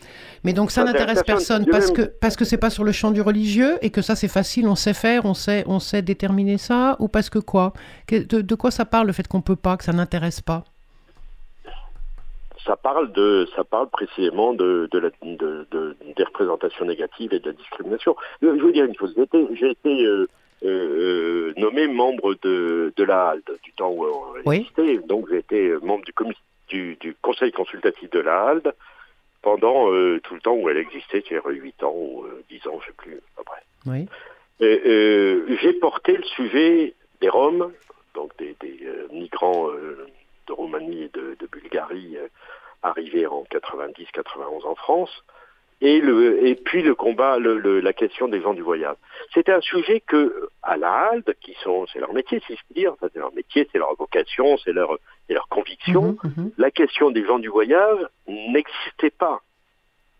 Mais 0.43 0.53
donc 0.53 0.69
ça, 0.69 0.83
n'intéresse 0.83 1.23
personne, 1.23 1.65
parce 1.65 1.89
que 1.89 2.03
parce 2.03 2.35
que 2.35 2.45
c'est 2.45 2.59
pas 2.59 2.69
sur 2.69 2.83
le 2.83 2.91
champ 2.91 3.09
du 3.09 3.21
religieux 3.21 3.79
et 3.81 3.89
que 3.89 4.03
ça 4.03 4.15
c'est 4.15 4.27
facile, 4.27 4.67
on 4.67 4.75
sait 4.75 4.93
faire, 4.93 5.25
on 5.25 5.33
sait 5.33 5.63
on 5.65 5.79
sait 5.79 6.03
déterminer 6.03 6.59
ça, 6.59 6.97
ou 6.99 7.07
parce 7.07 7.31
que 7.31 7.39
quoi? 7.39 7.73
De, 8.09 8.55
quoi 8.55 8.69
ça 8.69 8.85
parle 8.85 9.07
le 9.07 9.13
fait 9.13 9.27
qu'on 9.27 9.41
peut 9.41 9.55
pas, 9.55 9.75
que 9.75 9.83
ça 9.83 9.93
n'intéresse 9.93 10.41
pas? 10.41 10.65
Ça 12.63 12.75
parle 12.75 13.11
de, 13.13 13.47
ça 13.55 13.63
parle 13.63 13.89
précisément 13.89 14.53
de, 14.53 14.87
de, 14.91 14.99
la, 14.99 15.09
de, 15.23 15.67
des 16.15 16.23
représentations 16.23 16.85
négatives 16.85 17.33
et 17.33 17.39
de 17.39 17.47
la 17.47 17.53
discrimination. 17.53 18.15
Je 18.43 18.49
veux 18.49 18.71
dire 18.71 18.85
une 18.85 18.95
chose, 18.95 19.15
j'ai 19.59 19.71
été, 19.71 20.05
euh, 20.05 20.27
euh, 20.63 21.53
nommé 21.57 21.87
membre 21.87 22.35
de, 22.41 22.93
de 22.95 23.03
la 23.03 23.29
HALD, 23.29 23.59
du 23.63 23.73
temps 23.73 23.91
où 23.91 24.05
on 24.05 24.51
existait. 24.51 24.97
Donc 24.99 25.27
j'ai 25.29 25.37
été 25.37 25.71
membre 25.81 26.03
du, 26.67 26.95
du, 26.95 27.15
conseil 27.21 27.51
consultatif 27.51 28.09
de 28.11 28.19
la 28.19 28.47
HALD 28.47 28.73
pendant 29.41 29.91
euh, 29.91 30.19
tout 30.23 30.35
le 30.35 30.41
temps 30.41 30.53
où 30.53 30.69
elle 30.69 30.77
existait, 30.77 31.23
qui 31.23 31.33
8 31.33 31.83
ans 31.83 31.93
ou 31.95 32.25
10 32.49 32.61
euh, 32.65 32.69
ans, 32.69 32.79
je 32.81 32.85
ne 32.85 32.91
sais 32.91 32.97
plus, 32.97 33.19
après. 33.39 33.63
Oui. 33.87 34.07
j'ai 34.59 35.73
porté 35.73 36.15
le 36.15 36.23
sujet 36.23 36.93
des 37.21 37.29
Roms, 37.29 37.71
donc 38.13 38.31
des, 38.37 38.55
migrants 39.11 39.67
de 39.67 40.53
Roumanie 40.53 41.03
et 41.03 41.09
de, 41.09 41.35
de 41.39 41.47
Bulgarie 41.47 42.17
arrivés 42.83 43.25
en 43.25 43.43
90-91 43.51 44.65
en 44.65 44.75
France, 44.75 45.23
et, 45.81 45.99
le, 45.99 46.45
et 46.45 46.55
puis 46.55 46.83
le 46.83 46.95
combat, 46.95 47.39
le, 47.39 47.79
la 47.79 47.93
question 47.93 48.27
des 48.27 48.41
gens 48.41 48.53
du 48.53 48.61
voyage. 48.61 48.95
C'était 49.33 49.51
un 49.51 49.61
sujet 49.61 49.99
que, 49.99 50.49
à 50.61 50.77
la 50.77 50.91
HALD, 50.91 51.35
qui 51.41 51.55
sont, 51.63 51.87
c'est 51.91 51.99
leur 51.99 52.13
métier, 52.13 52.41
si 52.45 52.53
je 52.55 52.61
puis 52.65 52.81
dire, 52.81 52.93
c'est 53.01 53.15
leur 53.15 53.33
métier, 53.33 53.67
c'est 53.71 53.79
leur 53.79 53.95
vocation, 53.95 54.57
c'est 54.57 54.73
leur, 54.73 54.97
leur 55.29 55.47
conviction, 55.47 56.17
mhm, 56.23 56.33
mhm. 56.37 56.51
la 56.57 56.71
question 56.71 57.11
des 57.11 57.25
gens 57.25 57.39
du 57.39 57.49
voyage 57.49 57.99
n'existait 58.27 59.09
pas. 59.09 59.41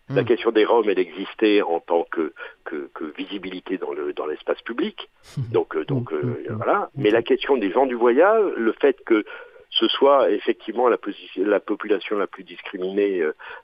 La 0.08 0.22
mhm. 0.22 0.28
question 0.28 0.50
des 0.50 0.64
Roms, 0.64 0.88
elle 0.88 0.98
existait 0.98 1.62
en 1.62 1.80
tant 1.80 2.04
que, 2.10 2.34
que, 2.64 2.90
que 2.92 3.04
visibilité 3.16 3.78
dans 3.78 3.92
le 3.92 4.12
dans 4.12 4.26
l'espace 4.26 4.60
public. 4.62 5.08
Donc, 5.52 5.76
euh, 5.76 5.84
donc 5.84 6.12
euh, 6.12 6.44
voilà. 6.50 6.90
Mais 6.96 7.10
la 7.10 7.22
question 7.22 7.56
des 7.56 7.70
gens 7.70 7.86
du 7.86 7.94
voyage, 7.94 8.44
le 8.56 8.72
fait 8.72 8.96
que 9.04 9.24
ce 9.70 9.88
soit 9.88 10.30
effectivement 10.30 10.88
la, 10.88 10.98
la 11.36 11.60
population 11.60 12.18
la 12.18 12.26
plus 12.26 12.44
discriminée 12.44 13.22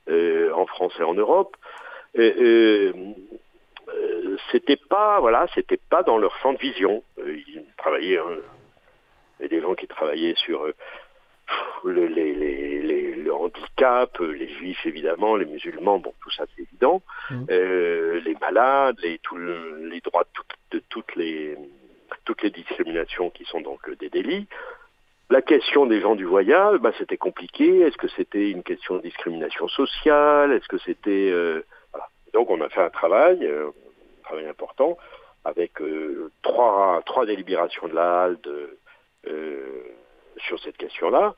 euh, 0.08 0.52
en 0.54 0.64
France 0.66 0.94
et 0.98 1.02
en 1.02 1.14
Europe, 1.14 1.56
c'était 4.50 4.76
pas 4.76 5.20
voilà 5.20 5.46
c'était 5.54 5.80
pas 5.90 6.02
dans 6.02 6.18
leur 6.18 6.36
champ 6.38 6.52
de 6.52 6.58
vision 6.58 7.02
euh, 7.18 7.36
ils 7.48 7.64
travaillaient 7.76 8.18
hein, 8.18 8.36
il 9.38 9.42
y 9.42 9.46
a 9.46 9.48
des 9.48 9.60
gens 9.60 9.74
qui 9.74 9.86
travaillaient 9.86 10.34
sur 10.36 10.64
euh, 10.64 10.74
le, 11.84 12.06
les, 12.06 12.34
les, 12.34 13.14
le 13.14 13.32
handicap, 13.32 14.18
les 14.18 14.48
juifs 14.48 14.84
évidemment, 14.84 15.36
les 15.36 15.46
musulmans, 15.46 15.98
bon 15.98 16.12
tout 16.20 16.30
ça 16.30 16.44
c'est 16.54 16.62
évident, 16.62 17.02
mmh. 17.30 17.44
les 17.48 18.36
malades, 18.40 18.96
les, 19.02 19.20
les 19.90 20.00
droits 20.00 20.24
de, 20.72 20.82
toutes 20.90 21.14
les 21.14 21.56
toutes 22.24 22.42
les 22.42 22.50
discriminations 22.50 23.30
qui 23.30 23.44
sont 23.44 23.60
donc 23.60 23.88
des 23.98 24.10
délits. 24.10 24.46
La 25.30 25.40
question 25.40 25.86
des 25.86 26.00
gens 26.00 26.16
du 26.16 26.24
voyage, 26.24 26.78
bah, 26.80 26.92
c'était 26.98 27.16
compliqué. 27.16 27.80
Est-ce 27.80 27.96
que 27.96 28.08
c'était 28.08 28.50
une 28.50 28.62
question 28.62 28.96
de 28.96 29.02
discrimination 29.02 29.68
sociale? 29.68 30.52
Est-ce 30.52 30.68
que 30.68 30.78
c'était 30.78 31.32
donc 32.38 32.50
on 32.50 32.60
a 32.60 32.68
fait 32.68 32.82
un 32.82 32.90
travail, 32.90 33.44
euh, 33.44 33.66
un 33.66 34.22
travail 34.22 34.46
important, 34.46 34.96
avec 35.44 35.80
euh, 35.80 36.30
trois, 36.42 37.02
trois 37.04 37.26
délibérations 37.26 37.88
de 37.88 37.94
la 37.94 38.22
HALD 38.22 38.46
euh, 39.26 39.82
sur 40.46 40.60
cette 40.60 40.76
question-là, 40.76 41.34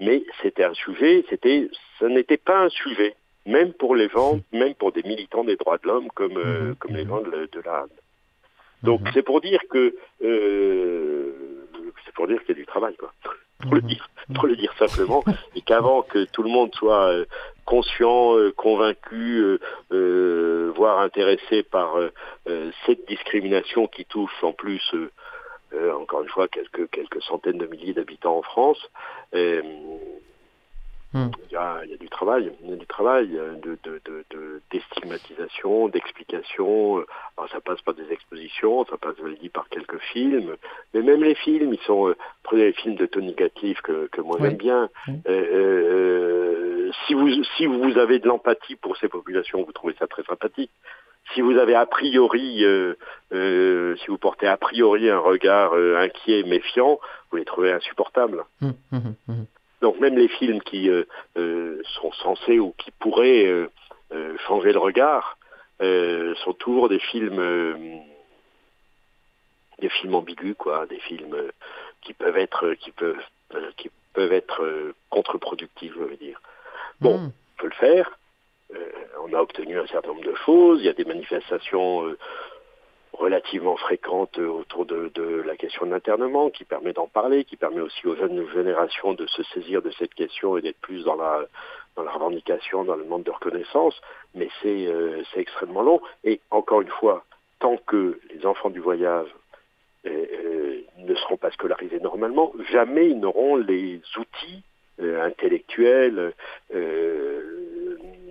mais 0.00 0.24
c'était 0.42 0.64
un 0.64 0.74
sujet, 0.74 1.24
c'était, 1.30 1.68
ce 2.00 2.06
n'était 2.06 2.36
pas 2.36 2.64
un 2.64 2.68
sujet, 2.68 3.14
même 3.46 3.72
pour 3.72 3.94
les 3.94 4.08
gens, 4.08 4.40
même 4.52 4.74
pour 4.74 4.90
des 4.90 5.04
militants 5.04 5.44
des 5.44 5.54
droits 5.54 5.78
de 5.78 5.86
l'homme 5.86 6.08
comme, 6.16 6.32
mhm. 6.32 6.74
comme 6.80 6.96
les 6.96 7.06
gens 7.06 7.20
de, 7.20 7.48
la 7.64 7.82
HALD. 7.82 7.92
Donc 8.82 9.02
mhm. 9.02 9.10
c'est 9.14 9.22
pour 9.22 9.40
dire 9.40 9.60
que 9.70 9.94
c'est 12.04 12.14
pour 12.14 12.26
dire 12.26 12.40
qu'il 12.40 12.56
y 12.56 12.58
a 12.58 12.60
du 12.60 12.66
travail, 12.66 12.96
quoi. 12.96 13.12
Pour 13.60 13.74
le 13.74 13.82
dire, 13.82 14.08
pour 14.34 14.46
le 14.46 14.56
dire 14.56 14.72
simplement, 14.78 15.22
et 15.54 15.60
qu'avant 15.60 16.02
que 16.02 16.24
tout 16.24 16.42
le 16.42 16.50
monde 16.50 16.74
soit 16.74 17.24
conscient, 17.70 18.36
euh, 18.36 18.52
convaincu, 18.56 19.58
euh, 19.92 20.72
voire 20.74 20.98
intéressé 20.98 21.62
par 21.62 21.96
euh, 21.96 22.10
cette 22.84 23.06
discrimination 23.06 23.86
qui 23.86 24.04
touche 24.04 24.42
en 24.42 24.52
plus, 24.52 24.82
encore 25.94 26.22
une 26.22 26.28
fois, 26.28 26.48
quelques, 26.48 26.90
quelques 26.90 27.22
centaines 27.22 27.58
de 27.58 27.66
milliers 27.66 27.94
d'habitants 27.94 28.38
en 28.38 28.42
France. 28.42 28.90
Hmm. 31.12 31.30
Il, 31.48 31.52
y 31.52 31.56
a, 31.56 31.80
il, 31.84 31.90
y 31.90 31.94
a, 31.94 31.96
du 31.96 32.08
travail, 32.08 32.52
il 32.62 32.70
y 32.70 32.72
a 32.72 32.76
du 32.76 32.86
travail 32.86 33.28
de, 33.28 33.76
de, 33.82 34.62
d'explication. 34.70 35.90
Alors 37.36 37.50
ça 37.50 37.60
passe 37.60 37.80
par 37.82 37.94
des 37.94 38.12
expositions, 38.12 38.86
ça 38.86 38.96
passe, 38.96 39.16
je 39.20 39.26
l'ai 39.26 39.36
dit, 39.36 39.48
par 39.48 39.68
quelques 39.68 39.98
films. 40.12 40.54
Mais 40.94 41.02
même 41.02 41.24
les 41.24 41.34
films, 41.34 41.74
ils 41.74 41.80
sont. 41.80 42.08
Euh, 42.08 42.16
prenez 42.44 42.66
les 42.66 42.72
films 42.74 42.94
de 42.94 43.06
Tony 43.06 43.34
Gatliff 43.34 43.80
que, 43.82 44.06
que 44.08 44.20
moi 44.20 44.38
j'aime 44.40 44.56
bien. 44.56 44.88
Euh, 45.08 45.12
euh, 45.28 46.90
si 47.06 47.14
vous 47.14 47.28
si 47.56 47.66
vous 47.66 47.98
avez 47.98 48.20
de 48.20 48.28
l'empathie 48.28 48.76
pour 48.76 48.96
ces 48.96 49.08
populations, 49.08 49.64
vous 49.64 49.72
trouvez 49.72 49.96
ça 49.98 50.06
très 50.06 50.22
sympathique. 50.22 50.70
Si 51.34 51.42
vous 51.42 51.58
avez 51.58 51.74
a 51.74 51.86
priori, 51.86 52.64
si 53.32 54.06
vous 54.06 54.18
portez 54.18 54.46
a 54.46 54.56
priori 54.56 55.10
un 55.10 55.18
regard 55.18 55.74
inquiet, 55.74 56.44
méfiant, 56.44 57.00
vous 57.30 57.36
les 57.36 57.44
trouvez 57.44 57.72
insupportables. 57.72 58.44
Hum, 58.62 58.74
hum, 58.92 59.14
hum, 59.28 59.46
donc 59.80 59.98
même 59.98 60.16
les 60.16 60.28
films 60.28 60.60
qui 60.60 60.88
euh, 60.88 61.04
euh, 61.36 61.80
sont 62.00 62.12
censés 62.12 62.58
ou 62.58 62.74
qui 62.76 62.90
pourraient 62.92 63.46
euh, 63.46 64.36
changer 64.46 64.72
le 64.72 64.78
regard 64.78 65.36
sont 66.44 66.52
toujours 66.52 66.90
des 66.90 66.98
films 66.98 68.02
des 69.78 69.88
films 69.88 70.14
ambigus 70.14 70.54
quoi, 70.58 70.84
des 70.84 70.98
films 70.98 71.34
qui 72.02 72.12
peuvent 72.12 72.36
être 72.36 72.74
qui 72.74 72.90
peuvent 72.90 73.22
qui 73.78 73.90
peuvent 74.12 74.32
être 74.32 74.92
contre-productifs, 75.08 75.94
je 75.94 76.00
veux 76.00 76.16
dire. 76.16 76.40
Bon, 77.00 77.18
hmm. 77.18 77.32
on 77.32 77.62
peut 77.62 77.68
le 77.68 77.72
faire. 77.72 78.18
on 79.24 79.32
a 79.32 79.40
obtenu 79.40 79.78
un 79.78 79.86
certain 79.86 80.08
nombre 80.08 80.24
de 80.24 80.34
choses. 80.34 80.80
Il 80.80 80.84
y 80.84 80.90
a 80.90 80.92
des 80.92 81.06
manifestations 81.06 82.14
relativement 83.20 83.76
fréquente 83.76 84.38
autour 84.38 84.86
de, 84.86 85.42
la 85.46 85.54
question 85.56 85.84
de 85.84 85.90
l'internement, 85.90 86.48
qui 86.48 86.64
permet 86.64 86.94
d'en 86.94 87.06
parler, 87.06 87.44
qui 87.44 87.56
permet 87.56 87.82
aussi 87.82 88.06
aux 88.06 88.16
jeunes 88.16 88.48
générations 88.52 89.12
de 89.12 89.26
se 89.26 89.42
saisir 89.42 89.82
de 89.82 89.90
cette 89.90 90.14
question 90.14 90.56
et 90.56 90.62
d'être 90.62 90.80
plus 90.80 91.04
dans 91.04 91.16
la, 91.16 91.46
revendication, 91.96 92.84
dans 92.84 92.96
le 92.96 93.04
monde 93.04 93.24
de 93.24 93.30
reconnaissance, 93.30 93.94
mais 94.34 94.48
c'est 94.62 94.86
euh, 94.86 95.22
extrêmement 95.36 95.82
long. 95.82 96.00
Et 96.24 96.40
encore 96.50 96.80
une 96.80 96.88
fois, 96.88 97.24
tant 97.58 97.76
que 97.76 98.18
les 98.34 98.46
enfants 98.46 98.70
du 98.70 98.80
voyage 98.80 99.28
euh, 100.06 100.24
euh, 100.32 100.80
ne 100.96 101.14
seront 101.14 101.36
pas 101.36 101.50
scolarisés 101.50 102.00
normalement, 102.00 102.52
jamais 102.72 103.10
ils 103.10 103.20
n'auront 103.20 103.56
les 103.56 104.00
outils 104.16 104.62
intellectuels, 104.98 106.34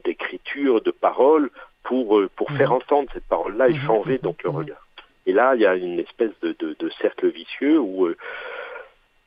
d'écriture, 0.04 0.82
de 0.82 0.92
parole 0.92 1.50
pour, 1.84 2.20
euh, 2.20 2.30
pour 2.36 2.50
faire 2.52 2.70
mhm. 2.70 2.78
entendre 2.78 3.10
cette 3.14 3.26
parole-là 3.26 3.70
et 3.70 3.74
mhm. 3.74 3.86
changer 3.86 4.18
donc 4.18 4.44
le 4.44 4.52
mhm. 4.52 4.58
regard. 4.58 4.88
Et 5.26 5.34
là, 5.34 5.56
il 5.56 5.62
y 5.62 5.66
a 5.66 5.76
une 5.76 6.00
espèce 6.00 6.32
de, 6.42 6.56
de, 6.60 6.90
cercle 7.02 7.30
vicieux 7.30 7.80
où 7.80 8.08
euh, 8.08 8.18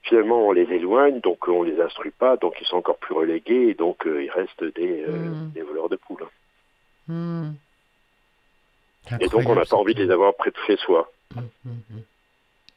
finalement 0.03 0.49
on 0.49 0.53
les 0.53 0.71
éloigne, 0.73 1.21
donc 1.21 1.47
on 1.49 1.63
les 1.63 1.81
instruit 1.81 2.11
pas, 2.11 2.37
donc 2.37 2.55
ils 2.61 2.67
sont 2.67 2.77
encore 2.77 2.99
plus 2.99 3.15
relégués, 3.15 3.69
et 3.69 3.75
donc 3.75 4.07
euh, 4.07 4.25
ils 4.25 4.31
restent 4.31 4.65
des, 4.65 5.05
des, 5.55 5.63
voleurs 5.63 5.89
de 5.89 5.97
poules. 5.97 6.27
Et 9.21 9.29
donc 9.29 9.43
on 9.47 9.55
n'a 9.55 9.65
pas 9.65 9.77
envie 9.77 9.95
de 9.95 10.03
les 10.03 10.11
avoir 10.11 10.35
près 10.35 10.51
de 10.51 10.57
chez 10.67 10.77
soi. 10.79 11.11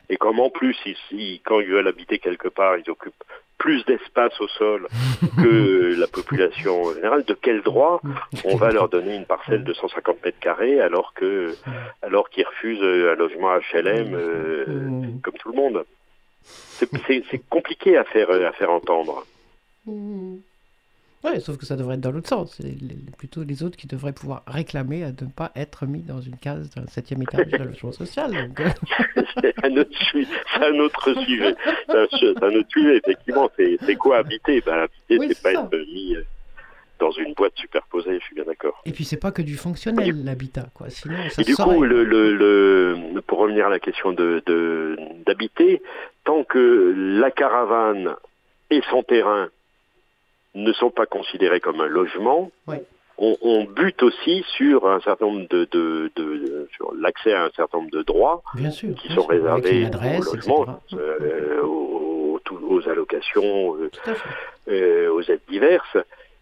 Et 0.10 0.18
comme 0.18 0.40
en 0.40 0.52
plus, 0.52 0.78
ici, 0.86 1.42
quand 1.46 1.60
ils 1.60 1.68
veulent 1.68 1.88
habiter 1.88 2.20
quelque 2.20 2.48
part, 2.48 2.78
ils 2.78 2.90
occupent 2.92 3.24
plus 3.58 3.84
d'espace 3.86 4.40
au 4.40 4.48
sol 4.48 4.88
que 5.38 5.96
la 6.00 6.08
population 6.08 6.94
générale, 6.94 7.24
de 7.24 7.34
quel 7.34 7.62
droit 7.62 8.02
on 8.44 8.56
va 8.56 8.72
leur 8.72 8.90
donner 8.90 9.16
une 9.16 9.26
parcelle 9.26 9.64
de 9.64 9.74
150 9.74 10.24
mètres 10.24 10.40
carrés 10.40 10.80
alors 10.80 11.14
que 11.14 11.56
alors 12.02 12.30
qu'ils 12.30 12.46
refusent 12.46 12.82
un 12.82 13.16
logement 13.16 13.56
HLM 13.58 14.14
euh, 14.14 14.66
comme 15.24 15.36
tout 15.36 15.52
le 15.52 15.56
monde? 15.56 15.86
C'est 16.48 17.50
compliqué 17.50 17.98
à 17.98 18.04
faire 18.04 18.30
à 18.30 18.52
faire 18.52 18.72
entendre. 18.72 19.26
Oui, 21.26 21.42
sauf 21.42 21.58
que 21.58 21.66
ça 21.66 21.76
devrait 21.76 21.96
être 21.96 22.02
dans 22.02 22.12
l'autre 22.12 22.30
sens. 22.30 22.56
C'est 22.62 22.76
plutôt 23.18 23.44
les 23.44 23.64
autres 23.64 23.78
qui 23.78 23.88
devraient 23.88 24.14
pouvoir 24.14 24.44
réclamer 24.48 25.04
à 25.04 25.08
ne 25.08 25.30
pas 25.36 25.52
être 25.56 25.86
mis 25.86 26.02
dans 26.02 26.22
une 26.22 26.38
case 26.38 26.70
d'un 26.76 26.86
septième 26.88 27.22
étage 27.24 27.48
de 27.48 27.58
la 27.58 27.66
logement 27.66 27.92
social. 27.92 28.32
Euh. 28.36 28.70
c'est 29.42 29.66
un, 29.66 29.76
autre 29.78 29.92
sujet. 30.12 30.28
C'est 30.56 32.44
un 32.44 32.56
autre 32.56 32.70
sujet, 32.70 32.98
effectivement. 32.98 33.50
C'est 33.58 33.96
quoi 33.96 34.18
habiter 34.18 34.62
ben, 34.62 34.88
Habiter, 35.10 35.34
c'est 35.34 35.42
pas 35.42 35.54
être 35.54 35.76
mis 35.94 36.16
euh, 36.16 36.24
dans 37.00 37.12
une 37.12 37.34
boîte 37.34 37.54
superposée, 37.56 38.20
je 38.20 38.26
suis 38.26 38.36
bien 38.36 38.46
d'accord. 38.46 38.82
Et 38.86 38.92
puis 38.92 39.04
c'est 39.04 39.20
pas 39.20 39.32
que 39.32 39.42
du 39.42 39.56
fonctionnel 39.56 40.24
l'habitat, 40.24 40.68
quoi. 40.74 40.90
Sinon, 40.90 41.18
ça 41.30 41.42
et 41.42 41.46
du 41.46 41.56
coup, 41.56 41.84
le, 41.84 42.04
le, 42.04 43.22
pour 43.26 43.40
revenir 43.40 43.68
à 43.68 43.70
la 43.70 43.80
question 43.80 44.14
de 44.14 44.44
d'habiter, 45.26 45.82
tant 46.24 46.44
que 46.44 46.94
la 46.96 47.32
caravane 47.32 48.16
et 48.70 48.82
son 48.90 49.04
terrain 49.04 49.50
ne 50.56 50.74
sont 50.74 50.90
pas 50.90 51.06
considérés 51.06 51.60
comme 51.60 51.82
un 51.82 51.88
logement, 51.88 52.52
on, 53.18 53.64
bute 53.64 54.04
aussi 54.04 54.44
sur 54.58 54.88
un 54.88 55.00
certain 55.00 55.26
nombre 55.26 55.48
de, 55.50 55.68
de, 55.72 56.68
sur 56.76 56.94
l'accès 56.96 57.34
à 57.34 57.46
un 57.46 57.50
certain 57.56 57.78
nombre 57.78 57.92
de 57.92 58.02
droits 58.02 58.42
qui 58.56 59.14
sont 59.14 59.26
réservés 59.26 59.90
logement, 60.20 60.82
euh, 60.94 61.62
aux, 61.64 62.40
aux, 62.52 62.90
allocations, 62.90 63.78
euh, 63.78 63.90
euh, 64.68 65.10
aux 65.12 65.22
aides 65.22 65.42
diverses. 65.50 65.98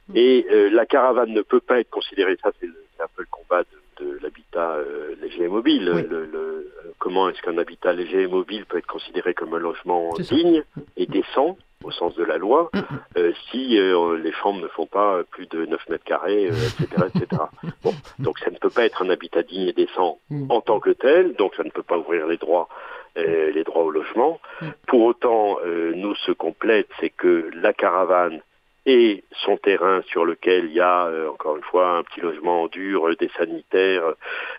Mm. 0.09 0.13
Et 0.15 0.45
la 0.71 0.85
caravane 0.85 1.31
ne 1.31 1.41
peut 1.41 1.59
pas 1.59 1.79
être 1.79 1.89
considérée, 1.89 2.37
ça 2.41 2.51
c'est 2.59 2.67
un 2.67 3.07
peu 3.15 3.21
le 3.21 3.27
combat 3.29 3.63
de, 3.99 4.19
l'habitat 4.21 4.77
léger 5.21 5.43
et 5.43 5.47
mobile. 5.47 5.85
Le, 5.85 6.71
comment 6.97 7.29
est-ce 7.29 7.41
qu'un 7.41 7.57
habitat 7.57 7.93
léger 7.93 8.23
et 8.23 8.27
mobile 8.27 8.65
peut 8.65 8.79
être 8.79 8.87
considéré 8.87 9.33
comme 9.33 9.53
un 9.53 9.59
logement 9.59 10.13
digne 10.17 10.63
et 10.97 11.05
décent? 11.05 11.57
Au 11.83 11.91
sens 11.91 12.15
de 12.15 12.23
la 12.23 12.37
loi, 12.37 12.69
mm, 12.73 12.79
mm. 12.79 12.83
euh, 13.17 13.33
si 13.49 13.77
euh, 13.77 14.17
les 14.17 14.31
chambres 14.31 14.61
ne 14.61 14.67
font 14.67 14.85
pas 14.85 15.23
plus 15.31 15.47
de 15.47 15.65
9 15.65 15.89
mètres 15.89 16.03
carrés, 16.03 16.45
etc., 16.45 16.87
euh, 16.99 17.07
etc. 17.07 17.41
Bon, 17.83 17.93
donc 18.19 18.39
ça 18.39 18.49
ne 18.49 18.57
peut 18.57 18.69
pas 18.69 18.85
être 18.85 19.03
un 19.03 19.09
habitat 19.09 19.43
digne 19.43 19.67
et 19.67 19.73
décent 19.73 20.19
mm. 20.29 20.49
en 20.49 20.61
tant 20.61 20.79
que 20.79 20.91
tel, 20.91 21.33
donc 21.33 21.55
ça 21.55 21.63
ne 21.63 21.69
peut 21.69 21.83
pas 21.83 21.97
ouvrir 21.97 22.27
les 22.27 22.37
droits, 22.37 22.69
les 23.15 23.63
droits 23.63 23.83
au 23.83 23.91
logement. 23.91 24.39
Pour 24.87 25.01
autant, 25.03 25.57
nous, 25.65 26.15
ce 26.15 26.31
qu'on 26.31 26.53
plaide, 26.53 26.87
c'est 26.99 27.09
que 27.09 27.51
la 27.53 27.73
caravane 27.73 28.41
et 28.85 29.23
son 29.45 29.57
terrain 29.57 30.01
sur 30.07 30.25
lequel 30.25 30.65
il 30.65 30.73
y 30.73 30.79
a, 30.79 31.09
encore 31.31 31.57
une 31.57 31.63
fois, 31.63 31.97
un 31.97 32.03
petit 32.03 32.21
logement 32.21 32.63
en 32.63 32.67
dur, 32.67 33.07
des 33.19 33.29
sanitaires, 33.37 34.15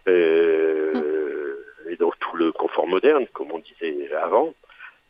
et 0.06 1.96
donc 1.96 2.18
tout 2.20 2.36
le 2.36 2.52
confort 2.52 2.86
moderne, 2.86 3.26
comme 3.32 3.50
on 3.52 3.58
disait 3.58 4.12
avant, 4.14 4.54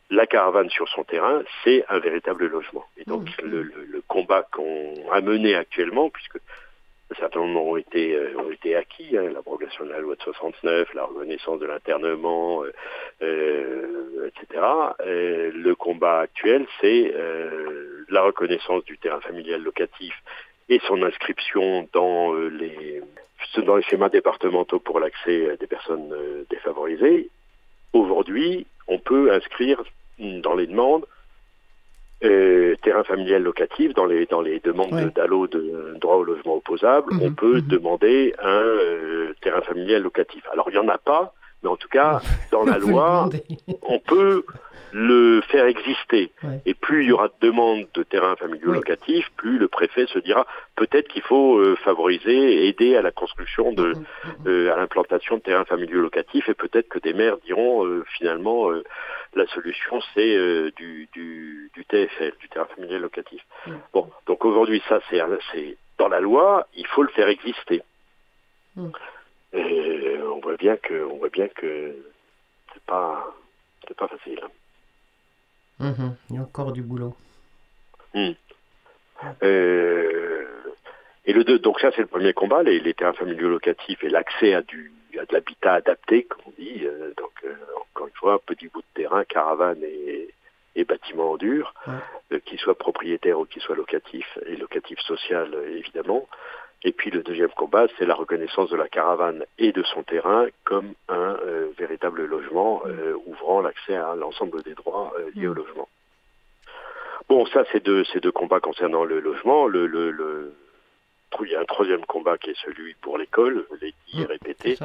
la 0.09 0.27
caravane 0.27 0.69
sur 0.69 0.87
son 0.89 1.03
terrain, 1.03 1.41
c'est 1.63 1.83
un 1.89 1.99
véritable 1.99 2.47
logement. 2.47 2.85
Et 2.97 3.03
donc 3.05 3.27
mmh. 3.41 3.47
le, 3.47 4.03
combat 4.07 4.47
qu'on 4.51 4.93
a 5.11 5.19
mené 5.21 5.55
actuellement, 5.55 6.09
puisque 6.09 6.37
un 7.11 7.15
certain 7.15 7.39
nombre 7.39 7.63
ont 7.63 7.77
été, 7.77 8.15
euh, 8.15 8.33
ont 8.37 8.51
été 8.51 8.75
acquis, 8.75 9.17
hein, 9.17 9.29
l'abrogation 9.33 9.85
de 9.85 9.91
la 9.91 9.99
loi 9.99 10.15
de 10.15 10.21
69, 10.21 10.93
la 10.93 11.05
reconnaissance 11.05 11.59
de 11.59 11.65
l'internement, 11.65 12.63
euh, 12.63 12.71
euh, 13.21 14.27
etc. 14.27 14.61
le 14.97 15.73
combat 15.73 16.21
actuel, 16.21 16.65
c'est 16.81 17.13
la 18.09 18.21
reconnaissance 18.21 18.83
du 18.85 18.97
terrain 18.97 19.19
familial 19.21 19.61
locatif 19.61 20.13
et 20.69 20.79
son 20.87 21.01
inscription 21.03 21.87
dans 21.93 22.33
les 22.33 23.01
dans 23.57 23.75
les 23.77 23.83
schémas 23.83 24.09
départementaux 24.09 24.79
pour 24.79 24.99
l'accès 24.99 25.57
des 25.59 25.67
personnes 25.67 26.13
défavorisées. 26.49 27.29
Aujourd'hui, 27.95 28.67
on 28.89 28.99
peut 28.99 29.31
inscrire 29.31 29.81
dans 30.19 30.53
les 30.53 30.67
demandes 30.67 31.05
euh, 32.25 32.75
terrain 32.83 33.05
familial 33.05 33.41
locatif 33.41 33.93
dans 33.93 34.05
les 34.05 34.25
dans 34.25 34.41
les 34.41 34.59
demandes 34.59 35.13
d'allo 35.15 35.47
de, 35.47 35.95
droit 36.01 36.17
au 36.17 36.23
logement 36.23 36.55
opposable, 36.55 37.13
on 37.21 37.29
mhm. 37.29 37.35
peut 37.35 37.61
mhm. 37.61 37.67
demander 37.67 38.35
un 38.37 38.63
euh, 38.63 39.33
terrain 39.41 39.61
familial 39.61 40.01
locatif. 40.01 40.43
Alors 40.51 40.67
il 40.69 40.73
n'y 40.73 40.85
en 40.85 40.89
a 40.89 40.97
pas, 40.97 41.33
mais 41.65 41.71
en 41.71 41.77
tout 41.77 41.89
cas, 41.89 42.21
dans 42.51 42.63
la 42.63 42.77
loi, 42.77 43.27
on 43.81 43.99
peut 43.99 44.45
le 44.93 45.41
faire 45.49 45.65
exister. 45.65 46.31
Et 46.65 46.73
plus 46.73 47.03
il 47.03 47.09
y 47.09 47.11
aura 47.11 47.27
de 47.27 47.33
demandes 47.41 47.85
de 47.93 48.03
terrains 48.03 48.37
familiaux 48.37 48.71
locatifs, 48.71 49.29
plus 49.35 49.57
le 49.57 49.67
préfet 49.67 50.05
se 50.05 50.19
dira 50.19 50.45
peut-être 50.77 51.09
qu'il 51.09 51.23
faut 51.23 51.57
euh, 51.57 51.75
favoriser, 51.83 52.67
aider 52.67 52.95
à 52.95 53.01
la 53.01 53.11
construction 53.11 53.73
de, 53.73 53.87
mm, 53.87 53.89
mm, 53.89 53.99
mm. 53.99 54.47
Euh, 54.47 54.73
à 54.73 54.77
l'implantation 54.77 55.35
de 55.35 55.41
terrains 55.41 55.65
familiaux 55.65 55.99
locatifs, 55.99 56.47
et 56.47 56.53
peut-être 56.53 56.87
que 56.87 56.99
des 56.99 57.13
maires 57.13 57.37
diront 57.45 57.85
euh, 57.85 58.05
finalement 58.17 58.69
la 59.33 59.45
solution 59.47 59.99
c'est 60.13 60.71
du, 60.77 61.09
du, 61.11 61.71
du, 61.73 61.85
TFL, 61.85 62.33
du 62.39 62.47
terrain 62.47 62.67
familial 62.73 63.01
locatif. 63.01 63.41
Bon, 63.91 64.09
donc 64.27 64.45
aujourd'hui 64.45 64.81
ça 64.87 64.99
c'est 65.09 65.19
dans 65.97 66.07
la 66.07 66.21
loi, 66.21 66.67
il 66.73 66.87
faut 66.87 67.03
le 67.03 67.09
faire 67.09 67.27
exister. 67.27 67.81
Et 69.55 70.17
on 70.21 70.39
voit 70.39 70.57
bien 70.57 70.77
que, 70.77 71.05
on 71.05 71.17
voit 71.17 71.29
bien 71.29 71.47
que 71.47 71.95
c'est 72.73 72.83
pas, 72.83 73.33
c'est 73.87 73.97
pas 73.97 74.07
facile. 74.07 74.41
Mhm. 75.79 76.15
il 76.29 76.35
y 76.35 76.39
a 76.39 76.41
encore 76.41 76.71
du 76.71 76.81
boulot. 76.81 77.15
Hmm. 78.13 78.31
Euh, 79.43 80.45
et 81.25 81.33
le 81.33 81.43
deux, 81.43 81.59
donc 81.59 81.79
ça 81.79 81.91
c'est 81.91 82.01
le 82.01 82.07
premier 82.07 82.33
combat, 82.33 82.63
les, 82.63 82.79
les 82.79 82.93
terrains 82.93 83.13
familiaux 83.13 83.49
locatifs 83.49 84.03
et 84.03 84.09
l'accès 84.09 84.53
à 84.53 84.61
du 84.61 84.91
à 85.17 85.25
de 85.25 85.33
l'habitat 85.33 85.75
adapté, 85.75 86.23
comme 86.23 86.41
on 86.47 86.61
dit. 86.61 86.81
Euh, 86.83 87.13
donc 87.17 87.31
euh, 87.45 87.55
encore 87.91 88.07
une 88.07 88.13
fois, 88.15 88.39
petit 88.45 88.67
bout 88.67 88.81
de 88.81 89.01
terrain, 89.01 89.23
caravane 89.23 89.81
et, 89.83 90.29
et 90.75 90.83
bâtiments 90.83 91.31
en 91.31 91.37
dur, 91.37 91.73
qu'ils 92.45 92.59
soient 92.59 92.77
propriétaires 92.77 93.39
ou 93.39 93.45
qu'ils 93.45 93.61
soient 93.61 93.77
locatifs, 93.77 94.37
et 94.45 94.57
locatifs 94.57 94.99
social 94.99 95.55
évidemment. 95.69 96.27
Et 96.85 96.93
puis 96.93 97.11
le 97.11 97.23
deuxième 97.23 97.49
combat, 97.49 97.87
c'est 97.97 98.05
la 98.05 98.15
reconnaissance 98.15 98.69
de 98.69 98.77
la 98.77 98.87
caravane 98.87 99.43
et 99.57 99.73
de 99.73 99.83
son 99.83 100.03
terrain 100.03 100.45
comme 100.63 100.93
un 101.09 101.35
véritable 101.77 102.23
logement 102.25 102.83
ouvrant 103.25 103.59
l'accès 103.59 103.95
à 103.95 104.15
l'ensemble 104.15 104.61
des 104.63 104.75
droits 104.75 105.11
liés 105.35 105.47
au 105.47 105.53
mm. 105.53 105.57
logement. 105.57 105.89
Bon, 107.27 107.45
ça, 107.47 107.63
c'est 107.71 107.83
deux, 107.83 108.03
deux 108.21 108.31
combats 108.31 108.59
concernant 108.59 109.03
le 109.03 109.19
logement. 109.19 109.65
Le, 109.65 109.87
le, 109.87 110.11
le, 110.11 110.53
il 111.43 111.51
y 111.51 111.55
a 111.55 111.59
un 111.59 111.65
troisième 111.65 112.05
combat 112.05 112.37
qui 112.37 112.51
est 112.51 112.61
celui 112.63 112.93
pour 112.95 113.17
l'école, 113.17 113.65
je 113.71 113.85
l'ai 113.85 113.93
dit 114.07 114.21
et 114.21 114.25
mmh, 114.25 114.27
répété. 114.27 114.77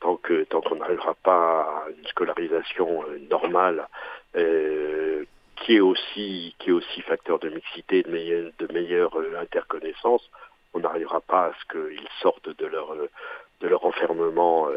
Tant 0.00 0.16
que 0.16 0.44
tant 0.44 0.60
qu'on 0.60 0.76
n'arrivera 0.76 1.14
pas 1.14 1.60
à 1.60 1.84
une 1.96 2.06
scolarisation 2.08 3.04
euh, 3.04 3.18
normale, 3.30 3.86
euh, 4.36 5.24
qui 5.56 5.76
est 5.76 5.80
aussi 5.80 6.56
qui 6.58 6.70
est 6.70 6.72
aussi 6.72 7.02
facteur 7.02 7.38
de 7.38 7.48
mixité, 7.50 8.02
de 8.02 8.10
meilleure, 8.10 8.50
de 8.58 8.72
meilleure 8.72 9.16
euh, 9.16 9.38
interconnaissance, 9.40 10.28
on 10.74 10.80
n'arrivera 10.80 11.20
pas 11.20 11.46
à 11.46 11.52
ce 11.52 11.72
qu'ils 11.72 12.08
sortent 12.20 12.56
de 12.56 12.66
leur 12.66 12.94
de 13.60 13.68
leur 13.68 13.84
enfermement 13.84 14.68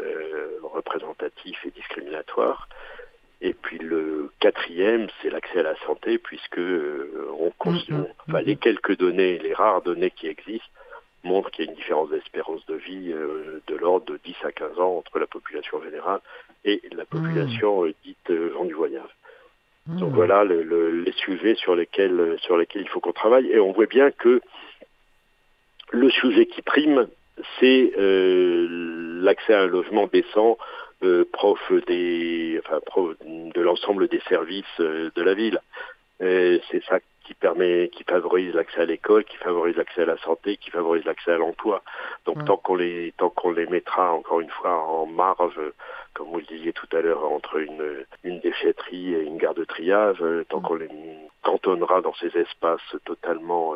représentatif 0.62 1.58
et 1.64 1.70
discriminatoire. 1.70 2.68
Et 3.42 3.52
puis 3.52 3.78
le 3.78 4.30
quatrième, 4.40 5.08
c'est 5.20 5.30
l'accès 5.30 5.60
à 5.60 5.62
la 5.62 5.76
santé, 5.86 6.18
puisque 6.18 6.58
euh, 6.58 7.28
on, 7.38 7.50
mm-hmm. 7.70 8.06
enfin, 8.28 8.40
les 8.40 8.56
quelques 8.56 8.96
données, 8.96 9.38
les 9.38 9.52
rares 9.52 9.82
données 9.82 10.10
qui 10.10 10.26
existent, 10.26 10.66
montrent 11.22 11.50
qu'il 11.50 11.66
y 11.66 11.68
a 11.68 11.70
une 11.70 11.76
différence 11.76 12.08
d'espérance 12.10 12.64
de 12.66 12.76
vie 12.76 13.12
euh, 13.12 13.62
de 13.66 13.74
l'ordre 13.76 14.06
de 14.06 14.18
10 14.24 14.36
à 14.44 14.52
15 14.52 14.78
ans 14.78 14.96
entre 14.96 15.18
la 15.18 15.26
population 15.26 15.82
générale 15.82 16.20
et 16.64 16.80
la 16.92 17.02
mm. 17.02 17.06
population 17.06 17.84
euh, 17.84 17.94
dite 18.04 18.32
gens 18.54 18.64
du 18.64 18.74
voyage. 18.74 19.10
Mm. 19.86 19.98
Donc 19.98 20.12
voilà 20.14 20.44
les 20.44 21.12
sujets 21.12 21.56
sur 21.56 21.76
lesquels, 21.76 22.38
sur 22.40 22.56
lesquels 22.56 22.82
il 22.82 22.88
faut 22.88 23.00
qu'on 23.00 23.12
travaille. 23.12 23.50
Et 23.50 23.60
on 23.60 23.72
voit 23.72 23.86
bien 23.86 24.10
que 24.10 24.40
le 25.92 26.10
sujet 26.10 26.46
qui 26.46 26.62
prime, 26.62 27.06
c'est 27.60 27.92
l'accès 29.22 29.54
à 29.54 29.62
un 29.62 29.66
logement 29.66 30.06
décent 30.06 30.56
euh, 31.02 31.26
prof 31.30 31.60
des, 31.86 32.58
enfin, 32.64 32.80
de 33.26 33.60
l'ensemble 33.60 34.08
des 34.08 34.20
services 34.28 34.64
euh, 34.80 35.10
de 35.14 35.22
la 35.22 35.34
ville. 35.34 35.60
C'est 36.18 36.82
ça 36.88 37.00
qui 37.26 37.34
permet, 37.34 37.90
qui 37.92 38.04
favorise 38.04 38.54
l'accès 38.54 38.80
à 38.82 38.84
l'école, 38.84 39.24
qui 39.24 39.36
favorise 39.36 39.76
l'accès 39.76 40.02
à 40.02 40.06
la 40.06 40.16
santé, 40.18 40.56
qui 40.56 40.70
favorise 40.70 41.04
l'accès 41.04 41.32
à 41.32 41.38
l'emploi. 41.38 41.82
Donc 42.24 42.44
tant 42.44 42.56
qu'on 42.56 42.76
les, 42.76 43.12
tant 43.18 43.30
qu'on 43.30 43.50
les 43.50 43.66
mettra 43.66 44.12
encore 44.12 44.40
une 44.40 44.50
fois 44.50 44.74
en 44.74 45.06
marge, 45.06 45.60
comme 46.14 46.28
vous 46.28 46.38
le 46.38 46.44
disiez 46.44 46.72
tout 46.72 46.88
à 46.96 47.00
l'heure, 47.00 47.24
entre 47.24 47.56
une, 47.56 48.04
une 48.22 48.40
déchetterie 48.40 49.14
et 49.14 49.22
une 49.22 49.38
gare 49.38 49.54
de 49.54 49.64
triage, 49.64 50.22
euh, 50.22 50.44
tant 50.48 50.60
qu'on 50.60 50.76
les 50.76 50.88
cantonnera 51.42 52.00
dans 52.00 52.14
ces 52.14 52.36
espaces 52.36 52.96
totalement 53.04 53.74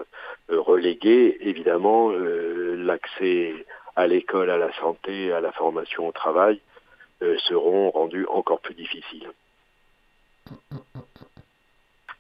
relégués, 0.49 1.37
évidemment, 1.41 2.11
l'accès 2.11 3.55
à 3.97 4.07
l'école, 4.07 4.51
à 4.51 4.59
la 4.59 4.73
santé, 4.75 5.33
à 5.33 5.41
la 5.41 5.53
formation 5.53 6.09
au 6.09 6.13
travail 6.13 6.61
euh, 7.23 7.37
seront 7.39 7.91
rendus 7.91 8.27
encore 8.27 8.61
plus 8.61 8.75
difficiles. 8.75 9.31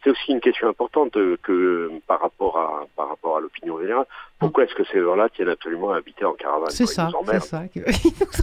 C'est 0.02 0.10
aussi 0.10 0.32
une 0.32 0.40
question 0.40 0.68
importante 0.68 1.16
euh, 1.16 1.36
que 1.42 1.90
par 2.06 2.20
rapport 2.20 2.56
à 2.56 2.86
par 2.96 3.08
rapport 3.08 3.36
à 3.36 3.40
l'opinion 3.40 3.80
générale. 3.80 4.06
Pourquoi 4.38 4.64
est-ce 4.64 4.74
que 4.74 4.84
ces 4.84 5.00
gens-là 5.00 5.28
tiennent 5.28 5.48
absolument 5.48 5.90
à 5.90 5.96
habiter 5.96 6.24
en 6.24 6.32
caravane 6.32 6.70
C'est 6.70 6.86
ça, 6.86 7.10
c'est 7.26 7.40
ça. 7.42 7.62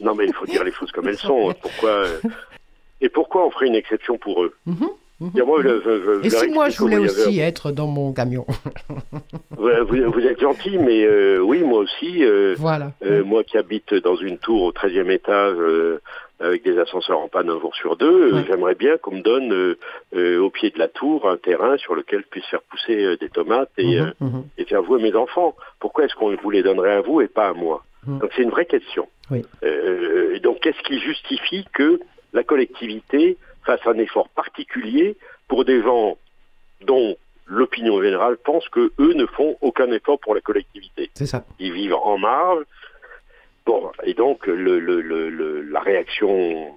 non, 0.00 0.14
mais 0.14 0.26
il 0.26 0.32
faut 0.32 0.46
dire 0.46 0.62
les 0.62 0.72
choses 0.72 0.92
comme 0.92 1.08
elles 1.08 1.18
sont. 1.18 1.54
Pourquoi 1.60 1.90
euh, 1.90 2.20
et 3.00 3.08
pourquoi 3.08 3.46
on 3.46 3.50
ferait 3.50 3.66
une 3.66 3.74
exception 3.74 4.18
pour 4.18 4.44
eux? 4.44 4.54
Mhm. 4.66 4.88
Mhm. 5.18 5.30
Et 6.24 6.28
si 6.28 6.48
moi 6.48 6.68
je 6.68 6.78
voulais 6.78 6.98
aussi 6.98 7.40
être 7.40 7.72
dans 7.72 7.86
mon 7.86 8.12
camion 8.12 8.44
vous, 9.56 10.20
êtes 10.20 10.40
gentil, 10.40 10.76
mais 10.76 11.04
euh, 11.04 11.38
oui, 11.38 11.62
moi 11.62 11.80
aussi. 11.80 12.22
Euh, 12.22 12.54
voilà. 12.58 12.92
Euh, 13.02 13.24
moi 13.24 13.42
qui 13.42 13.56
habite 13.56 13.94
dans 13.94 14.16
une 14.16 14.36
tour 14.36 14.62
au 14.62 14.72
13e 14.72 15.10
étage 15.10 15.56
avec 16.40 16.64
des 16.64 16.78
ascenseurs 16.78 17.18
en 17.18 17.28
panne 17.28 17.48
un 17.48 17.58
jour 17.58 17.74
sur 17.74 17.96
deux, 17.96 18.44
j'aimerais 18.46 18.74
bien 18.74 18.98
qu'on 18.98 19.16
me 19.16 19.22
donne 19.22 19.76
au 20.12 20.50
pied 20.50 20.70
de 20.70 20.78
la 20.78 20.88
tour 20.88 21.28
un 21.28 21.36
terrain 21.36 21.76
sur 21.78 21.94
lequel 21.94 22.20
je 22.20 22.28
puisse 22.28 22.46
faire 22.46 22.62
pousser 22.62 23.16
des 23.16 23.28
tomates 23.30 23.70
et, 23.78 24.00
mhm, 24.00 24.12
mhm. 24.20 24.44
et 24.58 24.64
faire 24.64 24.82
vouer 24.82 25.00
mes 25.00 25.14
enfants. 25.14 25.54
Pourquoi 25.80 26.04
est-ce 26.04 26.14
qu'on 26.14 26.34
vous 26.36 26.50
les 26.50 26.62
donnerait 26.62 26.92
à 26.92 27.00
vous 27.00 27.20
et 27.20 27.28
pas 27.28 27.48
à 27.48 27.52
moi 27.52 27.84
Donc 28.06 28.30
c'est 28.36 28.42
une 28.42 28.50
vraie 28.50 28.66
question. 28.66 29.08
Oui. 29.30 29.42
donc 30.42 30.60
qu'est-ce 30.60 30.82
qui 30.82 31.00
justifie 31.00 31.66
que 31.72 32.00
la 32.32 32.44
collectivité 32.44 33.38
fasse 33.64 33.84
un 33.86 33.98
effort 33.98 34.28
particulier 34.28 35.16
pour 35.48 35.64
des 35.64 35.82
gens 35.82 36.16
dont 36.82 37.16
l'opinion 37.46 38.02
générale 38.02 38.36
pense 38.36 38.68
que 38.68 38.92
eux 38.98 39.14
ne 39.14 39.26
font 39.26 39.56
aucun 39.60 39.90
effort 39.90 40.18
pour 40.20 40.34
la 40.34 40.40
collectivité? 40.40 41.10
C'est 41.14 41.26
ça. 41.26 41.44
Ils 41.58 41.72
vivent 41.72 41.94
en 41.94 42.18
marge. 42.18 42.64
Bon, 43.66 43.90
et 44.04 44.14
donc 44.14 44.46
le, 44.46 44.78
la 45.62 45.80
réaction 45.80 46.74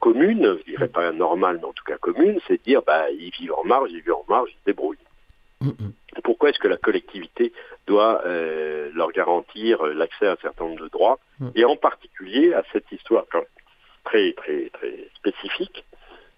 commune, 0.00 0.58
je 0.58 0.70
dirais 0.70 0.88
pas 0.88 1.12
normale, 1.12 1.58
mais 1.60 1.68
en 1.68 1.72
tout 1.72 1.84
cas 1.84 1.96
commune, 1.98 2.40
c'est 2.46 2.58
de 2.58 2.62
dire 2.64 2.82
bah 2.82 3.10
ils 3.10 3.30
vivent 3.30 3.54
en 3.54 3.64
marge, 3.64 3.90
ils 3.92 4.00
vivent 4.00 4.14
en 4.14 4.24
marge, 4.28 4.50
ils 4.50 4.58
se 4.60 4.64
débrouillent. 4.66 4.98
Pourquoi 6.22 6.50
est-ce 6.50 6.58
que 6.58 6.68
la 6.68 6.76
collectivité 6.76 7.52
doit 7.86 8.22
euh, 8.26 8.90
leur 8.94 9.12
garantir 9.12 9.84
l'accès 9.84 10.26
à 10.26 10.32
un 10.32 10.36
certain 10.36 10.64
nombre 10.64 10.82
de 10.82 10.88
droits, 10.88 11.18
mm. 11.38 11.48
et 11.54 11.64
en 11.64 11.76
particulier 11.76 12.52
à 12.52 12.62
cette 12.72 12.90
histoire 12.90 13.24
très 14.04 14.32
très 14.32 14.68
très 14.70 15.08
spécifique 15.14 15.84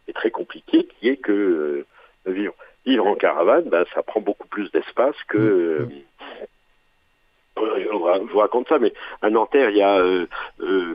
est 0.09 0.13
très 0.13 0.31
compliqué, 0.31 0.87
qui 0.87 1.09
est 1.09 1.17
que 1.17 1.33
euh, 1.33 1.87
vivre, 2.27 2.55
vivre, 2.87 3.07
en 3.07 3.15
caravane, 3.15 3.69
ben, 3.69 3.85
ça 3.95 4.03
prend 4.03 4.21
beaucoup 4.21 4.49
plus 4.49 4.71
d'espace 4.73 5.17
que... 5.29 5.39
Euh, 5.39 5.89
je 7.81 8.33
vous 8.33 8.39
raconte 8.39 8.69
ça, 8.69 8.79
mais 8.79 8.93
à 9.23 9.31
Nanterre, 9.31 9.71
il 9.71 9.77
y 9.77 9.83
a 9.83 9.99
euh, 9.99 10.27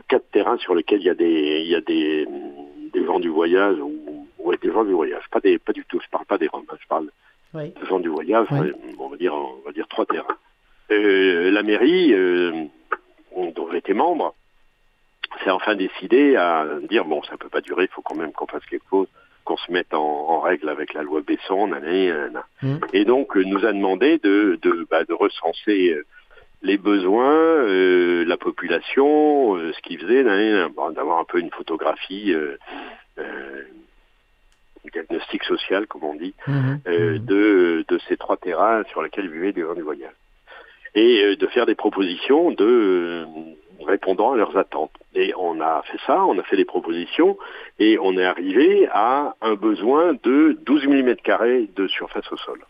quatre 0.08 0.30
terrains 0.30 0.58
sur 0.58 0.74
lesquels 0.74 1.00
il 1.00 1.06
y 1.06 1.10
a 1.10 1.14
des, 1.14 1.62
il 1.62 1.68
y 1.68 1.74
a 1.74 1.80
des, 1.80 2.26
des 2.92 3.04
gens 3.04 3.20
du 3.20 3.28
voyage 3.28 3.78
ou 3.78 4.26
ouais, 4.38 4.56
des 4.62 4.72
gens 4.72 4.84
du 4.84 4.92
voyage. 4.92 5.24
Pas 5.30 5.40
des, 5.40 5.58
pas 5.58 5.72
du 5.72 5.84
tout. 5.84 6.00
Je 6.02 6.08
parle 6.10 6.26
pas 6.26 6.38
des 6.38 6.48
Roms. 6.48 6.64
Hein, 6.70 6.76
je 6.80 6.86
parle 6.86 7.08
des 7.54 7.86
gens 7.88 8.00
du 8.00 8.08
voyage. 8.08 8.46
On 8.98 9.08
va 9.08 9.16
dire, 9.16 9.34
on 9.34 9.62
va 9.64 9.72
dire 9.72 9.86
trois 9.88 10.06
terrains. 10.06 10.36
la 10.90 11.62
mairie, 11.62 12.14
dont 13.54 13.68
j'étais 13.72 13.94
membre, 13.94 14.34
c'est 15.42 15.50
enfin 15.50 15.74
décidé 15.74 16.36
à 16.36 16.66
dire 16.88 17.04
bon, 17.04 17.22
ça 17.24 17.36
peut 17.36 17.48
pas 17.48 17.60
durer, 17.60 17.84
il 17.84 17.94
faut 17.94 18.02
quand 18.02 18.14
même 18.14 18.32
qu'on 18.32 18.46
fasse 18.46 18.64
quelque 18.66 18.84
chose, 18.90 19.08
qu'on 19.44 19.56
se 19.56 19.72
mette 19.72 19.92
en, 19.92 20.40
règle 20.40 20.68
avec 20.68 20.94
la 20.94 21.02
loi 21.02 21.22
Besson, 21.22 21.68
mmh. 21.68 22.78
et 22.92 23.04
donc 23.04 23.36
euh, 23.36 23.44
nous 23.44 23.64
a 23.64 23.72
demandé 23.72 24.18
de 24.18 24.58
de, 24.62 24.86
bah, 24.90 25.04
de 25.04 25.14
recenser 25.14 25.90
euh, 25.90 26.04
les 26.64 26.78
besoins, 26.78 27.32
euh, 27.32 28.24
la 28.24 28.36
population, 28.36 29.56
ce 29.56 29.80
qu'ils 29.82 30.00
faisaient, 30.00 30.24
d'avoir 30.24 31.18
un 31.20 31.24
peu 31.24 31.38
une 31.38 31.50
photographie. 31.50 32.34
diagnostic 34.92 35.42
social, 35.44 35.86
comme 35.86 36.04
on 36.04 36.14
dit, 36.14 36.34
mmh. 36.46 36.76
de, 36.86 37.84
de 37.88 37.98
ces 38.06 38.16
trois 38.16 38.36
terrains 38.36 38.84
sur 38.90 39.02
lesquels 39.02 39.28
vivaient 39.28 39.52
des 39.52 39.62
gens 39.62 39.74
du 39.74 39.82
voyage. 39.82 40.12
Et 40.94 41.34
de 41.36 41.46
faire 41.48 41.66
des 41.66 41.74
propositions 41.74 42.52
de, 42.52 43.26
répondant 43.86 44.32
à 44.32 44.36
leurs 44.36 44.56
attentes. 44.56 44.92
Et 45.14 45.32
on 45.36 45.60
a 45.60 45.82
fait 45.82 45.98
ça, 46.06 46.24
on 46.24 46.38
a 46.38 46.42
fait 46.42 46.56
des 46.56 46.64
propositions, 46.64 47.36
et 47.78 47.98
on 48.00 48.16
est 48.16 48.24
arrivé 48.24 48.88
à 48.92 49.34
un 49.40 49.54
besoin 49.54 50.14
de 50.22 50.58
12 50.64 50.86
mm 50.86 51.14
de 51.74 51.86
surface 51.88 52.30
au 52.32 52.36
sol. 52.36 52.60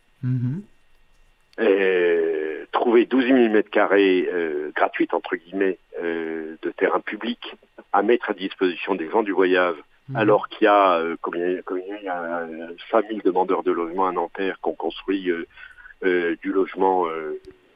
Mm-hmm. 1.58 2.66
trouver 2.72 3.06
12 3.06 3.26
mm 3.26 3.62
euh, 3.76 4.70
gratuites, 4.74 5.14
entre 5.14 5.36
guillemets, 5.36 5.78
euh, 6.02 6.56
de 6.62 6.70
terrain 6.70 7.00
public 7.00 7.56
à 7.92 8.02
mettre 8.02 8.30
à 8.30 8.34
disposition 8.34 8.94
des 8.96 9.08
gens 9.08 9.22
du 9.22 9.32
voyage, 9.32 9.76
mm-hmm. 9.76 10.16
alors 10.18 10.48
qu'il 10.48 10.64
y 10.64 10.68
a, 10.68 10.98
euh, 10.98 11.16
combien, 11.22 11.46
il 11.48 12.04
y 12.04 12.08
a 12.08 12.46
5000 12.90 13.22
demandeurs 13.22 13.62
de 13.62 13.70
logement 13.70 14.06
à 14.06 14.12
Nanterre 14.12 14.58
qui 14.62 14.68
ont 14.68 14.74
construit 14.74 15.30
euh, 15.30 16.36
du 16.42 16.52
logement 16.52 17.06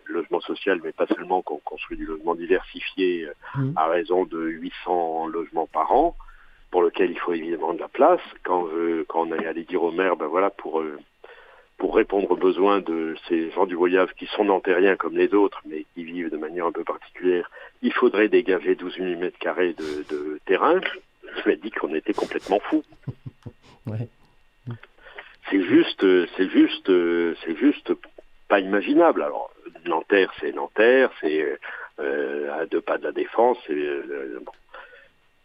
logement 0.09 0.41
social, 0.41 0.81
mais 0.83 0.93
pas 0.93 1.07
seulement, 1.07 1.43
qu'on 1.43 1.59
construit 1.59 1.97
du 1.97 2.07
logement 2.07 2.35
diversifié 2.35 3.26
euh, 3.26 3.61
mmh. 3.61 3.72
à 3.76 3.87
raison 3.87 4.24
de 4.24 4.41
800 4.41 5.29
logements 5.29 5.66
par 5.66 5.93
an, 5.93 6.16
pour 6.70 6.83
lequel 6.83 7.11
il 7.11 7.18
faut 7.18 7.33
évidemment 7.33 7.74
de 7.74 7.81
la 7.81 7.89
place. 7.89 8.20
Quand, 8.43 8.66
quand 9.09 9.26
on 9.26 9.33
est 9.33 9.47
allé 9.47 9.64
dire 9.64 9.83
au 9.83 9.91
maire, 9.91 10.16
ben 10.16 10.26
voilà, 10.26 10.51
pour, 10.51 10.81
euh, 10.81 10.99
pour 11.79 11.95
répondre 11.95 12.31
aux 12.31 12.37
besoins 12.37 12.81
de 12.81 13.14
ces 13.29 13.51
gens 13.53 13.66
du 13.66 13.74
voyage 13.74 14.11
qui 14.18 14.26
sont 14.26 14.45
nantériens 14.45 14.97
comme 14.97 15.16
les 15.16 15.33
autres, 15.33 15.62
mais 15.64 15.87
qui 15.95 16.05
vivent 16.05 16.31
de 16.31 16.37
manière 16.37 16.66
un 16.66 16.72
peu 16.72 16.85
particulière, 16.85 17.51
il 17.83 17.93
faudrait 17.93 18.29
dégager 18.29 18.74
12 18.74 18.97
000 18.97 19.20
mètres 19.20 19.39
carrés 19.39 19.74
de, 19.74 20.05
de 20.11 20.41
terrain. 20.45 20.81
Je 21.45 21.51
dit 21.53 21.70
qu'on 21.70 21.95
était 21.95 22.14
complètement 22.14 22.61
fous. 22.61 22.85
C'est 25.51 25.62
juste, 25.62 26.05
c'est 26.37 26.51
juste, 26.51 26.93
c'est 27.43 27.57
juste 27.57 27.95
pas 28.49 28.61
imaginable. 28.61 29.22
Alors, 29.22 29.51
Nanterre, 29.87 30.31
c'est 30.41 30.53
Nanterre, 30.53 31.11
c'est 31.22 31.59
euh, 32.01 32.53
à 32.53 32.66
deux 32.66 32.83
pas 32.83 32.99
de 32.99 33.05
la 33.05 33.12
défense. 33.12 33.59
Euh, 33.70 34.41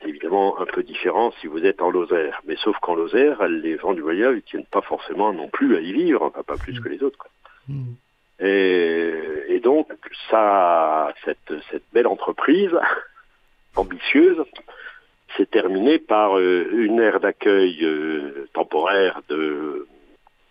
C'est 0.03 0.09
évidemment 0.09 0.59
un 0.59 0.65
peu 0.65 0.83
différent 0.83 1.31
si 1.39 1.47
vous 1.47 1.65
êtes 1.65 1.81
en 1.81 1.89
Lozère. 1.89 2.41
Mais 2.45 2.55
sauf 2.57 2.77
qu'en 2.79 2.95
Lozère, 2.95 3.47
les 3.47 3.77
gens 3.77 3.93
du 3.93 4.01
voyage 4.01 4.35
ne 4.35 4.41
tiennent 4.41 4.65
pas 4.65 4.81
forcément 4.81 5.33
non 5.33 5.47
plus 5.47 5.75
à 5.77 5.79
y 5.79 5.93
vivre, 5.93 6.21
enfin 6.23 6.43
pas 6.43 6.57
plus 6.57 6.79
que 6.79 6.89
les 6.89 7.01
autres. 7.03 7.27
Mm. 7.67 7.93
Et, 8.39 9.59
donc, 9.63 9.87
ça, 10.29 11.13
cette, 11.23 11.53
cette 11.71 11.85
belle 11.93 12.07
entreprise 12.07 12.77
ambitieuse 13.77 14.43
s'est 15.37 15.45
terminée 15.45 15.99
par 15.99 16.37
euh, 16.37 16.67
une 16.73 16.99
aire 16.99 17.21
d'accueil 17.21 17.79
euh, 17.83 18.47
temporaire 18.53 19.21
de 19.29 19.87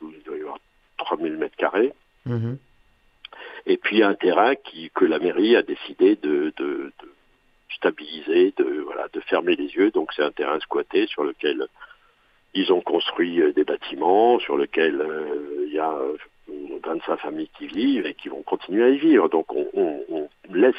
il 0.01 0.23
doit 0.25 0.37
y 0.37 0.41
avoir 0.41 0.59
3000 0.97 1.37
mètres 1.37 1.57
carrés. 1.57 1.93
Mm-hmm. 2.27 2.57
Et 3.67 3.77
puis 3.77 4.03
un 4.03 4.15
terrain 4.15 4.55
qui, 4.57 4.91
que 4.91 5.05
la 5.05 5.19
mairie 5.19 5.55
a 5.55 5.63
décidé 5.63 6.17
de, 6.17 6.53
de, 6.57 6.93
de 7.01 7.09
stabiliser, 7.77 8.55
de, 8.57 8.83
voilà, 8.85 9.09
de 9.13 9.21
fermer 9.21 9.57
les 9.57 9.69
yeux. 9.69 9.91
Donc 9.91 10.13
c'est 10.15 10.23
un 10.23 10.31
terrain 10.31 10.59
squatté 10.61 11.07
sur 11.07 11.25
lequel 11.25 11.67
ils 12.55 12.73
ont 12.73 12.81
construit 12.81 13.41
euh, 13.41 13.53
des 13.53 13.65
bâtiments, 13.65 14.39
sur 14.39 14.57
lequel 14.57 15.05
il 15.67 15.73
y 15.73 15.79
a 15.79 15.95
25 16.85 17.17
familles 17.21 17.51
qui 17.59 17.67
vivent 17.67 18.07
et 18.07 18.15
qui 18.15 18.29
vont 18.29 18.43
continuer 18.43 18.85
à 18.85 18.89
y 18.91 18.99
vivre. 18.99 19.29
Donc 19.29 19.47
on, 19.53 20.29
laisse 20.53 20.75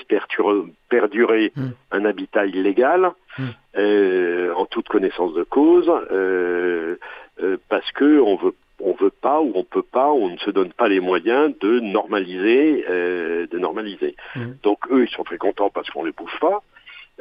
perdurer, 0.90 1.52
hmm. 1.56 1.70
un 1.92 2.06
habitat 2.06 2.46
illégal 2.46 3.12
hmm. 3.38 3.44
euh, 3.78 4.54
en 4.54 4.66
toute 4.66 4.88
connaissance 4.88 5.34
de 5.34 5.44
cause 5.44 5.92
euh, 6.12 6.96
euh, 7.42 7.58
parce 7.70 7.92
que 7.94 8.20
on 8.20 8.36
veut 8.36 8.54
on 8.86 8.94
veut 8.94 9.12
pas 9.12 9.40
ou 9.40 9.52
on 9.56 9.64
peut 9.64 9.84
pas, 9.84 10.12
on 10.12 10.30
ne 10.30 10.38
se 10.38 10.52
donne 10.52 10.74
pas 10.74 10.90
les 10.90 11.00
moyens 11.00 11.54
de 11.62 11.80
normaliser, 11.80 12.84
de 12.90 13.58
normaliser. 13.58 14.18
Hmm. 14.36 14.56
Donc 14.62 14.80
eux, 14.92 15.06
ils 15.06 15.10
sont 15.10 15.24
très 15.24 15.38
contents 15.38 15.70
parce 15.70 15.90
qu'on 15.90 16.04
les 16.04 16.12
bouge 16.12 16.38
pas. 16.42 16.62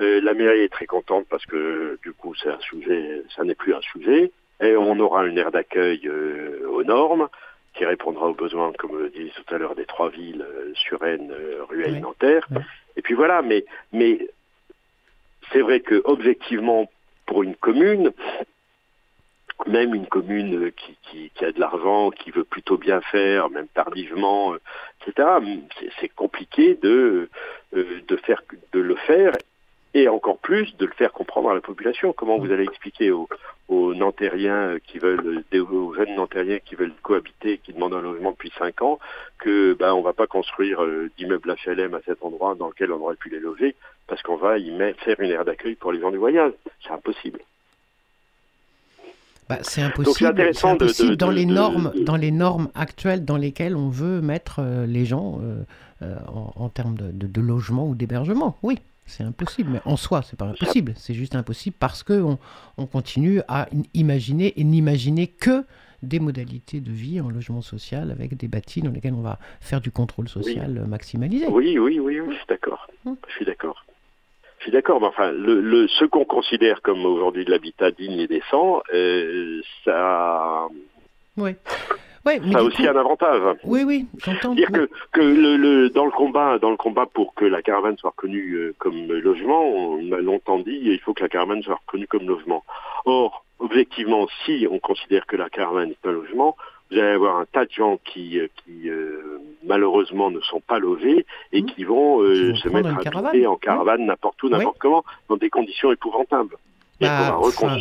La 0.03 0.35
mairie 0.35 0.61
est 0.61 0.73
très 0.73 0.87
contente 0.87 1.27
parce 1.29 1.47
que 1.47 1.99
du 2.03 2.13
coup, 2.13 2.35
c'est 2.35 2.51
un 2.51 2.61
sujet, 2.61 3.23
ça 3.35 3.45
n'est 3.45 3.55
plus 3.55 3.75
un 3.75 3.81
sujet. 3.81 4.33
Et 4.61 4.77
on 4.77 4.99
aura 5.01 5.27
une 5.27 5.39
aire 5.39 5.51
d'accueil 5.51 6.09
aux 6.09 6.85
normes 6.85 7.29
qui 7.75 7.85
répondra 7.85 8.29
aux 8.29 8.35
besoins, 8.35 8.73
comme 8.73 8.99
le 8.99 9.11
disait 9.11 9.33
tout 9.35 9.55
à 9.55 9.59
l'heure, 9.59 9.75
des 9.75 9.87
trois 9.87 10.11
villes, 10.11 10.43
euh, 10.47 10.73
Suresnes, 10.75 11.33
euh, 11.33 11.65
Rueil, 11.69 12.01
Nanterre. 12.01 12.47
Et 12.97 13.03
puis 13.03 13.15
voilà, 13.15 13.43
mais, 13.43 13.65
mais 13.93 14.29
c'est 15.53 15.61
vrai 15.61 15.81
que 15.81 16.03
objectivement, 16.05 16.91
pour 17.27 17.43
une 17.43 17.57
commune, 17.57 18.13
même 19.67 19.95
une 19.95 20.07
commune 20.07 20.73
qui, 20.73 20.99
qui, 21.03 21.31
qui 21.35 21.45
a 21.45 21.53
de 21.53 21.61
l'argent, 21.61 22.11
qui 22.11 22.31
veut 22.31 22.45
plutôt 22.45 22.77
bien 22.77 23.01
faire, 23.01 23.49
même 23.49 23.69
tardivement, 23.69 24.55
etc., 25.01 25.29
c'est 26.01 26.09
compliqué 26.09 26.75
de, 26.75 27.31
euh, 27.75 28.01
de, 28.07 28.17
faire, 28.17 28.43
de 28.73 28.81
le 28.81 28.97
faire 28.97 29.33
et 29.95 30.09
encore 30.09 30.39
plus 30.39 30.77
de 30.77 30.87
le 30.87 30.93
faire 30.93 31.13
comprendre 31.13 31.51
à 31.51 31.55
la 31.55 31.61
population. 31.61 32.13
Comment 32.13 32.39
vous 32.39 32.51
allez 32.51 32.65
expliquer 32.65 33.11
aux, 33.11 33.29
aux 33.69 33.95
Nantériens 33.95 34.77
qui 34.87 34.99
veulent, 34.99 35.45
aux 35.55 35.95
jeunes 35.95 36.15
Nantériens 36.17 36.59
qui 36.59 36.75
veulent 36.75 36.95
cohabiter, 37.03 37.59
qui 37.59 37.73
demandent 37.73 37.95
un 37.95 38.01
logement 38.01 38.31
depuis 38.33 38.53
5 38.59 38.83
ans, 38.83 38.99
que 39.39 39.75
ben 39.75 39.93
on 39.93 40.03
va 40.03 40.13
pas 40.13 40.27
construire 40.27 40.83
euh, 40.83 41.11
d'immeubles 41.19 41.55
HLM 41.67 41.95
à 41.95 42.01
cet 42.07 42.23
endroit 42.23 42.55
dans 42.55 42.69
lequel 42.69 42.93
on 42.93 43.01
aurait 43.01 43.17
pu 43.17 43.29
les 43.29 43.41
loger, 43.41 43.75
parce 44.07 44.23
qu'on 44.23 44.37
va 44.37 44.59
y 44.59 44.71
mettre, 44.71 45.03
faire 45.03 45.21
une 45.21 45.31
aire 45.31 45.45
d'accueil 45.45 45.75
pour 45.75 45.93
les 45.93 46.01
gens 46.01 46.11
du 46.11 46.19
voyage. 46.19 46.53
C'est 46.83 46.93
impossible. 46.93 47.41
Bah, 49.49 49.59
c'est 49.63 49.83
impossible, 49.83 50.53
impossible 50.63 51.17
dans, 51.17 51.31
les 51.31 51.45
normes, 51.45 51.93
dans 51.97 52.17
les 52.17 52.31
normes 52.31 52.71
actuelles 52.75 53.25
dans 53.25 53.37
lesquelles 53.37 53.77
on 53.77 53.91
veut 53.91 54.23
mettre 54.23 54.61
euh, 54.61 54.87
les 54.87 55.05
gens 55.05 55.41
euh, 55.43 56.17
en, 56.29 56.53
en, 56.57 56.69
termes 56.71 56.95
de, 56.95 57.11
de 57.11 57.41
logement 57.41 57.87
ou 57.87 57.95
d'hébergement. 57.95 58.57
Oui. 58.63 58.79
C'est 59.13 59.25
impossible, 59.25 59.71
mais 59.71 59.81
en 59.85 59.97
soi, 59.97 60.23
c'est 60.23 60.39
pas 60.39 60.47
impossible. 60.47 60.95
C'est 60.97 61.13
juste 61.13 61.35
impossible 61.35 61.77
parce 61.79 62.03
qu'on 62.03 62.39
on 62.79 62.87
continue 62.87 63.43
à 63.47 63.69
imaginer 63.93 64.59
et 64.59 64.65
n'imaginer 64.65 65.27
que 65.27 65.65
des 66.03 66.19
modalités 66.19 66.81
de 66.81 66.91
vie 66.91 67.21
en 67.21 67.29
logement 67.29 67.61
social 67.61 68.11
avec 68.11 68.35
des 68.39 68.49
bâtis 68.49 68.81
dans 68.81 68.91
lesquels 68.91 69.13
on 69.13 69.21
va 69.21 69.39
faire 69.61 69.83
du 69.83 69.91
contrôle 69.91 70.29
social 70.29 70.83
maximalisé. 70.89 71.47
Oui, 71.47 71.79
oui, 71.79 72.01
oui, 72.01 72.21
oui, 72.21 72.33
je 72.33 72.37
suis 72.37 72.47
d'accord. 72.49 72.89
Hum. 73.05 73.17
Je 73.29 73.35
suis 73.35 73.45
d'accord. 73.45 73.85
Je 74.59 74.65
suis 74.65 74.73
d'accord, 74.73 74.99
mais 75.01 75.09
enfin, 75.09 75.31
le, 75.31 75.87
ce 75.89 76.07
qu'on 76.07 76.25
considère 76.25 76.81
comme 76.81 77.05
aujourd'hui 77.05 77.45
de 77.45 77.51
l'habitat 77.51 77.91
digne 77.91 78.19
et 78.19 78.29
décent, 78.29 78.83
euh, 78.95 79.61
ça. 79.85 80.69
Oui 81.37 81.55
ça 82.25 82.59
a 82.59 82.63
aussi 82.63 82.87
un 82.87 82.97
avantage. 82.97 83.57
Oui, 83.65 83.83
oui, 83.85 84.07
j'entends. 84.25 84.55
Dire 84.55 84.71
que, 84.71 84.89
que 85.13 85.21
le, 85.21 85.91
dans 85.91 86.05
le 86.05 86.11
combat, 86.11 86.59
dans 86.59 86.71
le 86.71 86.77
combat 86.77 87.07
pour 87.07 87.35
que 87.35 87.45
la 87.45 87.63
caravane 87.63 87.97
soit 87.99 88.11
reconnue 88.11 88.55
euh, 88.55 88.75
comme 88.79 89.07
logement, 89.09 89.63
on 89.65 90.13
a 90.13 90.19
longtemps 90.19 90.59
dit 90.59 90.81
il 90.83 91.01
faut 91.01 91.15
que 91.15 91.23
la 91.23 91.29
caravane 91.29 91.63
soit 91.63 91.81
reconnue 91.87 92.07
comme 92.07 92.27
logement. 92.27 92.63
Or, 93.05 93.45
objectivement, 93.59 94.29
si 94.45 94.67
on 94.71 94.79
considère 94.79 95.27
que 95.27 95.37
la 95.37 95.49
caravane 95.49 95.91
est 95.91 96.07
un 96.09 96.13
logement, 96.13 96.57
vous 96.91 96.99
allez 96.99 97.13
avoir 97.13 97.39
un 97.39 97.47
tas 97.47 97.65
de 97.65 97.73
gens 97.73 97.99
qui, 98.05 98.39
euh, 98.39 98.49
qui 98.57 98.89
euh, 98.89 99.39
malheureusement 99.65 100.31
ne 100.31 100.41
sont 100.41 100.61
pas 100.61 100.79
logés 100.79 101.27
et 101.53 101.63
mmh. 101.63 101.67
qui 101.67 101.85
vont, 101.85 102.21
se 102.21 102.69
mettre 102.69 102.97
à 102.97 103.03
caravane. 103.03 103.47
en 103.47 103.57
caravane 103.57 104.07
n'importe 104.07 104.43
où, 104.43 104.49
n'importe 104.49 104.79
comment, 104.79 105.05
dans 105.29 105.37
des 105.37 105.51
conditions 105.51 105.91
épouvantables. 105.91 106.57
Bah, 107.03 107.39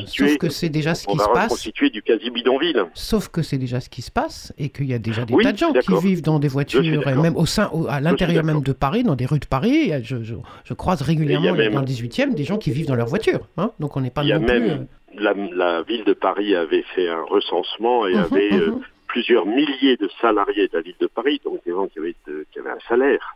sauf 0.07 0.37
que 0.37 0.49
c'est 0.49 0.69
déjà 0.69 0.95
ce 0.95 1.07
qui 1.07 1.17
se 1.17 1.29
passe. 1.33 1.67
du 1.67 2.01
quasi 2.01 2.29
bidonville. 2.29 2.85
Sauf 2.93 3.29
que 3.29 3.41
c'est 3.41 3.57
déjà 3.57 3.79
ce 3.79 3.89
qui 3.89 4.01
se 4.01 4.11
passe 4.11 4.53
et 4.57 4.69
qu'il 4.69 4.85
y 4.85 4.93
a 4.93 4.99
déjà 4.99 5.25
des 5.25 5.35
tas 5.35 5.51
de 5.51 5.57
gens 5.57 5.73
qui 5.73 5.93
vivent 6.01 6.21
dans 6.21 6.39
des 6.39 6.47
voitures 6.47 6.83
et 6.83 7.15
même 7.15 7.37
au 7.37 7.45
sein, 7.45 7.69
à 7.89 7.99
l'intérieur 7.99 8.43
même 8.43 8.61
de 8.61 8.73
Paris, 8.73 9.03
dans 9.03 9.15
des 9.15 9.25
rues 9.25 9.39
de 9.39 9.45
Paris. 9.45 9.91
Je, 10.03 10.17
je, 10.23 10.73
croise 10.73 11.01
régulièrement 11.01 11.51
dans 11.53 11.81
le 11.81 11.85
18e 11.85 12.33
des 12.33 12.43
gens 12.43 12.57
qui 12.57 12.71
vivent 12.71 12.87
dans 12.87 12.95
leur 12.95 13.07
voiture. 13.07 13.41
Hein. 13.57 13.71
Donc 13.79 13.97
on 13.97 14.01
n'est 14.01 14.09
pas 14.09 14.23
non 14.23 14.45
plus. 14.45 14.69
Euh, 14.71 14.77
la, 15.15 15.33
la, 15.33 15.81
ville 15.81 16.03
de 16.05 16.13
Paris 16.13 16.55
avait 16.55 16.85
fait 16.95 17.09
un 17.09 17.23
recensement 17.23 18.07
et 18.07 18.13
mhm, 18.13 18.19
avait 18.19 18.53
euh, 18.53 18.71
mhm. 18.71 18.81
plusieurs 19.07 19.45
milliers 19.45 19.97
de 19.97 20.09
salariés 20.21 20.67
de 20.67 20.77
la 20.77 20.81
ville 20.81 20.95
de 20.99 21.07
Paris, 21.07 21.41
donc 21.43 21.63
des 21.65 21.71
gens 21.71 21.87
qui 21.87 21.99
avaient, 21.99 22.15
euh, 22.29 22.45
qui 22.51 22.59
avaient 22.59 22.71
un 22.71 22.87
salaire, 22.87 23.35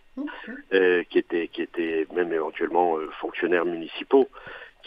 qui 1.10 1.18
étaient 1.20 1.50
qui 1.50 1.62
étaient 1.62 2.08
même 2.16 2.32
éventuellement 2.32 2.96
fonctionnaires 3.20 3.66
municipaux 3.66 4.28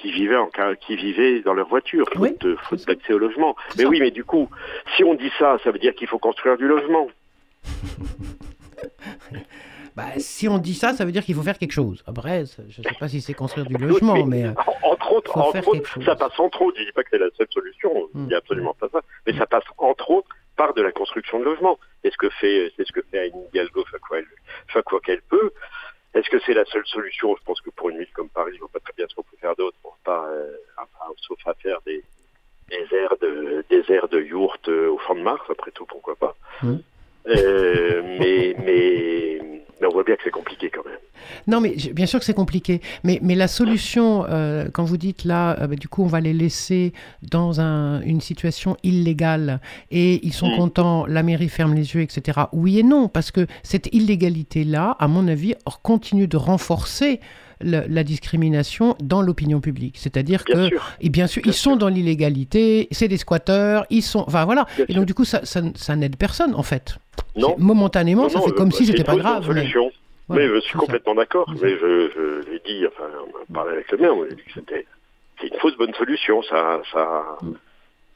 qui 0.00 0.10
vivaient, 0.12 0.36
en, 0.36 0.50
qui 0.80 0.96
vivaient 0.96 1.40
dans 1.40 1.54
leur 1.54 1.68
voiture, 1.68 2.06
faute, 2.14 2.46
faute 2.68 2.86
d'accès 2.86 3.12
au 3.12 3.18
logement. 3.18 3.56
Mais 3.76 3.84
oui, 3.84 4.00
mais 4.00 4.10
du 4.10 4.24
coup, 4.24 4.48
si 4.96 5.04
on 5.04 5.14
dit 5.14 5.30
ça, 5.38 5.58
ça 5.64 5.70
veut 5.70 5.78
dire 5.78 5.94
qu'il 5.94 6.08
faut 6.08 6.18
construire 6.18 6.56
du 6.56 6.66
logement. 6.66 7.08
bah, 9.96 10.04
si 10.18 10.48
on 10.48 10.58
dit 10.58 10.74
ça, 10.74 10.92
ça 10.94 11.04
veut 11.04 11.12
dire 11.12 11.24
qu'il 11.24 11.34
faut 11.34 11.42
faire 11.42 11.58
quelque 11.58 11.72
chose. 11.72 12.02
Après, 12.06 12.44
je 12.46 12.80
ne 12.80 12.84
sais 12.84 12.94
pas 12.98 13.08
si 13.08 13.20
c'est 13.20 13.34
construire 13.34 13.66
du 13.66 13.76
logement, 13.78 14.24
mais, 14.24 14.44
euh, 14.44 14.52
entre 14.82 15.12
autres, 15.12 15.36
entre 15.36 15.68
autres 15.68 16.02
ça 16.04 16.16
passe 16.16 16.38
entre 16.38 16.62
autres. 16.62 16.78
Je 16.78 16.84
dis 16.84 16.92
pas 16.92 17.02
que 17.02 17.10
c'est 17.10 17.18
la 17.18 17.30
seule 17.36 17.48
solution, 17.50 18.08
il 18.14 18.22
n'y 18.22 18.34
a 18.34 18.36
hmm. 18.36 18.38
absolument 18.38 18.74
pas 18.74 18.88
ça, 18.90 19.00
mais 19.26 19.36
ça 19.36 19.46
passe 19.46 19.64
entre 19.78 20.10
autres 20.10 20.28
par 20.56 20.74
de 20.74 20.82
la 20.82 20.92
construction 20.92 21.38
de 21.40 21.44
logement. 21.44 21.78
C'est 22.02 22.12
ce 22.12 22.18
que 22.18 22.28
fait, 22.30 22.72
c'est 22.76 22.86
ce 22.86 22.92
que 22.92 23.02
fait 23.10 23.26
Anne 23.26 23.42
Hidalgo 23.52 23.84
chaque 24.68 24.88
fois 24.88 25.00
qu'elle 25.00 25.22
peut. 25.22 25.52
Est-ce 26.14 26.30
que 26.30 26.38
c'est 26.44 26.54
la 26.54 26.64
seule 26.64 26.86
solution? 26.86 27.36
Je 27.36 27.44
pense 27.44 27.60
que 27.60 27.70
pour 27.70 27.90
une 27.90 27.98
ville 27.98 28.12
comme 28.14 28.28
Paris, 28.30 28.52
je 28.54 28.58
vois 28.60 28.70
pas 28.72 28.80
très 28.80 28.92
bien 28.96 29.06
ce 29.08 29.14
qu'on 29.14 29.22
peut 29.22 29.36
faire 29.40 29.54
d'autre, 29.56 29.77
sauf 31.28 31.38
à 31.46 31.54
faire 31.54 31.78
des, 31.86 32.02
des 32.70 32.96
aires 32.96 33.16
de 33.20 33.64
des 33.70 33.92
aires 33.92 34.08
de 34.08 34.20
yourte 34.20 34.68
euh, 34.68 34.90
au 34.90 34.98
fond 34.98 35.14
de 35.14 35.20
Mars. 35.20 35.42
Après 35.50 35.70
tout, 35.70 35.86
pourquoi 35.86 36.16
pas 36.16 36.34
euh, 36.64 38.02
Mais 38.18 38.56
mais 38.64 39.38
mais 39.80 39.86
on 39.86 39.90
voit 39.90 40.04
bien 40.04 40.16
que 40.16 40.22
c'est 40.24 40.30
compliqué 40.30 40.70
quand 40.70 40.84
même. 40.84 40.98
Non, 41.46 41.60
mais 41.60 41.76
bien 41.92 42.06
sûr 42.06 42.18
que 42.18 42.24
c'est 42.24 42.34
compliqué. 42.34 42.80
Mais, 43.04 43.20
mais 43.22 43.34
la 43.34 43.48
solution, 43.48 44.24
euh, 44.28 44.68
quand 44.72 44.84
vous 44.84 44.96
dites 44.96 45.24
là, 45.24 45.58
euh, 45.60 45.66
bah, 45.66 45.76
du 45.76 45.88
coup, 45.88 46.02
on 46.02 46.06
va 46.06 46.20
les 46.20 46.32
laisser 46.32 46.92
dans 47.22 47.60
un, 47.60 48.00
une 48.02 48.20
situation 48.20 48.76
illégale 48.82 49.60
et 49.90 50.24
ils 50.26 50.32
sont 50.32 50.48
mm. 50.48 50.56
contents, 50.56 51.06
la 51.06 51.22
mairie 51.22 51.48
ferme 51.48 51.74
les 51.74 51.94
yeux, 51.94 52.02
etc. 52.02 52.40
Oui 52.52 52.78
et 52.78 52.82
non, 52.82 53.08
parce 53.08 53.30
que 53.30 53.46
cette 53.62 53.94
illégalité-là, 53.94 54.96
à 54.98 55.08
mon 55.08 55.28
avis, 55.28 55.54
continue 55.82 56.26
de 56.26 56.36
renforcer 56.36 57.20
la 57.60 58.04
discrimination 58.04 58.96
dans 59.00 59.22
l'opinion 59.22 59.60
publique. 59.60 59.96
C'est-à-dire 59.98 60.44
que, 60.44 60.70
et 61.00 61.08
bien 61.08 61.26
sûr, 61.26 61.42
ils 61.44 61.54
sont 61.54 61.76
dans 61.76 61.88
l'illégalité, 61.88 62.88
c'est 62.90 63.08
des 63.08 63.16
squatteurs, 63.16 63.86
ils 63.90 64.02
sont, 64.02 64.24
enfin 64.26 64.44
voilà. 64.44 64.66
et 64.88 64.94
donc 64.94 65.06
du 65.06 65.14
coup, 65.14 65.24
ça, 65.24 65.40
ça, 65.44 65.96
n'aide 65.96 66.16
personne 66.16 66.54
en 66.54 66.62
fait. 66.62 66.98
Non. 67.36 67.56
Momentanément, 67.58 68.28
ça 68.28 68.40
fait 68.40 68.52
comme 68.52 68.72
si 68.72 68.86
c'était 68.86 69.04
pas 69.04 69.16
grave. 69.16 69.50
Mais 70.30 70.46
je 70.46 70.60
suis 70.60 70.78
complètement 70.78 71.14
d'accord. 71.14 71.50
Mais 71.60 71.70
je, 71.78 72.10
je 72.14 72.50
l'ai 72.50 72.60
dit, 72.66 72.86
enfin, 72.86 73.08
on 73.26 73.52
a 73.52 73.54
parlé 73.54 73.72
avec 73.76 73.90
le 73.90 73.98
maire, 73.98 74.14
on 74.14 74.24
a 74.24 74.28
dit 74.28 74.36
que 74.36 74.52
c'était 74.54 74.86
une 75.42 75.58
fausse 75.58 75.76
bonne 75.76 75.94
solution. 75.94 76.42
Ça, 76.42 76.82
ça, 76.92 77.24
mm. 77.40 77.52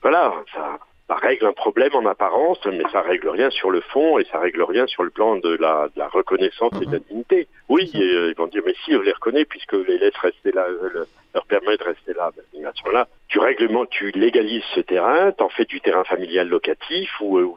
voilà, 0.02 0.34
ça, 0.54 0.78
ça, 1.08 1.16
règle 1.16 1.46
un 1.46 1.52
problème 1.52 1.94
en 1.94 2.06
apparence, 2.06 2.58
mais 2.66 2.84
ça 2.92 3.02
règle 3.02 3.28
rien 3.28 3.50
sur 3.50 3.70
le 3.70 3.80
fond 3.80 4.18
et 4.18 4.24
ça 4.30 4.38
règle 4.38 4.62
rien 4.62 4.86
sur 4.86 5.02
le 5.02 5.10
plan 5.10 5.36
de 5.36 5.56
la, 5.56 5.88
de 5.94 5.98
la 5.98 6.08
reconnaissance 6.08 6.72
et 6.80 6.86
de 6.86 6.92
la 6.92 6.98
mm-hmm. 6.98 7.08
dignité. 7.08 7.48
Oui, 7.68 7.90
euh, 7.94 8.32
ils 8.32 8.36
vont 8.36 8.46
dire, 8.46 8.62
mais 8.64 8.74
si, 8.84 8.94
on 8.94 9.00
les 9.00 9.12
reconnaît 9.12 9.44
puisque 9.44 9.72
les 9.72 9.98
laissent 9.98 10.16
rester 10.18 10.52
là, 10.52 10.66
euh, 10.68 11.04
leur 11.34 11.46
permet 11.46 11.76
de 11.76 11.84
rester 11.84 12.14
là. 12.14 12.30
Ben, 12.36 12.66
à 12.66 12.72
ce 12.74 12.82
moment-là, 12.84 13.08
tu 13.28 13.38
règlements, 13.38 13.86
tu 13.86 14.10
légalises 14.12 14.64
ce 14.74 14.80
terrain, 14.80 15.32
t'en 15.32 15.48
fais 15.48 15.64
du 15.64 15.80
terrain 15.80 16.04
familial 16.04 16.48
locatif 16.48 17.10
ou, 17.20 17.38
euh, 17.38 17.52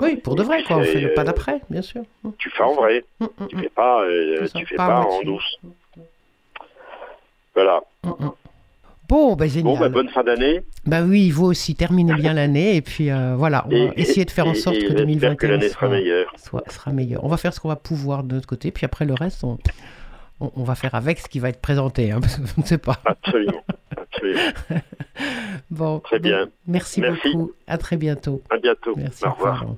oui, 0.00 0.16
pour 0.16 0.34
de 0.34 0.42
vrai, 0.42 0.62
quoi. 0.62 0.76
On 0.76 0.84
fait 0.84 1.00
le 1.00 1.14
pas 1.14 1.24
d'après, 1.24 1.60
bien 1.70 1.82
sûr. 1.82 2.02
Tu 2.38 2.50
fais 2.50 2.62
en 2.62 2.74
vrai. 2.74 3.04
Mm, 3.20 3.24
mm, 3.24 3.46
tu 3.48 3.58
fais 3.58 3.68
pas, 3.68 4.02
euh, 4.02 4.46
tu 4.54 4.66
fais 4.66 4.76
pas, 4.76 5.00
en 5.00 5.22
douce. 5.22 5.58
Voilà. 7.54 7.82
Bon, 9.12 9.36
ben 9.36 9.46
génial. 9.46 9.78
Bon, 9.78 9.90
bonne 9.90 10.08
fin 10.08 10.24
d'année. 10.24 10.62
Bah 10.86 11.02
oui, 11.02 11.30
vous 11.30 11.44
aussi, 11.44 11.74
terminez 11.74 12.14
bien 12.14 12.32
l'année. 12.32 12.76
Et 12.76 12.80
puis 12.80 13.10
euh, 13.10 13.34
voilà, 13.36 13.66
on 13.70 13.88
va 13.88 13.92
essayer 13.96 14.24
de 14.24 14.30
faire 14.30 14.46
en 14.46 14.54
sorte 14.54 14.76
et 14.76 14.80
que 14.80 14.96
j'espère 14.96 15.04
2021 15.04 15.58
que 15.58 15.68
sera 15.68 15.78
soit, 15.80 15.88
meilleure. 15.90 16.32
soit- 16.38 16.70
sera 16.72 16.92
meilleur. 16.92 17.22
On 17.22 17.28
va 17.28 17.36
faire 17.36 17.52
ce 17.52 17.60
qu'on 17.60 17.68
va 17.68 17.76
pouvoir 17.76 18.24
de 18.24 18.34
notre 18.36 18.46
côté. 18.46 18.70
Puis 18.70 18.86
après, 18.86 19.04
le 19.04 19.12
reste, 19.12 19.44
on, 19.44 19.58
on, 20.40 20.50
on 20.56 20.64
va 20.64 20.74
faire 20.74 20.94
avec 20.94 21.18
ce 21.18 21.28
qui 21.28 21.40
va 21.40 21.50
être 21.50 21.60
présenté. 21.60 22.10
hein, 22.10 22.20
parce 22.22 22.36
que 22.36 22.46
je 22.46 22.52
ne 22.60 22.64
sais 22.66 22.78
pas. 22.78 22.96
Absolument. 23.04 23.62
Absolument. 23.96 24.40
Bon, 25.70 26.00
Très 26.00 26.18
bien. 26.18 26.48
merci, 26.66 27.00
Merci. 27.00 27.32
beaucoup. 27.32 27.52
À 27.66 27.76
très 27.78 27.96
bientôt. 27.98 28.42
À 28.50 28.56
bientôt. 28.56 28.94
Merci. 28.96 29.24
Au 29.26 29.32
revoir. 29.32 29.60
revoir. 29.60 29.76